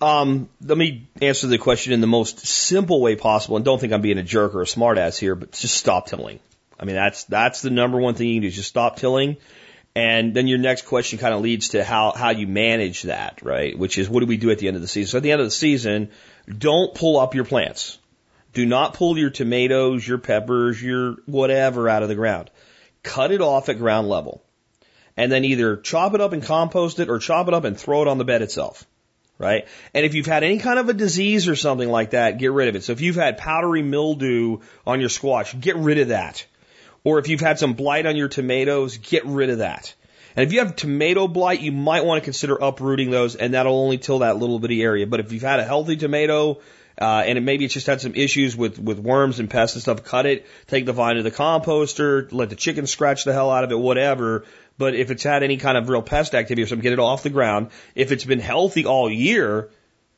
[0.00, 3.92] Um, let me answer the question in the most simple way possible, and don't think
[3.92, 6.40] I'm being a jerk or a smartass here, but just stop tilling.
[6.78, 8.48] I mean, that's that's the number one thing you can do.
[8.48, 9.36] Is just stop tilling,
[9.94, 13.78] and then your next question kind of leads to how how you manage that, right?
[13.78, 15.10] Which is what do we do at the end of the season?
[15.10, 16.10] So at the end of the season,
[16.48, 17.98] don't pull up your plants.
[18.54, 22.50] Do not pull your tomatoes, your peppers, your whatever out of the ground.
[23.02, 24.42] Cut it off at ground level,
[25.16, 28.02] and then either chop it up and compost it, or chop it up and throw
[28.02, 28.86] it on the bed itself
[29.40, 29.66] right?
[29.94, 32.68] And if you've had any kind of a disease or something like that, get rid
[32.68, 32.84] of it.
[32.84, 36.46] So if you've had powdery mildew on your squash, get rid of that.
[37.04, 39.94] Or if you've had some blight on your tomatoes, get rid of that.
[40.36, 43.80] And if you have tomato blight, you might want to consider uprooting those, and that'll
[43.80, 45.06] only till that little bitty area.
[45.06, 46.60] But if you've had a healthy tomato,
[47.00, 49.82] uh, and it maybe it's just had some issues with, with worms and pests and
[49.82, 53.50] stuff, cut it, take the vine to the composter, let the chicken scratch the hell
[53.50, 54.44] out of it, whatever.
[54.76, 57.22] But if it's had any kind of real pest activity or something, get it off
[57.22, 57.70] the ground.
[57.94, 59.70] If it's been healthy all year,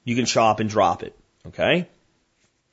[0.05, 1.17] you can chop and drop it.
[1.47, 1.89] Okay?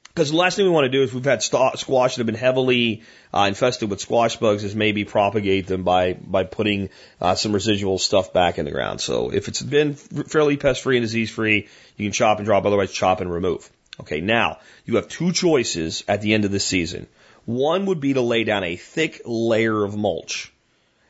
[0.07, 2.35] Because the last thing we want to do is we've had squash that have been
[2.35, 3.03] heavily
[3.33, 6.89] uh, infested with squash bugs is maybe propagate them by by putting
[7.21, 8.99] uh, some residual stuff back in the ground.
[9.01, 12.65] So if it's been fairly pest free and disease free, you can chop and drop.
[12.65, 13.69] Otherwise, chop and remove.
[14.01, 17.07] Okay, now you have two choices at the end of the season.
[17.45, 20.51] One would be to lay down a thick layer of mulch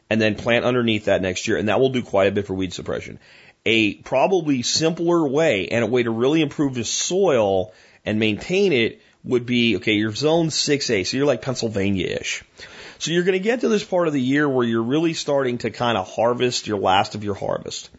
[0.09, 2.53] and then plant underneath that next year, and that will do quite a bit for
[2.53, 3.19] weed suppression.
[3.65, 7.73] A probably simpler way and a way to really improve the soil
[8.05, 12.43] and maintain it would be okay, you're zone 6A, so you're like Pennsylvania ish.
[12.99, 15.59] So you're going to get to this part of the year where you're really starting
[15.59, 17.89] to kind of harvest your last of your harvest.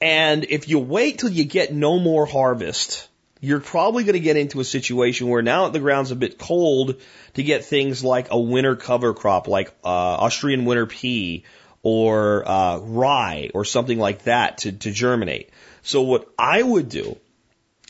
[0.00, 3.08] And if you wait till you get no more harvest,
[3.40, 7.00] you're probably going to get into a situation where now the ground's a bit cold
[7.34, 11.44] to get things like a winter cover crop, like uh, Austrian winter pea
[11.82, 15.50] or uh, rye or something like that to, to germinate.
[15.82, 17.16] So what I would do,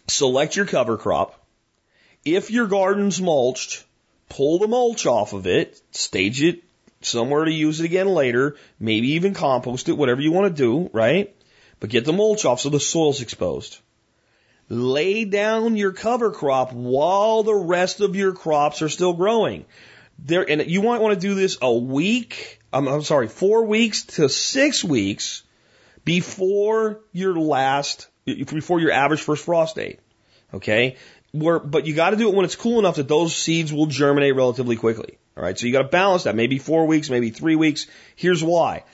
[0.06, 1.36] select your cover crop.
[2.24, 3.84] If your garden's mulched,
[4.28, 6.62] pull the mulch off of it, stage it
[7.00, 10.90] somewhere to use it again later, maybe even compost it, whatever you want to do,
[10.92, 11.34] right?
[11.80, 13.80] But get the mulch off so the soil's exposed
[14.70, 19.66] lay down your cover crop while the rest of your crops are still growing.
[20.18, 24.04] There, and you might want to do this a week, I'm, I'm sorry, four weeks
[24.04, 25.42] to six weeks
[26.04, 29.98] before your last, before your average first frost date.
[30.54, 30.96] Okay?
[31.32, 33.86] Where, but you got to do it when it's cool enough that those seeds will
[33.86, 35.18] germinate relatively quickly.
[35.36, 35.58] All right.
[35.58, 36.36] So you got to balance that.
[36.36, 37.86] Maybe four weeks, maybe three weeks.
[38.14, 38.84] Here's why.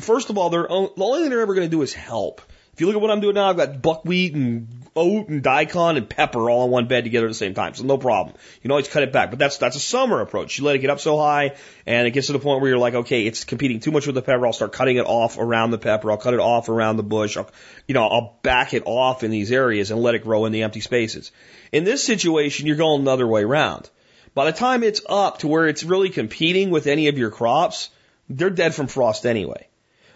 [0.00, 2.42] First of all, they're, the only thing they're ever going to do is help.
[2.72, 5.96] If you look at what I'm doing now, I've got buckwheat and oat and daikon
[5.96, 7.74] and pepper all on one bed together at the same time.
[7.74, 8.36] So no problem.
[8.56, 9.30] You can always cut it back.
[9.30, 10.58] But that's that's a summer approach.
[10.58, 11.56] You let it get up so high
[11.86, 14.14] and it gets to the point where you're like, okay, it's competing too much with
[14.14, 14.46] the pepper.
[14.46, 16.10] I'll start cutting it off around the pepper.
[16.10, 17.36] I'll cut it off around the bush.
[17.36, 17.48] I'll,
[17.86, 20.62] you know, I'll back it off in these areas and let it grow in the
[20.62, 21.30] empty spaces.
[21.72, 23.88] In this situation, you're going another way around.
[24.34, 27.90] By the time it's up to where it's really competing with any of your crops,
[28.28, 29.66] they're dead from frost anyway.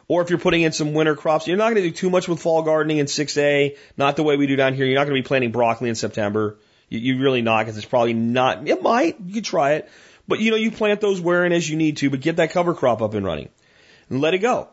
[0.08, 2.28] Or if you're putting in some winter crops, you're not going to do too much
[2.28, 4.84] with fall gardening in 6A, not the way we do down here.
[4.84, 6.58] You're not going to be planting broccoli in September.
[6.88, 9.90] You, you really not, because it's probably not, it might, you could try it.
[10.28, 12.52] But you know, you plant those where and as you need to, but get that
[12.52, 13.48] cover crop up and running.
[14.08, 14.68] And let it go.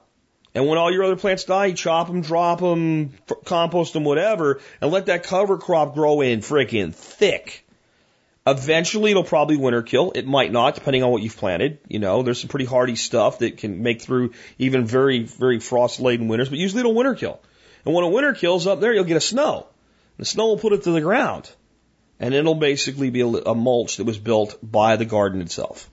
[0.56, 3.14] And when all your other plants die, you chop them, drop them,
[3.45, 7.65] compost them, whatever, and let that cover crop grow in freaking thick.
[8.48, 10.11] Eventually, it'll probably winter kill.
[10.16, 11.80] It might not, depending on what you've planted.
[11.88, 15.99] You know, there's some pretty hardy stuff that can make through even very, very frost
[15.99, 17.40] laden winters, but usually it'll winter kill.
[17.86, 19.68] And when a winter kills up there, you'll get a snow.
[20.18, 21.49] The snow will put it to the ground.
[22.20, 25.90] And it'll basically be a, a mulch that was built by the garden itself.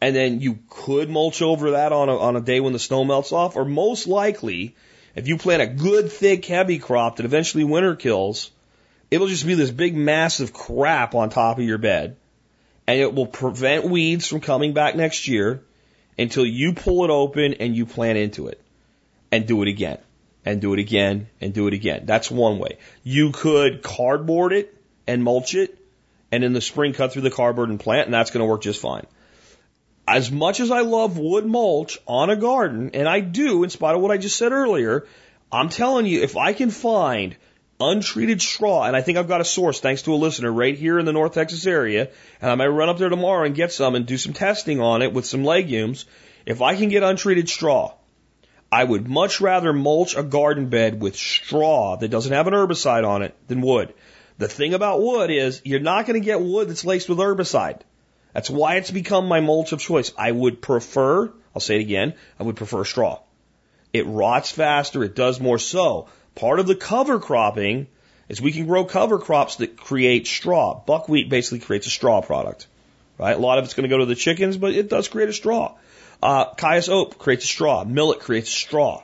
[0.00, 3.04] And then you could mulch over that on a, on a day when the snow
[3.04, 4.74] melts off, or most likely,
[5.14, 8.50] if you plant a good, thick, heavy crop that eventually winter kills,
[9.10, 12.16] It'll just be this big mass of crap on top of your bed.
[12.86, 15.62] And it will prevent weeds from coming back next year
[16.18, 18.60] until you pull it open and you plant into it.
[19.32, 19.98] And do it again.
[20.44, 22.06] And do it again and do it again.
[22.06, 22.78] That's one way.
[23.02, 24.72] You could cardboard it
[25.06, 25.76] and mulch it
[26.30, 28.62] and in the spring cut through the cardboard and plant and that's going to work
[28.62, 29.06] just fine.
[30.06, 33.96] As much as I love wood mulch on a garden, and I do in spite
[33.96, 35.04] of what I just said earlier,
[35.50, 37.34] I'm telling you, if I can find
[37.80, 40.98] untreated straw, and I think I've got a source thanks to a listener right here
[40.98, 42.08] in the North Texas area,
[42.40, 45.02] and I might run up there tomorrow and get some and do some testing on
[45.02, 46.06] it with some legumes.
[46.46, 47.94] If I can get untreated straw,
[48.70, 53.06] I would much rather mulch a garden bed with straw that doesn't have an herbicide
[53.06, 53.94] on it than wood.
[54.38, 57.80] The thing about wood is you're not going to get wood that's laced with herbicide.
[58.32, 60.12] That's why it's become my mulch of choice.
[60.18, 63.20] I would prefer, I'll say it again, I would prefer straw.
[63.92, 66.08] It rots faster, it does more so.
[66.36, 67.88] Part of the cover cropping
[68.28, 70.74] is we can grow cover crops that create straw.
[70.86, 72.66] Buckwheat basically creates a straw product,
[73.18, 73.36] right?
[73.36, 75.32] A lot of it's going to go to the chickens, but it does create a
[75.32, 75.74] straw.
[76.22, 77.84] Uh, Cayuse oat creates a straw.
[77.84, 79.02] Millet creates straw.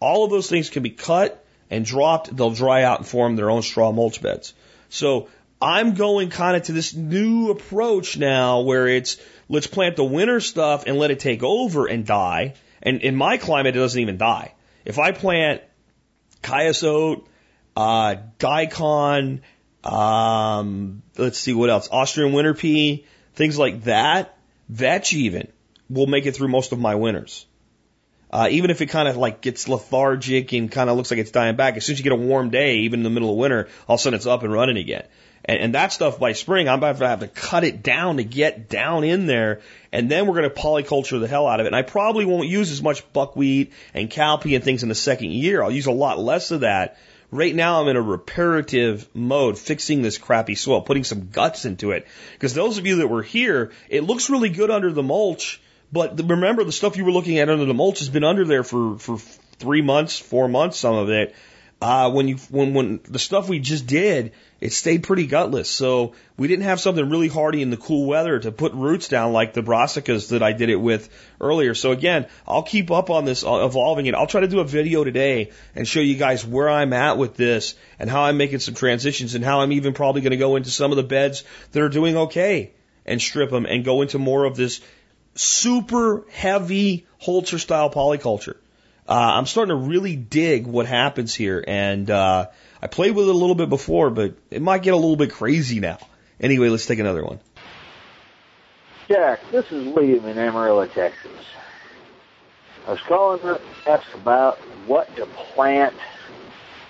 [0.00, 2.36] All of those things can be cut and dropped.
[2.36, 4.52] They'll dry out and form their own straw mulch beds.
[4.88, 5.28] So
[5.62, 9.16] I'm going kind of to this new approach now where it's
[9.48, 12.54] let's plant the winter stuff and let it take over and die.
[12.82, 14.54] And in my climate, it doesn't even die.
[14.84, 15.62] If I plant
[16.46, 17.28] Oat,
[17.76, 19.42] uh, daikon,
[19.84, 23.04] um, let's see what else, Austrian winter pea,
[23.34, 24.36] things like that,
[24.68, 25.48] vetch even
[25.88, 27.46] will make it through most of my winters.
[28.30, 31.30] Uh, even if it kind of like gets lethargic and kind of looks like it's
[31.30, 33.36] dying back, as soon as you get a warm day, even in the middle of
[33.36, 35.04] winter, all of a sudden it's up and running again.
[35.48, 38.24] And, and that stuff by spring, I'm about to have to cut it down to
[38.24, 39.62] get down in there.
[39.90, 41.68] And then we're going to polyculture the hell out of it.
[41.68, 45.32] And I probably won't use as much buckwheat and cowpea and things in the second
[45.32, 45.62] year.
[45.62, 46.98] I'll use a lot less of that.
[47.30, 51.90] Right now I'm in a reparative mode, fixing this crappy soil, putting some guts into
[51.90, 52.06] it.
[52.34, 55.60] Because those of you that were here, it looks really good under the mulch
[55.90, 58.62] but remember, the stuff you were looking at under the mulch has been under there
[58.62, 59.18] for, for
[59.58, 61.34] three months, four months, some of it.
[61.80, 65.70] Uh, when you, when, when the stuff we just did, it stayed pretty gutless.
[65.70, 69.32] So we didn't have something really hardy in the cool weather to put roots down
[69.32, 71.08] like the brassicas that I did it with
[71.40, 71.74] earlier.
[71.74, 74.16] So again, I'll keep up on this, uh, evolving it.
[74.16, 77.36] I'll try to do a video today and show you guys where I'm at with
[77.36, 80.56] this and how I'm making some transitions and how I'm even probably going to go
[80.56, 82.72] into some of the beds that are doing okay
[83.06, 84.80] and strip them and go into more of this
[85.36, 88.56] super heavy Holzer style polyculture.
[89.08, 92.48] Uh, I'm starting to really dig what happens here, and uh,
[92.82, 95.30] I played with it a little bit before, but it might get a little bit
[95.32, 95.96] crazy now.
[96.38, 97.40] Anyway, let's take another one.
[99.08, 101.32] Jack, this is William in Amarillo, Texas.
[102.86, 105.94] I was calling to ask about what to plant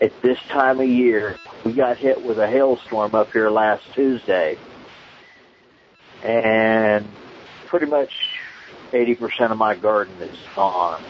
[0.00, 1.36] at this time of year.
[1.62, 4.58] We got hit with a hailstorm up here last Tuesday,
[6.24, 7.06] and
[7.66, 8.12] pretty much
[8.90, 11.00] 80% of my garden is gone.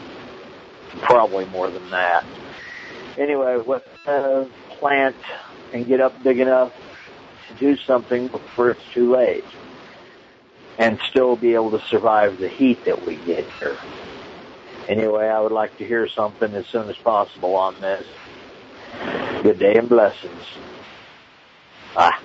[0.89, 2.25] Probably more than that.
[3.17, 4.45] Anyway, what uh,
[4.79, 5.15] plant
[5.73, 6.73] and get up big enough
[7.47, 9.45] to do something before it's too late
[10.77, 13.77] and still be able to survive the heat that we get here.
[14.87, 18.05] Anyway, I would like to hear something as soon as possible on this.
[19.43, 20.41] Good day and blessings.
[21.95, 22.19] Ah.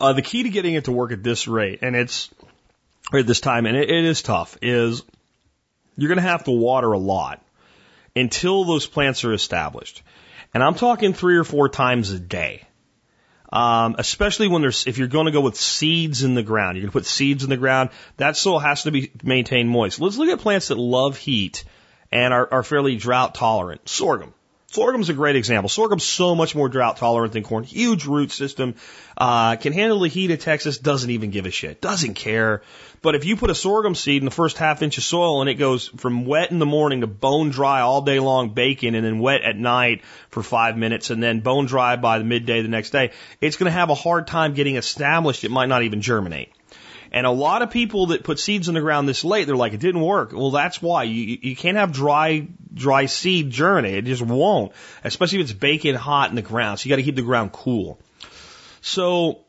[0.00, 2.30] Uh, the key to getting it to work at this rate, and it's
[3.12, 5.02] at this time, and it, it is tough, is
[5.96, 7.42] you're going to have to water a lot
[8.14, 10.02] until those plants are established.
[10.54, 12.64] And I'm talking three or four times a day.
[13.50, 16.82] Um, especially when there's, if you're going to go with seeds in the ground, you're
[16.82, 20.00] going to put seeds in the ground, that soil has to be maintained moist.
[20.00, 21.64] Let's look at plants that love heat
[22.12, 23.88] and are, are fairly drought tolerant.
[23.88, 24.34] Sorghum.
[24.70, 25.70] Sorghum's a great example.
[25.70, 27.64] Sorghum's so much more drought tolerant than corn.
[27.64, 28.74] Huge root system.
[29.16, 30.76] Uh, can handle the heat of Texas.
[30.76, 31.80] Doesn't even give a shit.
[31.80, 32.60] Doesn't care.
[33.00, 35.48] But if you put a sorghum seed in the first half inch of soil and
[35.48, 39.06] it goes from wet in the morning to bone dry all day long baking and
[39.06, 42.68] then wet at night for five minutes and then bone dry by the midday the
[42.68, 45.44] next day, it's going to have a hard time getting established.
[45.44, 46.52] It might not even germinate.
[47.12, 49.72] And a lot of people that put seeds in the ground this late, they're like,
[49.72, 50.32] it didn't work.
[50.32, 53.94] Well, that's why you, you can't have dry, dry seed germinate.
[53.94, 54.72] It just won't,
[55.04, 56.78] especially if it's baking hot in the ground.
[56.78, 57.98] So you got to keep the ground cool.
[58.80, 59.40] So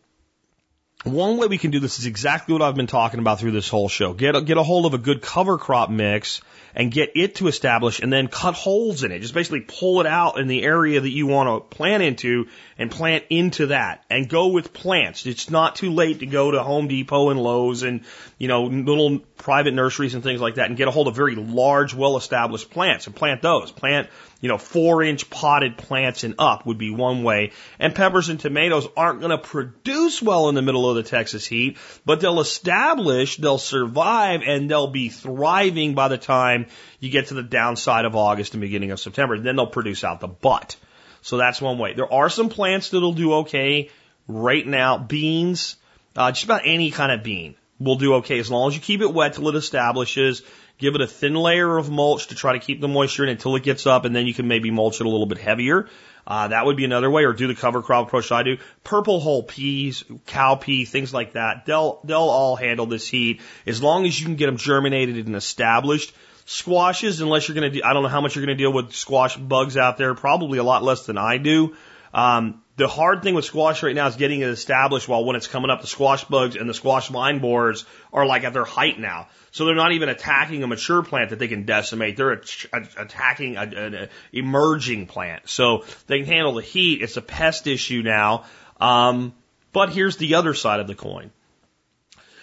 [1.03, 3.69] one way we can do this is exactly what I've been talking about through this
[3.69, 4.13] whole show.
[4.13, 6.41] Get a, get a hold of a good cover crop mix
[6.75, 9.19] and get it to establish and then cut holes in it.
[9.19, 12.47] Just basically pull it out in the area that you want to plant into
[12.79, 15.25] and plant into that and go with plants.
[15.25, 18.05] It's not too late to go to Home Depot and Lowe's and,
[18.37, 21.35] you know, little private nurseries and things like that and get a hold of very
[21.35, 23.71] large, well established plants and plant those.
[23.71, 24.09] Plant
[24.41, 27.51] you know, four inch potted plants and up would be one way.
[27.77, 31.45] And peppers and tomatoes aren't going to produce well in the middle of the Texas
[31.45, 36.67] heat, but they'll establish, they'll survive, and they'll be thriving by the time
[36.99, 39.37] you get to the downside of August and beginning of September.
[39.37, 40.77] Then they'll produce out the butt.
[41.21, 41.93] So that's one way.
[41.93, 43.89] There are some plants that'll do okay
[44.27, 44.97] right now.
[44.97, 45.75] Beans,
[46.15, 49.01] uh, just about any kind of bean will do okay as long as you keep
[49.01, 50.41] it wet till it establishes.
[50.77, 53.55] Give it a thin layer of mulch to try to keep the moisture in until
[53.57, 55.89] it gets up, and then you can maybe mulch it a little bit heavier.
[56.25, 58.57] Uh, that would be another way, or do the cover crop approach I do.
[58.83, 61.65] Purple hull peas, cowpea, things like that.
[61.65, 65.35] They'll they'll all handle this heat as long as you can get them germinated and
[65.35, 66.13] established.
[66.51, 68.73] Squashes, unless you're going to, do I don't know how much you're going to deal
[68.73, 70.15] with squash bugs out there.
[70.15, 71.75] Probably a lot less than I do.
[72.11, 75.45] Um, The hard thing with squash right now is getting it established while when it's
[75.47, 78.99] coming up, the squash bugs and the squash vine borers are like at their height
[78.99, 79.27] now.
[79.51, 82.17] So they're not even attacking a mature plant that they can decimate.
[82.17, 85.47] They're at- attacking an emerging plant.
[85.49, 87.03] So they can handle the heat.
[87.03, 88.45] It's a pest issue now.
[88.81, 89.33] Um,
[89.71, 91.29] but here's the other side of the coin.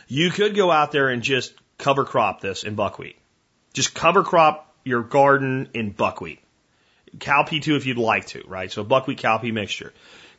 [0.07, 3.17] You could go out there and just cover crop this in buckwheat.
[3.77, 6.39] Just cover crop your garden in buckwheat.
[7.19, 8.73] Cowpea too if you'd like to, right?
[8.73, 9.93] So buckwheat cowpea mixture.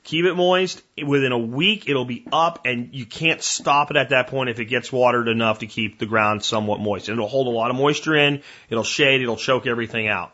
[0.05, 0.81] Keep it moist.
[1.05, 4.59] Within a week, it'll be up, and you can't stop it at that point if
[4.59, 7.09] it gets watered enough to keep the ground somewhat moist.
[7.09, 8.41] It'll hold a lot of moisture in.
[8.72, 9.22] It'll shade.
[9.22, 10.34] It'll choke everything out.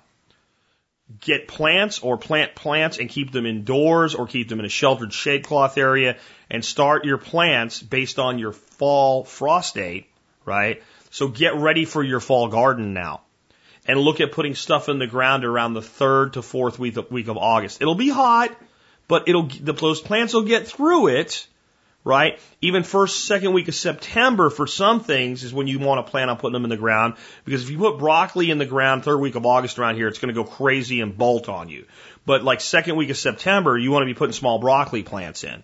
[1.19, 5.11] Get plants or plant plants and keep them indoors or keep them in a sheltered
[5.11, 6.15] shade cloth area
[6.49, 10.07] and start your plants based on your fall frost date,
[10.45, 10.83] right?
[11.11, 13.21] So get ready for your fall garden now
[13.85, 17.11] and look at putting stuff in the ground around the third to fourth week of,
[17.11, 17.81] week of August.
[17.81, 18.55] It'll be hot
[19.07, 21.47] but it'll the, those plants will get through it,
[22.03, 22.39] right?
[22.61, 26.29] Even first, second week of September for some things is when you want to plan
[26.29, 27.15] on putting them in the ground
[27.45, 30.19] because if you put broccoli in the ground third week of August around here, it's
[30.19, 31.85] going to go crazy and bolt on you.
[32.25, 35.63] But like second week of September, you want to be putting small broccoli plants in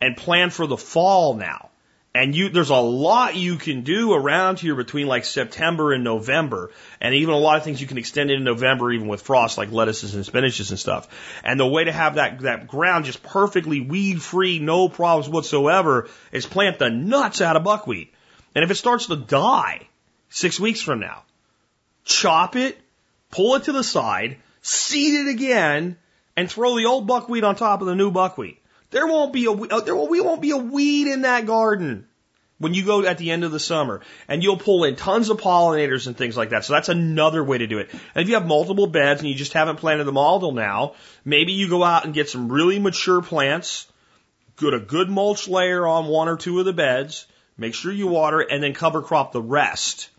[0.00, 1.70] and plan for the fall now.
[2.14, 6.70] And you, there's a lot you can do around here between like September and November,
[7.00, 9.72] and even a lot of things you can extend into November, even with frost, like
[9.72, 11.08] lettuces and spinaches and stuff.
[11.42, 16.10] And the way to have that that ground just perfectly weed free, no problems whatsoever,
[16.32, 18.12] is plant the nuts out of buckwheat.
[18.54, 19.88] And if it starts to die
[20.28, 21.22] six weeks from now,
[22.04, 22.78] chop it,
[23.30, 25.96] pull it to the side, seed it again,
[26.36, 28.61] and throw the old buckwheat on top of the new buckwheat.
[28.92, 32.06] There won't be a uh, there will, we won't be a weed in that garden
[32.58, 35.40] when you go at the end of the summer, and you'll pull in tons of
[35.40, 36.64] pollinators and things like that.
[36.64, 37.90] So that's another way to do it.
[37.90, 40.94] And if you have multiple beds and you just haven't planted them all till now,
[41.24, 43.90] maybe you go out and get some really mature plants,
[44.54, 47.26] put a good mulch layer on one or two of the beds,
[47.58, 50.10] make sure you water and then cover crop the rest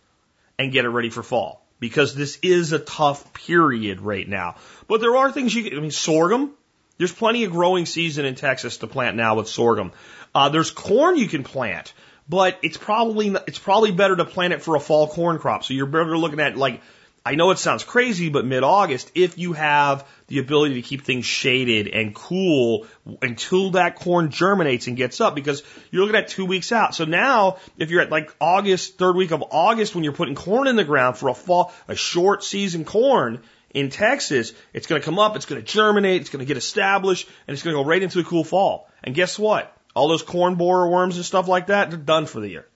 [0.59, 1.65] and get it ready for fall.
[1.79, 4.55] Because this is a tough period right now.
[4.87, 6.51] But there are things you can, I mean, sorghum,
[6.97, 9.91] there's plenty of growing season in Texas to plant now with sorghum.
[10.33, 11.93] Uh, there's corn you can plant,
[12.27, 15.63] but it's probably it's probably better to plant it for a fall corn crop.
[15.63, 16.81] So you're better looking at like
[17.25, 21.25] I know it sounds crazy, but mid-August, if you have the ability to keep things
[21.25, 22.85] shaded and cool
[23.21, 26.95] until that corn germinates and gets up, because you're looking at two weeks out.
[26.95, 30.67] So now, if you're at like August, third week of August, when you're putting corn
[30.67, 33.41] in the ground for a fall, a short season corn,
[33.73, 36.57] in Texas, it's going to come up, it's going to germinate, it's going to get
[36.57, 38.87] established, and it's going to go right into the cool fall.
[39.03, 39.75] And guess what?
[39.95, 42.67] All those corn borer worms and stuff like that, they're done for the year.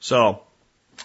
[0.00, 0.42] So,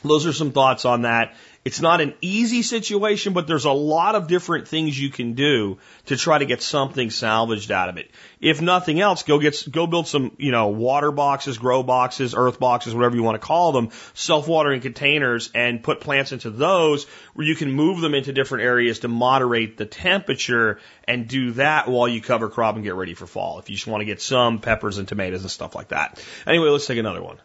[0.04, 1.36] those are some thoughts on that.
[1.66, 5.78] It's not an easy situation, but there's a lot of different things you can do
[6.06, 8.10] to try to get something salvaged out of it.
[8.40, 12.60] If nothing else, go get, go build some, you know, water boxes, grow boxes, earth
[12.60, 17.04] boxes, whatever you want to call them, self-watering containers and put plants into those
[17.34, 21.90] where you can move them into different areas to moderate the temperature and do that
[21.90, 23.60] while you cover crop and get ready for fall.
[23.60, 26.24] If you just want to get some peppers and tomatoes and stuff like that.
[26.48, 27.38] Anyway, let's take another one.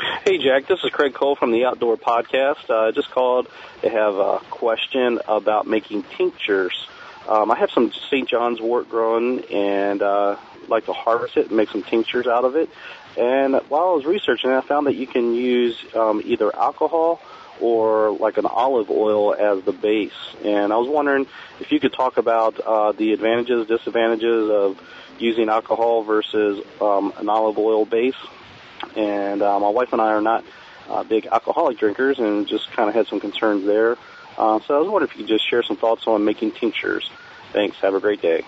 [0.00, 2.70] Hey, Jack, this is Craig Cole from the Outdoor Podcast.
[2.70, 3.48] I uh, just called
[3.82, 6.88] to have a question about making tinctures.
[7.28, 8.26] Um, I have some St.
[8.26, 10.36] John's wort growing and uh,
[10.68, 12.70] like to harvest it and make some tinctures out of it.
[13.18, 17.20] And while I was researching, I found that you can use um, either alcohol
[17.60, 20.34] or like an olive oil as the base.
[20.42, 21.26] And I was wondering
[21.60, 24.80] if you could talk about uh, the advantages, disadvantages of
[25.18, 28.14] using alcohol versus um, an olive oil base
[28.96, 30.44] and uh, my wife and I are not
[30.88, 33.96] uh, big alcoholic drinkers, and just kind of had some concerns there.
[34.36, 37.10] Uh, so I was wondering if you could just share some thoughts on making tinctures.
[37.52, 37.76] Thanks.
[37.78, 38.44] Have a great day.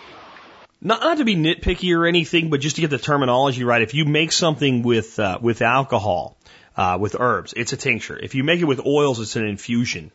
[0.80, 3.82] Not, not to be nitpicky or anything, but just to get the terminology right.
[3.82, 6.36] If you make something with uh, with alcohol,
[6.76, 8.18] uh, with herbs, it's a tincture.
[8.18, 10.10] If you make it with oils, it's an infusion.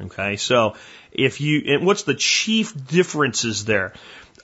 [0.00, 0.74] Okay, so
[1.12, 3.92] if you, and what's the chief differences there?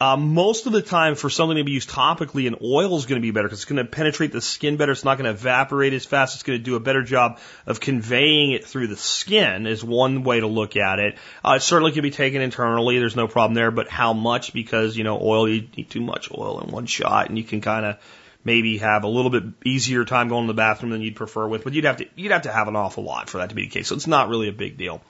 [0.00, 3.20] Uh, most of the time, for something to be used topically, an oil is going
[3.20, 4.92] to be better because it's going to penetrate the skin better.
[4.92, 6.36] It's not going to evaporate as fast.
[6.36, 9.66] It's going to do a better job of conveying it through the skin.
[9.66, 11.18] Is one way to look at it.
[11.44, 12.98] Uh, it certainly can be taken internally.
[12.98, 13.70] There's no problem there.
[13.70, 14.54] But how much?
[14.54, 17.60] Because you know, oil you need too much oil in one shot, and you can
[17.60, 17.98] kind of
[18.42, 21.62] maybe have a little bit easier time going to the bathroom than you'd prefer with.
[21.62, 23.64] But you'd have to you'd have to have an awful lot for that to be
[23.64, 23.88] the case.
[23.88, 25.02] So it's not really a big deal.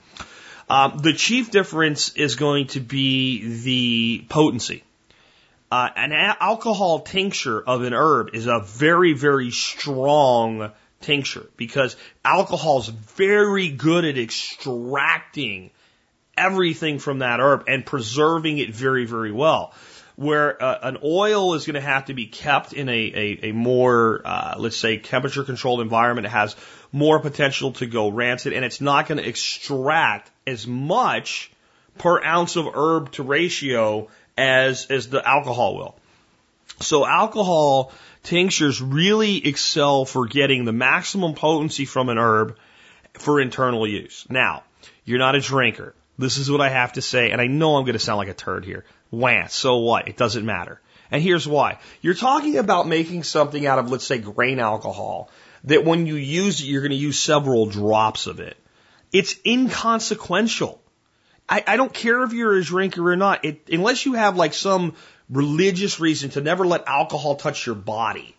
[0.71, 4.85] Um, the chief difference is going to be the potency.
[5.69, 10.71] Uh, an alcohol tincture of an herb is a very, very strong
[11.01, 15.71] tincture because alcohol is very good at extracting
[16.37, 19.73] everything from that herb and preserving it very, very well.
[20.21, 23.51] where uh, an oil is going to have to be kept in a, a, a
[23.53, 26.27] more, uh, let's say, temperature controlled environment.
[26.27, 26.55] It has
[26.91, 31.51] more potential to go rancid and it's not going to extract as much
[31.97, 35.95] per ounce of herb to ratio as, as the alcohol will.
[36.79, 37.91] So alcohol
[38.23, 42.57] tinctures really excel for getting the maximum potency from an herb
[43.13, 44.25] for internal use.
[44.29, 44.63] Now,
[45.05, 45.93] you're not a drinker.
[46.17, 48.27] This is what I have to say, and I know I'm going to sound like
[48.27, 48.85] a turd here.
[49.09, 50.07] Wah, so what?
[50.07, 50.79] It doesn't matter.
[51.09, 51.79] And here's why.
[52.01, 55.29] You're talking about making something out of, let's say, grain alcohol,
[55.65, 58.57] that when you use it, you're going to use several drops of it.
[59.11, 60.81] It's inconsequential.
[61.47, 64.53] I, I don't care if you're a drinker or not, it, unless you have like
[64.53, 64.95] some
[65.29, 68.35] religious reason to never let alcohol touch your body.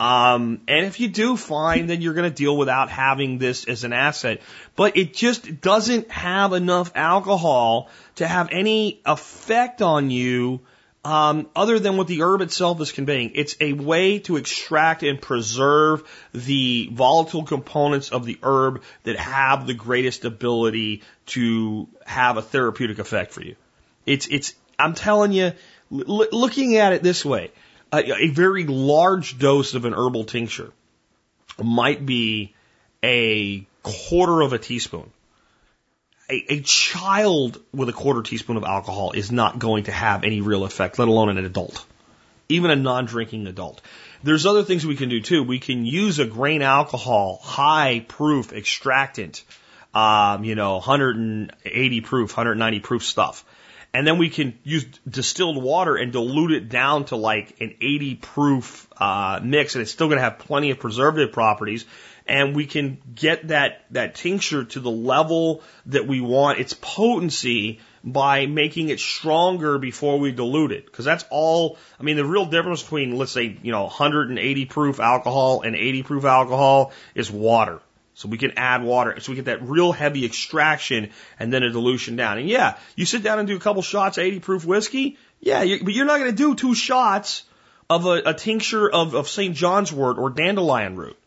[0.00, 3.84] Um, and if you do, fine, then you're going to deal without having this as
[3.84, 4.40] an asset.
[4.74, 10.60] But it just doesn't have enough alcohol to have any effect on you
[11.04, 13.32] um, other than what the herb itself is conveying.
[13.34, 16.02] It's a way to extract and preserve
[16.32, 22.98] the volatile components of the herb that have the greatest ability to have a therapeutic
[22.98, 23.56] effect for you.
[24.06, 25.52] It's, it's, I'm telling you,
[25.90, 27.52] looking at it this way,
[27.92, 30.72] a, a very large dose of an herbal tincture
[31.62, 32.54] might be
[33.02, 35.10] a quarter of a teaspoon.
[36.30, 40.40] A, a, child with a quarter teaspoon of alcohol is not going to have any
[40.40, 41.84] real effect, let alone an adult,
[42.48, 43.82] even a non-drinking adult.
[44.22, 45.42] There's other things we can do too.
[45.42, 49.44] We can use a grain alcohol, high proof extractant,
[49.92, 53.44] um, you know, 180 proof, 190 proof stuff.
[53.92, 58.14] And then we can use distilled water and dilute it down to like an 80
[58.16, 61.84] proof uh, mix, and it's still going to have plenty of preservative properties.
[62.26, 67.80] And we can get that that tincture to the level that we want its potency
[68.02, 70.86] by making it stronger before we dilute it.
[70.86, 71.78] Because that's all.
[72.00, 76.02] I mean, the real difference between let's say you know 180 proof alcohol and 80
[76.02, 77.80] proof alcohol is water.
[78.14, 79.18] So we can add water.
[79.20, 82.38] So we get that real heavy extraction and then a dilution down.
[82.38, 85.18] And yeah, you sit down and do a couple shots of 80 proof whiskey.
[85.40, 87.42] Yeah, you, but you're not going to do two shots
[87.90, 89.54] of a, a tincture of, of St.
[89.54, 91.18] John's wort or dandelion root.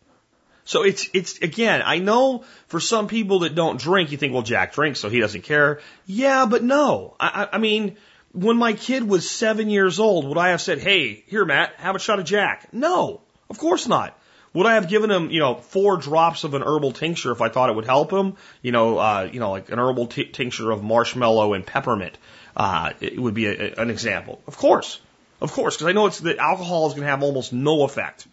[0.68, 4.42] So it's, it's, again, I know for some people that don't drink, you think, well,
[4.42, 5.80] Jack drinks, so he doesn't care.
[6.04, 7.16] Yeah, but no.
[7.18, 7.96] I, I mean,
[8.32, 11.96] when my kid was seven years old, would I have said, hey, here, Matt, have
[11.96, 12.68] a shot of Jack?
[12.70, 14.14] No, of course not.
[14.52, 17.48] Would I have given him, you know, four drops of an herbal tincture if I
[17.48, 18.36] thought it would help him?
[18.60, 22.18] You know, uh, you know, like an herbal t- tincture of marshmallow and peppermint.
[22.54, 24.42] Uh, it would be a, an example.
[24.46, 25.00] Of course,
[25.40, 28.26] of course, because I know it's the alcohol is going to have almost no effect,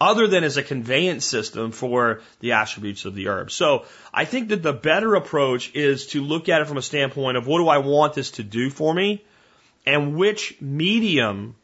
[0.00, 3.50] other than as a conveyance system for the attributes of the herb.
[3.50, 7.36] So I think that the better approach is to look at it from a standpoint
[7.36, 9.24] of what do I want this to do for me,
[9.86, 11.54] and which medium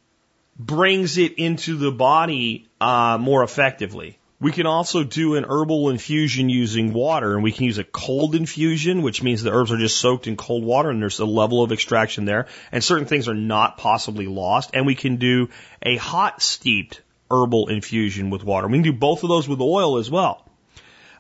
[0.59, 4.18] brings it into the body uh, more effectively.
[4.40, 8.34] We can also do an herbal infusion using water, and we can use a cold
[8.34, 11.62] infusion, which means the herbs are just soaked in cold water, and there's a level
[11.62, 14.70] of extraction there, and certain things are not possibly lost.
[14.74, 15.50] And we can do
[15.80, 17.02] a hot steeped
[17.32, 18.68] herbal infusion with water.
[18.68, 20.44] We can do both of those with oil as well.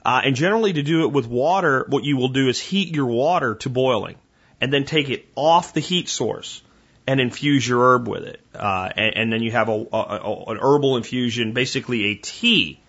[0.04, 3.06] Uh, and generally, to do it with water, what you will do is heat your
[3.06, 4.16] water to boiling,
[4.60, 6.62] and then take it off the heat source
[7.06, 8.40] and infuse your herb with it.
[8.54, 12.80] Uh, and, and, then you have a, a, a, an herbal infusion, basically a tea.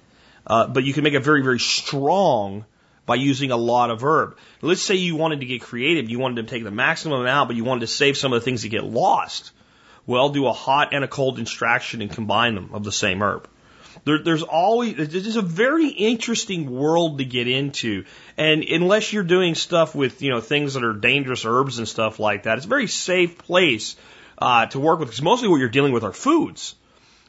[0.45, 2.65] Uh, but you can make it very, very strong
[3.05, 4.37] by using a lot of herb.
[4.61, 6.09] Let's say you wanted to get creative.
[6.09, 8.45] You wanted to take the maximum amount, but you wanted to save some of the
[8.45, 9.51] things that get lost.
[10.05, 13.47] Well, do a hot and a cold extraction and combine them of the same herb.
[14.05, 18.05] There, there's always, there's a very interesting world to get into.
[18.38, 22.19] And unless you're doing stuff with, you know, things that are dangerous herbs and stuff
[22.19, 23.95] like that, it's a very safe place,
[24.38, 26.75] uh, to work with because mostly what you're dealing with are foods.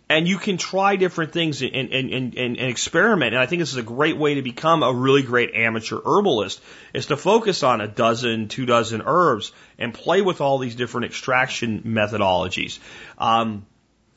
[0.08, 3.32] And you can try different things and, and, and, and, experiment.
[3.32, 6.60] And I think this is a great way to become a really great amateur herbalist
[6.92, 11.06] is to focus on a dozen, two dozen herbs and play with all these different
[11.06, 12.80] extraction methodologies.
[13.16, 13.64] Um,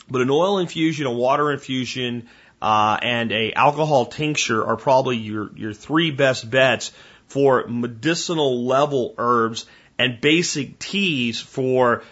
[0.09, 2.27] but an oil infusion, a water infusion,
[2.61, 6.91] uh, and a alcohol tincture are probably your your three best bets
[7.27, 9.65] for medicinal level herbs
[9.99, 12.03] and basic teas for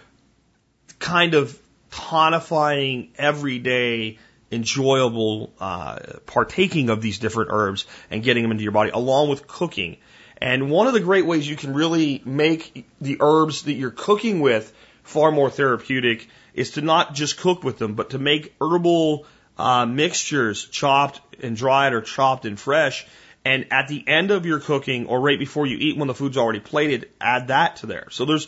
[0.99, 1.57] kind of
[1.95, 4.19] tonifying everyday
[4.51, 9.47] enjoyable uh, partaking of these different herbs and getting them into your body along with
[9.47, 9.97] cooking.
[10.37, 14.41] And one of the great ways you can really make the herbs that you're cooking
[14.41, 14.71] with
[15.03, 19.25] far more therapeutic is to not just cook with them, but to make herbal
[19.57, 23.05] uh, mixtures chopped and dried or chopped and fresh.
[23.45, 26.37] And at the end of your cooking or right before you eat when the food's
[26.37, 28.07] already plated, add that to there.
[28.09, 28.47] So there's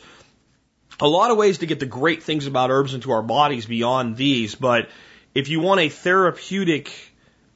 [0.99, 4.17] a lot of ways to get the great things about herbs into our bodies beyond
[4.17, 4.89] these, but
[5.35, 6.91] if you want a therapeutic,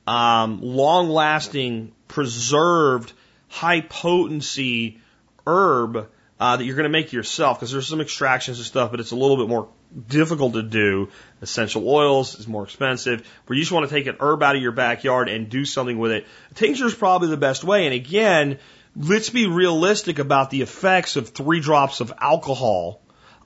[0.06, 3.14] um, long lasting, preserved,
[3.48, 5.00] high potency
[5.48, 6.10] herb
[6.40, 9.12] uh, that you're going to make yourself, because there's some extractions and stuff, but it's
[9.12, 9.70] a little bit more
[10.08, 11.10] difficult to do.
[11.42, 13.28] Essential oils is more expensive.
[13.46, 15.98] but you just want to take an herb out of your backyard and do something
[15.98, 16.28] with it.
[16.56, 17.86] Tincture is probably the best way.
[17.86, 18.60] And again,
[18.96, 23.01] let's be realistic about the effects of three drops of alcohol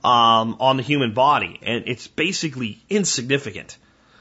[0.06, 3.76] um, on the human body, and it's basically insignificant.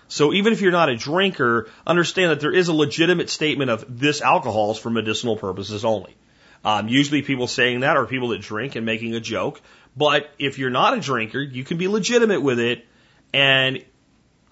[0.07, 3.99] So even if you're not a drinker, understand that there is a legitimate statement of
[3.99, 6.15] this alcohol is for medicinal purposes only.
[6.63, 9.61] Um, usually people saying that are people that drink and making a joke.
[9.95, 12.87] But if you're not a drinker, you can be legitimate with it.
[13.31, 13.85] And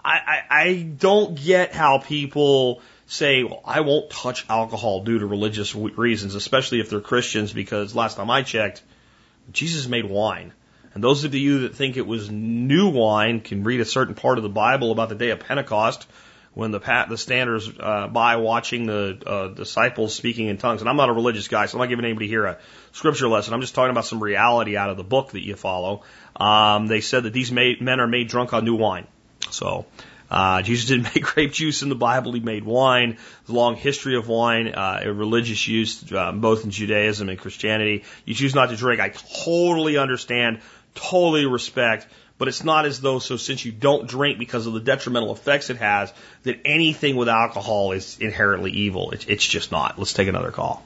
[0.04, 5.26] I, I, I don't get how people say, well, I won't touch alcohol due to
[5.26, 8.82] religious reasons, especially if they're Christians, because last time I checked,
[9.50, 10.52] Jesus made wine.
[10.94, 14.38] And those of you that think it was new wine can read a certain part
[14.38, 16.06] of the Bible about the day of Pentecost
[16.54, 20.80] when the pat the standers uh, by watching the uh, disciples speaking in tongues.
[20.80, 22.58] And I'm not a religious guy, so I'm not giving anybody here a
[22.92, 23.54] scripture lesson.
[23.54, 26.04] I'm just talking about some reality out of the book that you follow.
[26.36, 29.08] Um, they said that these made, men are made drunk on new wine.
[29.50, 29.86] So
[30.30, 32.32] uh, Jesus didn't make grape juice in the Bible.
[32.32, 33.10] He made wine.
[33.10, 38.04] There's a long history of wine, uh, religious use, uh, both in Judaism and Christianity.
[38.24, 39.00] You choose not to drink.
[39.00, 40.60] I totally understand,
[40.94, 42.06] totally respect
[42.36, 45.70] but it's not as though, so since you don't drink because of the detrimental effects
[45.70, 46.12] it has,
[46.42, 49.12] that anything with alcohol is inherently evil.
[49.12, 49.98] It's, it's just not.
[49.98, 50.84] Let's take another call.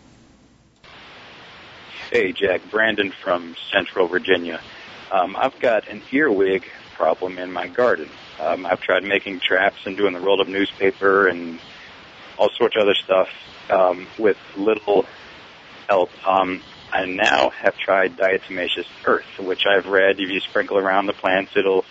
[2.11, 2.71] Hey, Jack.
[2.71, 4.61] Brandon from Central Virginia.
[5.11, 6.65] Um, I've got an earwig
[6.95, 8.11] problem in my garden.
[8.39, 11.59] Um, I've tried making traps and doing the rolled up newspaper and
[12.37, 13.29] all sorts of other stuff
[13.71, 15.07] um, with little
[15.89, 16.11] help.
[16.27, 16.63] Um,
[16.93, 21.53] I now have tried diatomaceous earth, which I've read if you sprinkle around the plants,
[21.57, 21.85] it'll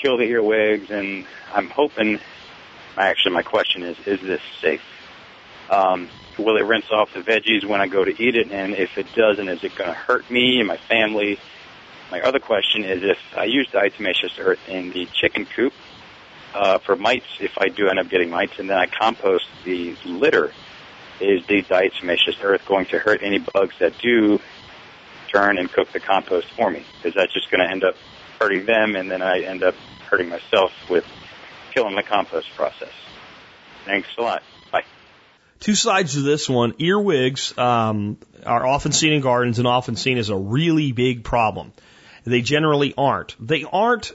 [0.00, 0.90] kill the earwigs.
[0.90, 2.18] And I'm hoping,
[2.96, 4.82] actually, my question is, is this safe?
[5.70, 6.08] Um,
[6.38, 8.50] will it rinse off the veggies when I go to eat it?
[8.50, 11.38] And if it doesn't, is it going to hurt me and my family?
[12.10, 15.72] My other question is if I use diatomaceous earth in the chicken coop
[16.54, 19.96] uh, for mites, if I do end up getting mites, and then I compost the
[20.04, 20.52] litter
[21.20, 24.40] is the diatomaceous earth going to hurt any bugs that do
[25.32, 26.84] turn and cook the compost for me?
[27.04, 27.96] Is that just going to end up
[28.40, 29.74] hurting them and then I end up
[30.08, 31.04] hurting myself with
[31.74, 32.92] killing the compost process?
[33.84, 34.42] Thanks a lot.
[34.70, 34.84] Bye.
[35.60, 36.74] Two sides to this one.
[36.78, 41.72] Earwigs um, are often seen in gardens and often seen as a really big problem.
[42.24, 43.36] They generally aren't.
[43.38, 44.12] They aren't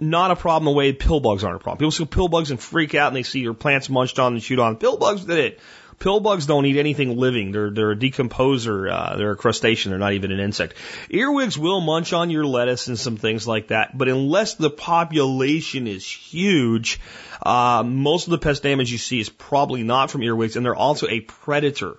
[0.00, 1.78] not a problem the way pill bugs aren't a problem.
[1.78, 4.42] People see pill bugs and freak out and they see your plants munched on and
[4.42, 4.76] chewed on.
[4.76, 5.60] Pill bugs did it.
[6.02, 7.52] Pill bugs don't eat anything living.
[7.52, 8.92] They're they're a decomposer.
[8.92, 9.90] Uh, they're a crustacean.
[9.90, 10.74] They're not even an insect.
[11.08, 13.96] Earwigs will munch on your lettuce and some things like that.
[13.96, 16.98] But unless the population is huge,
[17.40, 20.74] uh, most of the pest damage you see is probably not from earwigs, and they're
[20.74, 21.96] also a predator.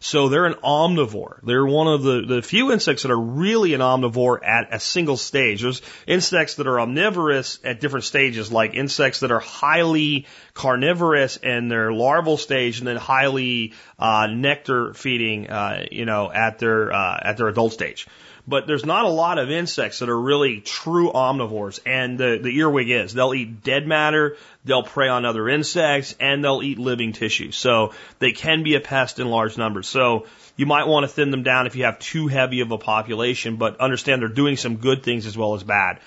[0.00, 1.40] So they're an omnivore.
[1.42, 5.16] They're one of the, the few insects that are really an omnivore at a single
[5.16, 5.62] stage.
[5.62, 11.68] There's insects that are omnivorous at different stages, like insects that are highly carnivorous in
[11.68, 17.18] their larval stage and then highly uh, nectar feeding, uh, you know, at their uh,
[17.22, 18.06] at their adult stage
[18.48, 22.56] but there's not a lot of insects that are really true omnivores, and the, the
[22.56, 23.12] earwig is.
[23.12, 27.52] They'll eat dead matter, they'll prey on other insects, and they'll eat living tissue.
[27.52, 29.86] So they can be a pest in large numbers.
[29.86, 30.26] So
[30.56, 33.56] you might want to thin them down if you have too heavy of a population,
[33.56, 36.00] but understand they're doing some good things as well as bad.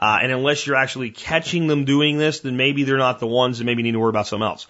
[0.00, 3.58] Uh, and unless you're actually catching them doing this, then maybe they're not the ones
[3.58, 4.68] that maybe need to worry about something else.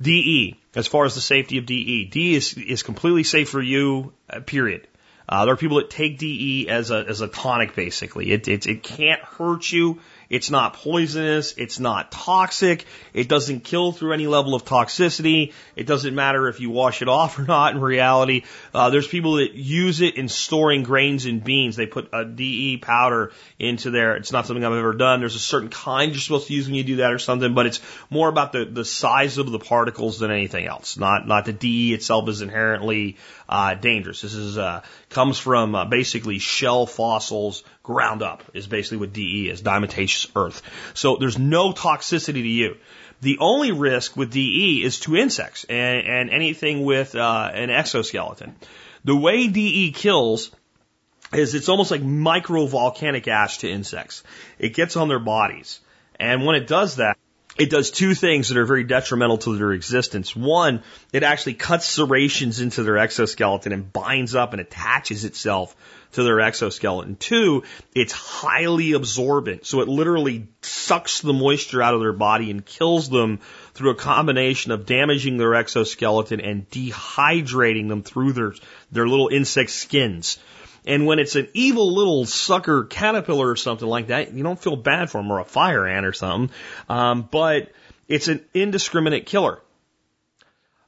[0.00, 4.12] DE, as far as the safety of DE, DE is, is completely safe for you,
[4.30, 4.86] uh, period.
[5.28, 8.32] Uh, there are people that take DE as a as a tonic, basically.
[8.32, 10.00] It, it it can't hurt you.
[10.30, 11.54] It's not poisonous.
[11.56, 12.84] It's not toxic.
[13.14, 15.54] It doesn't kill through any level of toxicity.
[15.74, 17.74] It doesn't matter if you wash it off or not.
[17.74, 18.42] In reality,
[18.74, 21.76] uh, there's people that use it in storing grains and beans.
[21.76, 24.16] They put a DE powder into there.
[24.16, 25.20] It's not something I've ever done.
[25.20, 27.66] There's a certain kind you're supposed to use when you do that or something, but
[27.66, 27.80] it's
[28.10, 30.98] more about the the size of the particles than anything else.
[30.98, 33.16] Not not the DE itself is inherently
[33.48, 34.20] uh, dangerous.
[34.20, 39.48] This is uh, comes from uh, basically shell fossils ground up is basically what DE
[39.48, 40.62] is, diatomaceous earth.
[40.94, 42.76] So there's no toxicity to you.
[43.20, 48.54] The only risk with DE is to insects and, and anything with uh, an exoskeleton.
[49.04, 50.50] The way DE kills
[51.32, 54.22] is it's almost like micro volcanic ash to insects.
[54.58, 55.80] It gets on their bodies.
[56.18, 57.17] And when it does that,
[57.58, 60.34] it does two things that are very detrimental to their existence.
[60.34, 60.82] One,
[61.12, 65.74] it actually cuts serrations into their exoskeleton and binds up and attaches itself
[66.12, 67.16] to their exoskeleton.
[67.16, 67.64] Two,
[67.94, 69.66] it's highly absorbent.
[69.66, 73.40] So it literally sucks the moisture out of their body and kills them
[73.74, 78.54] through a combination of damaging their exoskeleton and dehydrating them through their,
[78.92, 80.38] their little insect skins.
[80.86, 84.76] And when it's an evil little sucker caterpillar or something like that, you don't feel
[84.76, 86.54] bad for them or a fire ant or something.
[86.88, 87.72] Um, but
[88.06, 89.60] it's an indiscriminate killer.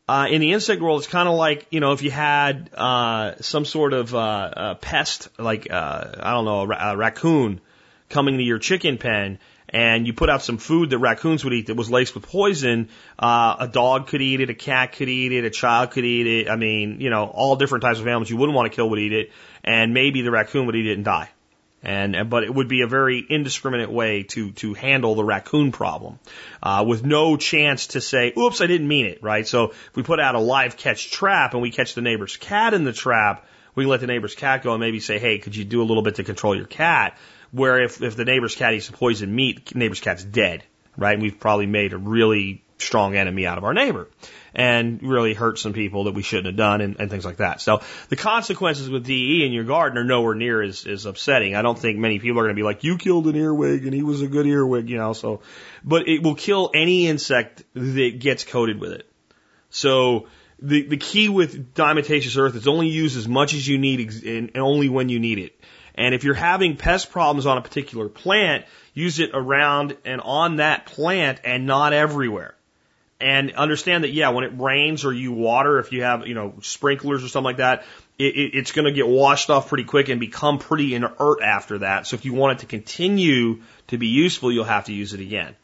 [0.09, 3.35] Uh, in the insect world, it's kind of like, you know, if you had, uh,
[3.41, 7.61] some sort of, uh, pest, like, uh, I don't know, a, ra- a raccoon
[8.09, 9.39] coming to your chicken pen
[9.71, 12.89] and you put out some food that raccoons would eat that was laced with poison,
[13.19, 16.27] uh, a dog could eat it, a cat could eat it, a child could eat
[16.27, 16.51] it.
[16.51, 18.99] I mean, you know, all different types of animals you wouldn't want to kill would
[18.99, 19.31] eat it,
[19.65, 21.31] and maybe the raccoon would eat it and die.
[21.83, 26.19] And, but it would be a very indiscriminate way to to handle the raccoon problem,
[26.63, 29.49] uh, with no chance to say, "Oops, I didn't mean it." Right.
[29.49, 32.75] So if we put out a live catch trap and we catch the neighbor's cat
[32.75, 35.65] in the trap, we let the neighbor's cat go and maybe say, "Hey, could you
[35.65, 37.17] do a little bit to control your cat?"
[37.51, 40.65] Where if if the neighbor's cat eats poison meat, neighbor's cat's dead.
[40.99, 41.15] Right.
[41.15, 44.09] And we've probably made a really strong enemy out of our neighbor
[44.55, 47.61] and really hurt some people that we shouldn't have done and, and things like that.
[47.61, 51.55] So the consequences with DE in your garden are nowhere near as, as upsetting.
[51.55, 53.95] I don't think many people are going to be like, you killed an earwig and
[53.95, 55.41] he was a good earwig, you know, so,
[55.85, 59.07] but it will kill any insect that gets coated with it.
[59.71, 60.27] So
[60.59, 64.57] the, the key with diatomaceous earth is only use as much as you need and
[64.57, 65.59] only when you need it.
[65.95, 70.57] And if you're having pest problems on a particular plant, use it around and on
[70.57, 72.55] that plant and not everywhere
[73.21, 76.55] and understand that yeah, when it rains or you water, if you have you know
[76.63, 77.85] sprinklers or something like that,
[78.19, 81.79] it, it, it's going to get washed off pretty quick and become pretty inert after
[81.79, 82.07] that.
[82.07, 85.21] So if you want it to continue to be useful, you'll have to use it
[85.21, 85.55] again.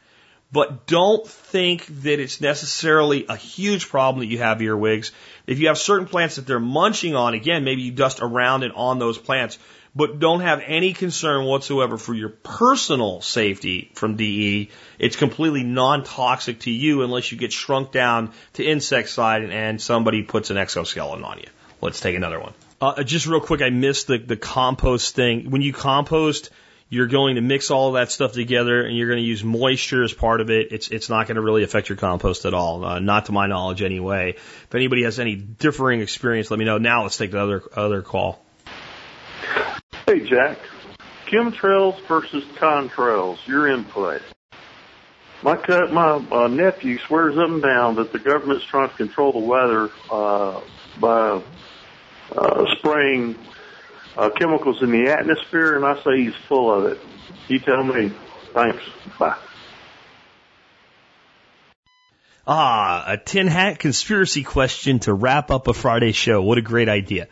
[0.53, 5.11] But don't think that it's necessarily a huge problem that you have earwigs.
[5.47, 8.73] If you have certain plants that they're munching on, again, maybe you dust around and
[8.73, 9.59] on those plants
[9.97, 14.71] but don't have any concern whatsoever for your personal safety from DE.
[14.99, 20.23] It's completely non-toxic to you unless you get shrunk down to insect insecticide and somebody
[20.23, 21.49] puts an exoskeleton on you.
[21.81, 22.55] Let's take another one.
[22.81, 25.51] Uh, just real quick, I missed the, the compost thing.
[25.51, 26.51] When you compost,
[26.89, 30.03] you're going to mix all of that stuff together and you're going to use moisture
[30.03, 30.73] as part of it.
[30.73, 32.85] It's, it's not going to really affect your compost at all.
[32.85, 34.35] Uh, not to my knowledge anyway.
[34.37, 36.79] If anybody has any differing experience, let me know.
[36.79, 38.45] Now let's take the other, other call.
[40.07, 40.59] Hey, Jack.
[41.27, 44.23] Chemtrails versus contrails, your input.
[45.43, 49.33] My cut, my uh, nephew swears up and down that the government's trying to control
[49.33, 50.61] the weather uh,
[51.01, 51.43] by
[52.37, 53.37] uh, spraying
[54.17, 57.01] uh, chemicals in the atmosphere, and I say he's full of it.
[57.49, 58.13] You tell me.
[58.55, 58.83] Thanks.
[59.19, 59.37] Bye.
[62.47, 66.43] Ah, a tin hat conspiracy question to wrap up a Friday show.
[66.43, 67.27] What a great idea.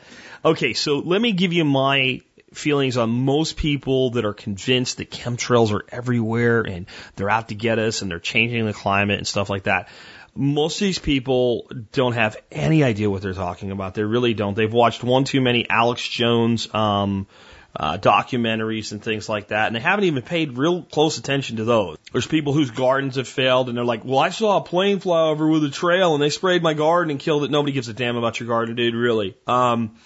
[0.44, 2.20] Okay, so let me give you my
[2.54, 6.86] feelings on most people that are convinced that chemtrails are everywhere and
[7.16, 9.88] they're out to get us and they're changing the climate and stuff like that.
[10.36, 13.94] Most of these people don't have any idea what they're talking about.
[13.94, 14.54] They really don't.
[14.54, 17.28] They've watched one too many Alex Jones um,
[17.76, 21.64] uh, documentaries and things like that, and they haven't even paid real close attention to
[21.64, 21.98] those.
[22.12, 25.28] There's people whose gardens have failed, and they're like, "Well, I saw a plane fly
[25.28, 27.94] over with a trail, and they sprayed my garden and killed it." Nobody gives a
[27.94, 28.94] damn about your garden, dude.
[28.94, 29.36] Really.
[29.46, 29.96] Um,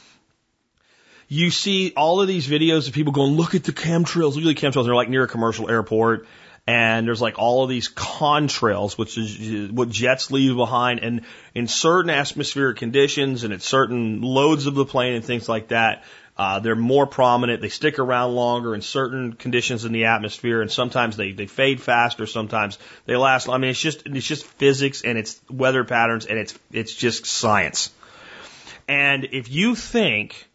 [1.28, 4.60] you see all of these videos of people going, look at the chemtrails, look at
[4.60, 4.86] the chemtrails.
[4.86, 6.26] They're like near a commercial airport.
[6.66, 11.00] And there's like all of these contrails, which is what jets leave behind.
[11.00, 11.22] And
[11.54, 16.04] in certain atmospheric conditions and at certain loads of the plane and things like that,
[16.36, 17.62] uh, they're more prominent.
[17.62, 21.80] They stick around longer in certain conditions in the atmosphere, and sometimes they, they fade
[21.80, 22.26] faster.
[22.26, 23.48] Sometimes they last.
[23.48, 27.26] I mean, it's just it's just physics and it's weather patterns and it's it's just
[27.26, 27.90] science.
[28.86, 30.47] And if you think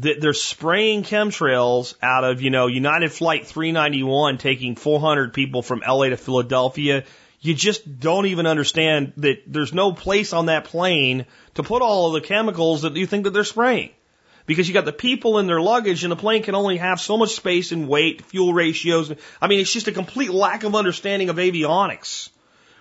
[0.00, 5.82] that they're spraying chemtrails out of, you know, United Flight 391 taking 400 people from
[5.86, 7.04] LA to Philadelphia.
[7.40, 12.08] You just don't even understand that there's no place on that plane to put all
[12.08, 13.90] of the chemicals that you think that they're spraying.
[14.46, 17.18] Because you got the people in their luggage and the plane can only have so
[17.18, 19.12] much space and weight, fuel ratios.
[19.42, 22.30] I mean, it's just a complete lack of understanding of avionics.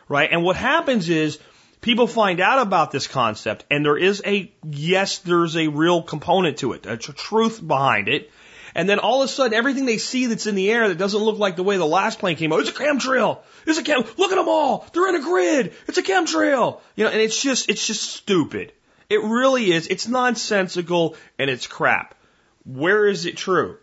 [0.07, 0.30] Right?
[0.31, 1.39] And what happens is
[1.81, 6.57] people find out about this concept and there is a, yes, there's a real component
[6.59, 8.31] to it, a tr- truth behind it.
[8.75, 11.19] And then all of a sudden, everything they see that's in the air that doesn't
[11.19, 13.39] look like the way the last plane came out, it's a chemtrail.
[13.65, 14.85] It's a chem, look at them all.
[14.93, 15.73] They're in a grid.
[15.87, 16.81] It's a chemtrail.
[16.95, 18.73] You know, and it's just, it's just stupid.
[19.09, 19.87] It really is.
[19.87, 22.13] It's nonsensical and it's crap.
[22.65, 23.77] Where is it true?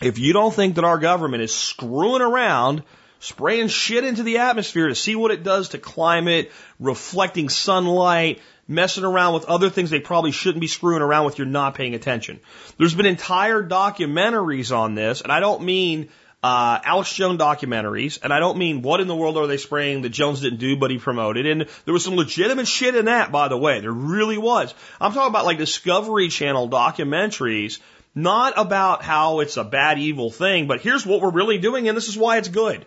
[0.00, 2.82] If you don't think that our government is screwing around
[3.24, 9.04] spraying shit into the atmosphere to see what it does to climate, reflecting sunlight, messing
[9.04, 11.38] around with other things they probably shouldn't be screwing around with.
[11.38, 12.40] You're not paying attention.
[12.78, 16.10] There's been entire documentaries on this, and I don't mean
[16.42, 20.02] uh, Alex Jones documentaries, and I don't mean what in the world are they spraying
[20.02, 21.46] that Jones didn't do, but he promoted.
[21.46, 23.80] And there was some legitimate shit in that, by the way.
[23.80, 24.74] There really was.
[25.00, 27.78] I'm talking about like Discovery Channel documentaries,
[28.14, 31.96] not about how it's a bad, evil thing, but here's what we're really doing, and
[31.96, 32.84] this is why it's good.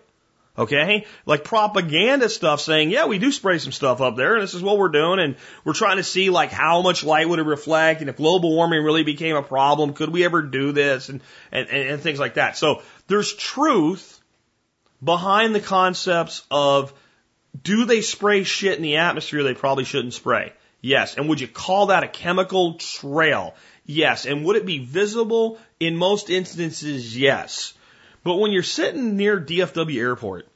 [0.58, 1.06] Okay?
[1.24, 4.62] Like propaganda stuff saying, yeah, we do spray some stuff up there and this is
[4.62, 8.00] what we're doing and we're trying to see like how much light would it reflect
[8.00, 11.20] and if global warming really became a problem, could we ever do this and,
[11.52, 12.56] and, and things like that.
[12.56, 14.20] So there's truth
[15.02, 16.92] behind the concepts of
[17.62, 20.52] do they spray shit in the atmosphere they probably shouldn't spray?
[20.80, 21.16] Yes.
[21.16, 23.54] And would you call that a chemical trail?
[23.84, 24.26] Yes.
[24.26, 25.58] And would it be visible?
[25.80, 27.74] In most instances, yes.
[28.28, 30.46] But when you're sitting near DFW airport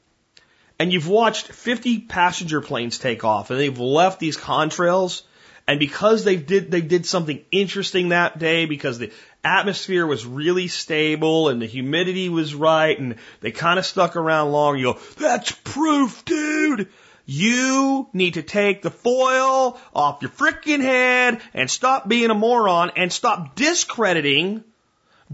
[0.79, 5.23] and you've watched 50 passenger planes take off and they've left these contrails
[5.67, 9.11] and because they did they did something interesting that day because the
[9.43, 14.53] atmosphere was really stable and the humidity was right and they kind of stuck around
[14.53, 16.89] long you go that's proof dude!
[17.25, 22.91] You need to take the foil off your frickin' head and stop being a moron
[22.97, 24.63] and stop discrediting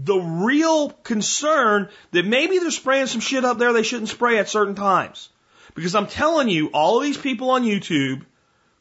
[0.05, 4.49] the real concern that maybe they're spraying some shit up there they shouldn't spray at
[4.49, 5.29] certain times.
[5.75, 8.25] Because I'm telling you, all of these people on YouTube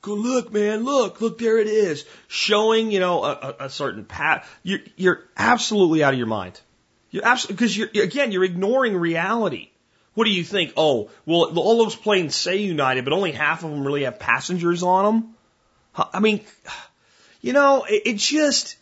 [0.01, 4.05] go, look, man, look, look, there it is, showing, you know, a, a a certain
[4.05, 4.49] path.
[4.63, 6.61] You're, you're absolutely out of your mind.
[7.11, 9.71] You're absolutely, because you're, again, you're ignoring reality.
[10.15, 10.73] What do you think?
[10.77, 14.83] Oh, well, all those planes say United, but only half of them really have passengers
[14.83, 15.35] on them.
[16.13, 16.41] I mean,
[17.41, 18.77] you know, it, it just,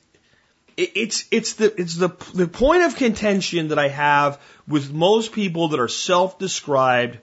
[0.76, 5.68] it's it's the it's the the point of contention that I have with most people
[5.68, 7.18] that are self-described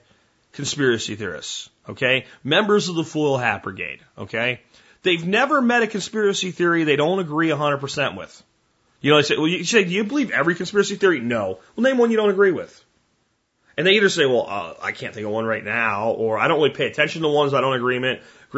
[0.52, 1.70] conspiracy theorists.
[1.88, 4.00] Okay, members of the Foil Hat Brigade.
[4.18, 4.60] Okay,
[5.02, 8.42] they've never met a conspiracy theory they don't agree 100% with.
[9.00, 11.20] You know, I say, well, you say, do you believe every conspiracy theory?
[11.20, 11.58] No.
[11.76, 12.82] Well, name one you don't agree with.
[13.76, 16.48] And they either say, well, uh, I can't think of one right now, or I
[16.48, 17.98] don't really pay attention to ones I don't agree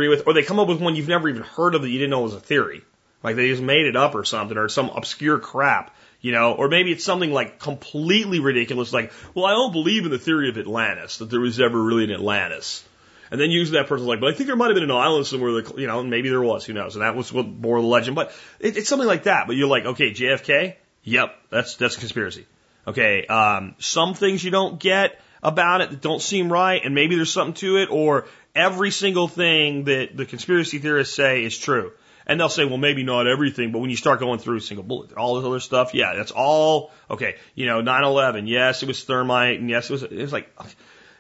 [0.09, 2.11] with, or they come up with one you've never even heard of that you didn't
[2.11, 2.85] know was a theory.
[3.27, 6.69] Like they just made it up or something, or some obscure crap, you know, or
[6.69, 10.57] maybe it's something like completely ridiculous, like, well, I don't believe in the theory of
[10.57, 12.85] Atlantis, that there was ever really an Atlantis.
[13.33, 15.27] And then use that person like, but I think there might have been an island
[15.27, 16.95] somewhere that, you know, maybe there was, who knows?
[16.95, 18.15] And that was what bore the legend.
[18.15, 19.49] But it, it's something like that.
[19.49, 20.77] But you're like, okay, JFK?
[21.03, 22.47] Yep, that's, that's conspiracy.
[22.87, 27.17] Okay, um, some things you don't get about it that don't seem right, and maybe
[27.17, 31.91] there's something to it, or every single thing that the conspiracy theorists say is true.
[32.27, 35.13] And they'll say, well, maybe not everything, but when you start going through single bullet,
[35.13, 37.37] all this other stuff, yeah, that's all okay.
[37.55, 40.03] You know, 9/11, yes, it was thermite, and yes, it was.
[40.03, 40.53] It was like,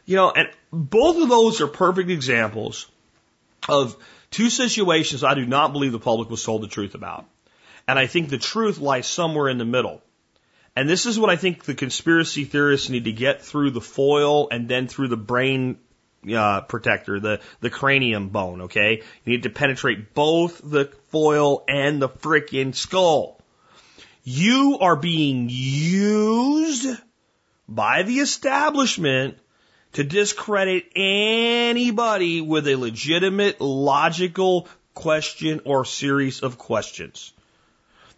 [0.05, 2.89] you know, and both of those are perfect examples
[3.69, 3.97] of
[4.31, 7.24] two situations I do not believe the public was told the truth about,
[7.87, 10.03] and I think the truth lies somewhere in the middle.
[10.74, 14.49] And this is what I think the conspiracy theorists need to get through the foil
[14.51, 15.78] and then through the brain
[16.35, 19.03] uh, protector, the, the cranium bone, okay?
[19.24, 23.40] You need to penetrate both the foil and the frickin' skull.
[24.24, 26.89] You are being used
[27.69, 29.39] by the establishment
[29.93, 37.32] to discredit anybody with a legitimate, logical question or series of questions.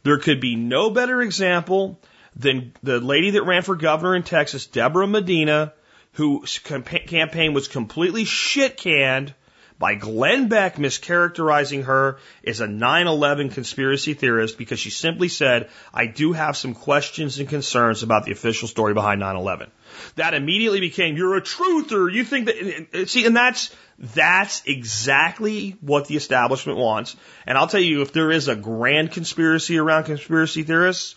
[0.03, 2.01] There could be no better example
[2.35, 5.73] than the lady that ran for governor in Texas, Debra Medina,
[6.19, 9.33] whose campaign was completely shit canned
[9.79, 16.07] by Glenn Beck mischaracterizing her as a 9-11 conspiracy theorist because she simply said, I
[16.07, 19.69] do have some questions and concerns about the official story behind 9-11.
[20.17, 22.13] That immediately became, you're a truther.
[22.13, 27.15] You think that, see, and that's, that's exactly what the establishment wants.
[27.47, 31.15] And I'll tell you, if there is a grand conspiracy around conspiracy theorists,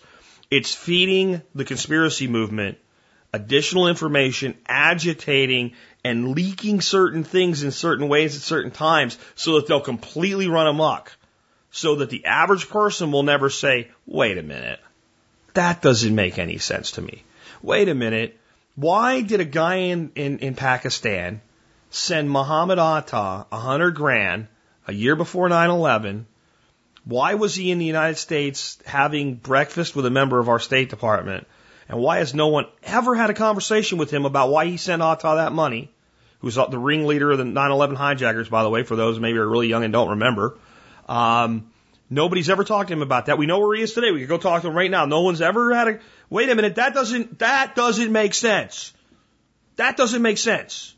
[0.48, 2.78] it's feeding the conspiracy movement
[3.32, 5.72] additional information, agitating
[6.04, 10.66] and leaking certain things in certain ways at certain times so that they'll completely run
[10.66, 11.12] amok.
[11.70, 14.78] So that the average person will never say, wait a minute,
[15.54, 17.24] that doesn't make any sense to me.
[17.62, 18.38] Wait a minute,
[18.74, 21.40] why did a guy in, in, in Pakistan
[21.90, 24.48] send Muhammad Atta a hundred grand
[24.86, 26.24] a year before 9-11?
[27.04, 30.90] Why was he in the United States having breakfast with a member of our State
[30.90, 31.46] Department?
[31.88, 35.02] And why has no one ever had a conversation with him about why he sent
[35.02, 35.90] Atta that money?
[36.40, 39.68] Who's the ringleader of the 9/11 hijackers, by the way, for those maybe are really
[39.68, 40.56] young and don't remember.
[41.08, 41.70] Um,
[42.10, 43.38] nobody's ever talked to him about that.
[43.38, 44.10] We know where he is today.
[44.10, 45.04] We could go talk to him right now.
[45.06, 46.00] No one's ever had a.
[46.30, 46.76] Wait a minute.
[46.76, 47.38] That doesn't.
[47.38, 48.92] That doesn't make sense.
[49.76, 50.94] That doesn't make sense.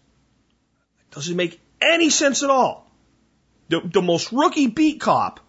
[1.10, 2.90] It doesn't make any sense at all.
[3.68, 5.40] The, the most rookie beat cop,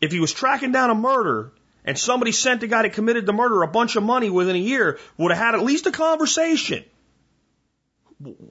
[0.00, 1.52] if he was tracking down a murder
[1.84, 4.58] and somebody sent the guy that committed the murder a bunch of money within a
[4.58, 6.84] year, would have had at least a conversation.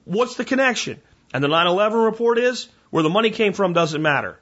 [0.04, 1.00] What's the connection?
[1.32, 4.38] And the 9-11 report is, where the money came from doesn't matter.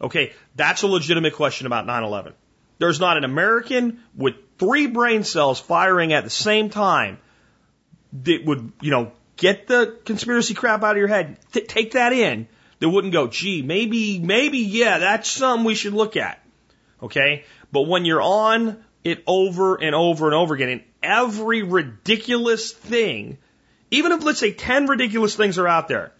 [0.00, 2.32] Okay, that's a legitimate question about 9-11.
[2.78, 7.18] There's not an American with three brain cells firing at the same time
[8.24, 12.48] that would, you know, get the conspiracy crap out of your head, take that in,
[12.80, 16.42] that wouldn't go, gee, maybe, maybe, yeah, that's something we should look at.
[17.02, 17.44] Okay?
[17.72, 23.38] But when you're on it over and over and over again, and every ridiculous thing,
[23.90, 26.12] even if let's say 10 ridiculous things are out there,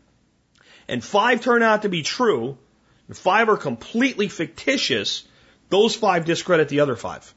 [0.89, 2.59] and five turn out to be true,
[3.07, 5.25] and five are completely fictitious,
[5.69, 7.33] those five discredit the other five.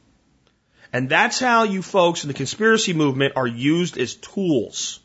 [0.91, 4.99] And that's how you folks in the conspiracy movement are used as tools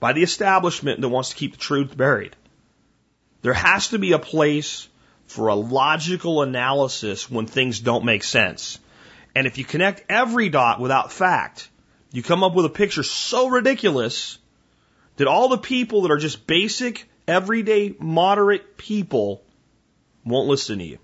[0.00, 2.34] by the establishment that wants to keep the truth buried.
[3.42, 4.88] There has to be a place
[5.26, 8.78] for a logical analysis when things don't make sense.
[9.34, 11.68] And if you connect every dot without fact,
[12.12, 14.38] you come up with a picture so ridiculous
[15.16, 19.42] that all the people that are just basic, everyday, moderate people
[20.24, 20.98] won't listen to you.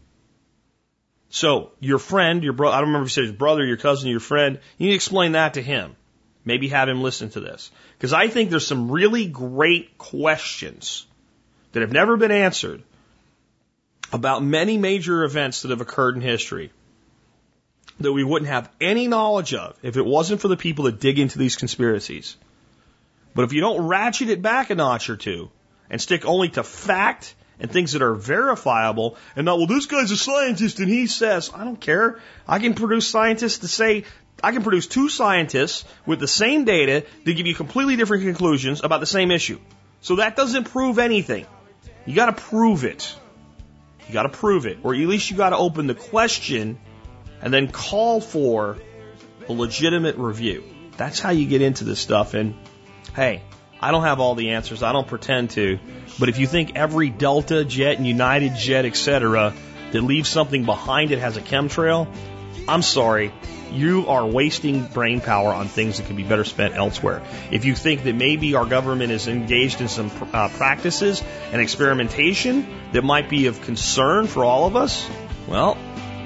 [1.31, 4.11] So your friend, your brother, I don't remember if you said his brother, your cousin,
[4.11, 5.95] your friend, you need to explain that to him.
[6.45, 7.71] Maybe have him listen to this.
[7.97, 11.07] Because I think there's some really great questions
[11.73, 12.83] that have never been answered
[14.13, 16.73] about many major events that have occurred in history
[18.01, 21.19] that we wouldn't have any knowledge of if it wasn't for the people that dig
[21.19, 22.37] into these conspiracies.
[23.35, 25.51] But if you don't ratchet it back a notch or two
[25.89, 30.11] and stick only to fact and things that are verifiable and not, well, this guy's
[30.11, 32.19] a scientist and he says, I don't care.
[32.49, 34.05] I can produce scientists to say,
[34.43, 38.83] I can produce two scientists with the same data to give you completely different conclusions
[38.83, 39.61] about the same issue.
[40.01, 41.47] So that doesn't prove anything.
[42.07, 43.15] You gotta prove it.
[44.07, 44.79] You gotta prove it.
[44.83, 46.79] Or at least you gotta open the question
[47.43, 48.77] and then call for
[49.49, 50.65] a legitimate review.
[50.97, 52.35] That's how you get into this stuff.
[52.35, 52.55] And
[53.15, 53.43] hey,
[53.81, 54.83] I don't have all the answers.
[54.83, 55.79] I don't pretend to.
[56.19, 59.55] But if you think every Delta jet and United jet, etc.,
[59.93, 62.07] that leaves something behind it has a chemtrail,
[62.69, 63.33] I'm sorry.
[63.73, 67.23] You are wasting brain power on things that could be better spent elsewhere.
[67.53, 71.23] If you think that maybe our government is engaged in some uh, practices
[71.53, 75.09] and experimentation that might be of concern for all of us,
[75.47, 75.79] well,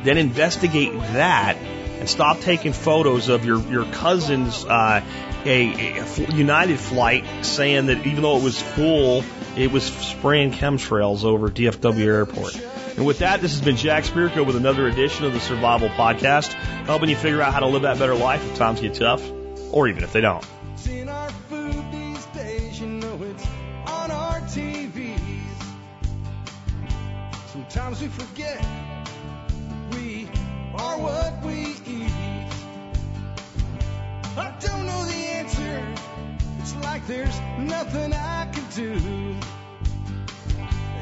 [0.05, 5.03] then investigate that and stop taking photos of your your cousin's uh,
[5.45, 9.25] a, a United flight saying that even though it was full,
[9.57, 12.61] it was spraying chemtrails over DFW Airport.
[12.97, 16.53] And with that, this has been Jack Spirko with another edition of the Survival Podcast,
[16.87, 19.23] helping you figure out how to live that better life if times get tough,
[19.73, 20.45] or even if they don't.
[27.53, 28.65] Sometimes we forget
[29.93, 30.29] we
[30.75, 32.11] are what we eat.
[34.37, 35.85] I don't know the answer.
[36.61, 39.37] It's like there's nothing I can do.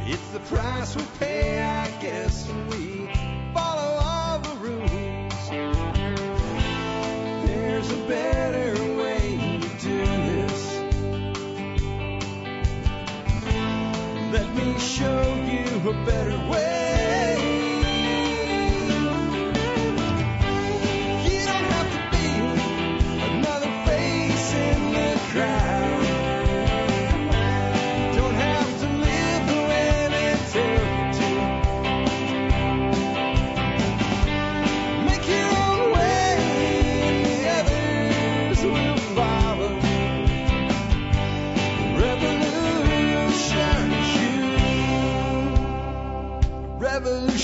[0.04, 3.08] It's the price we pay, I guess, when we
[3.54, 5.48] follow all the rules.
[7.46, 10.82] There's a better way to do this.
[14.32, 17.51] Let me show you a better way.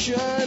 [0.08, 0.37] Revolution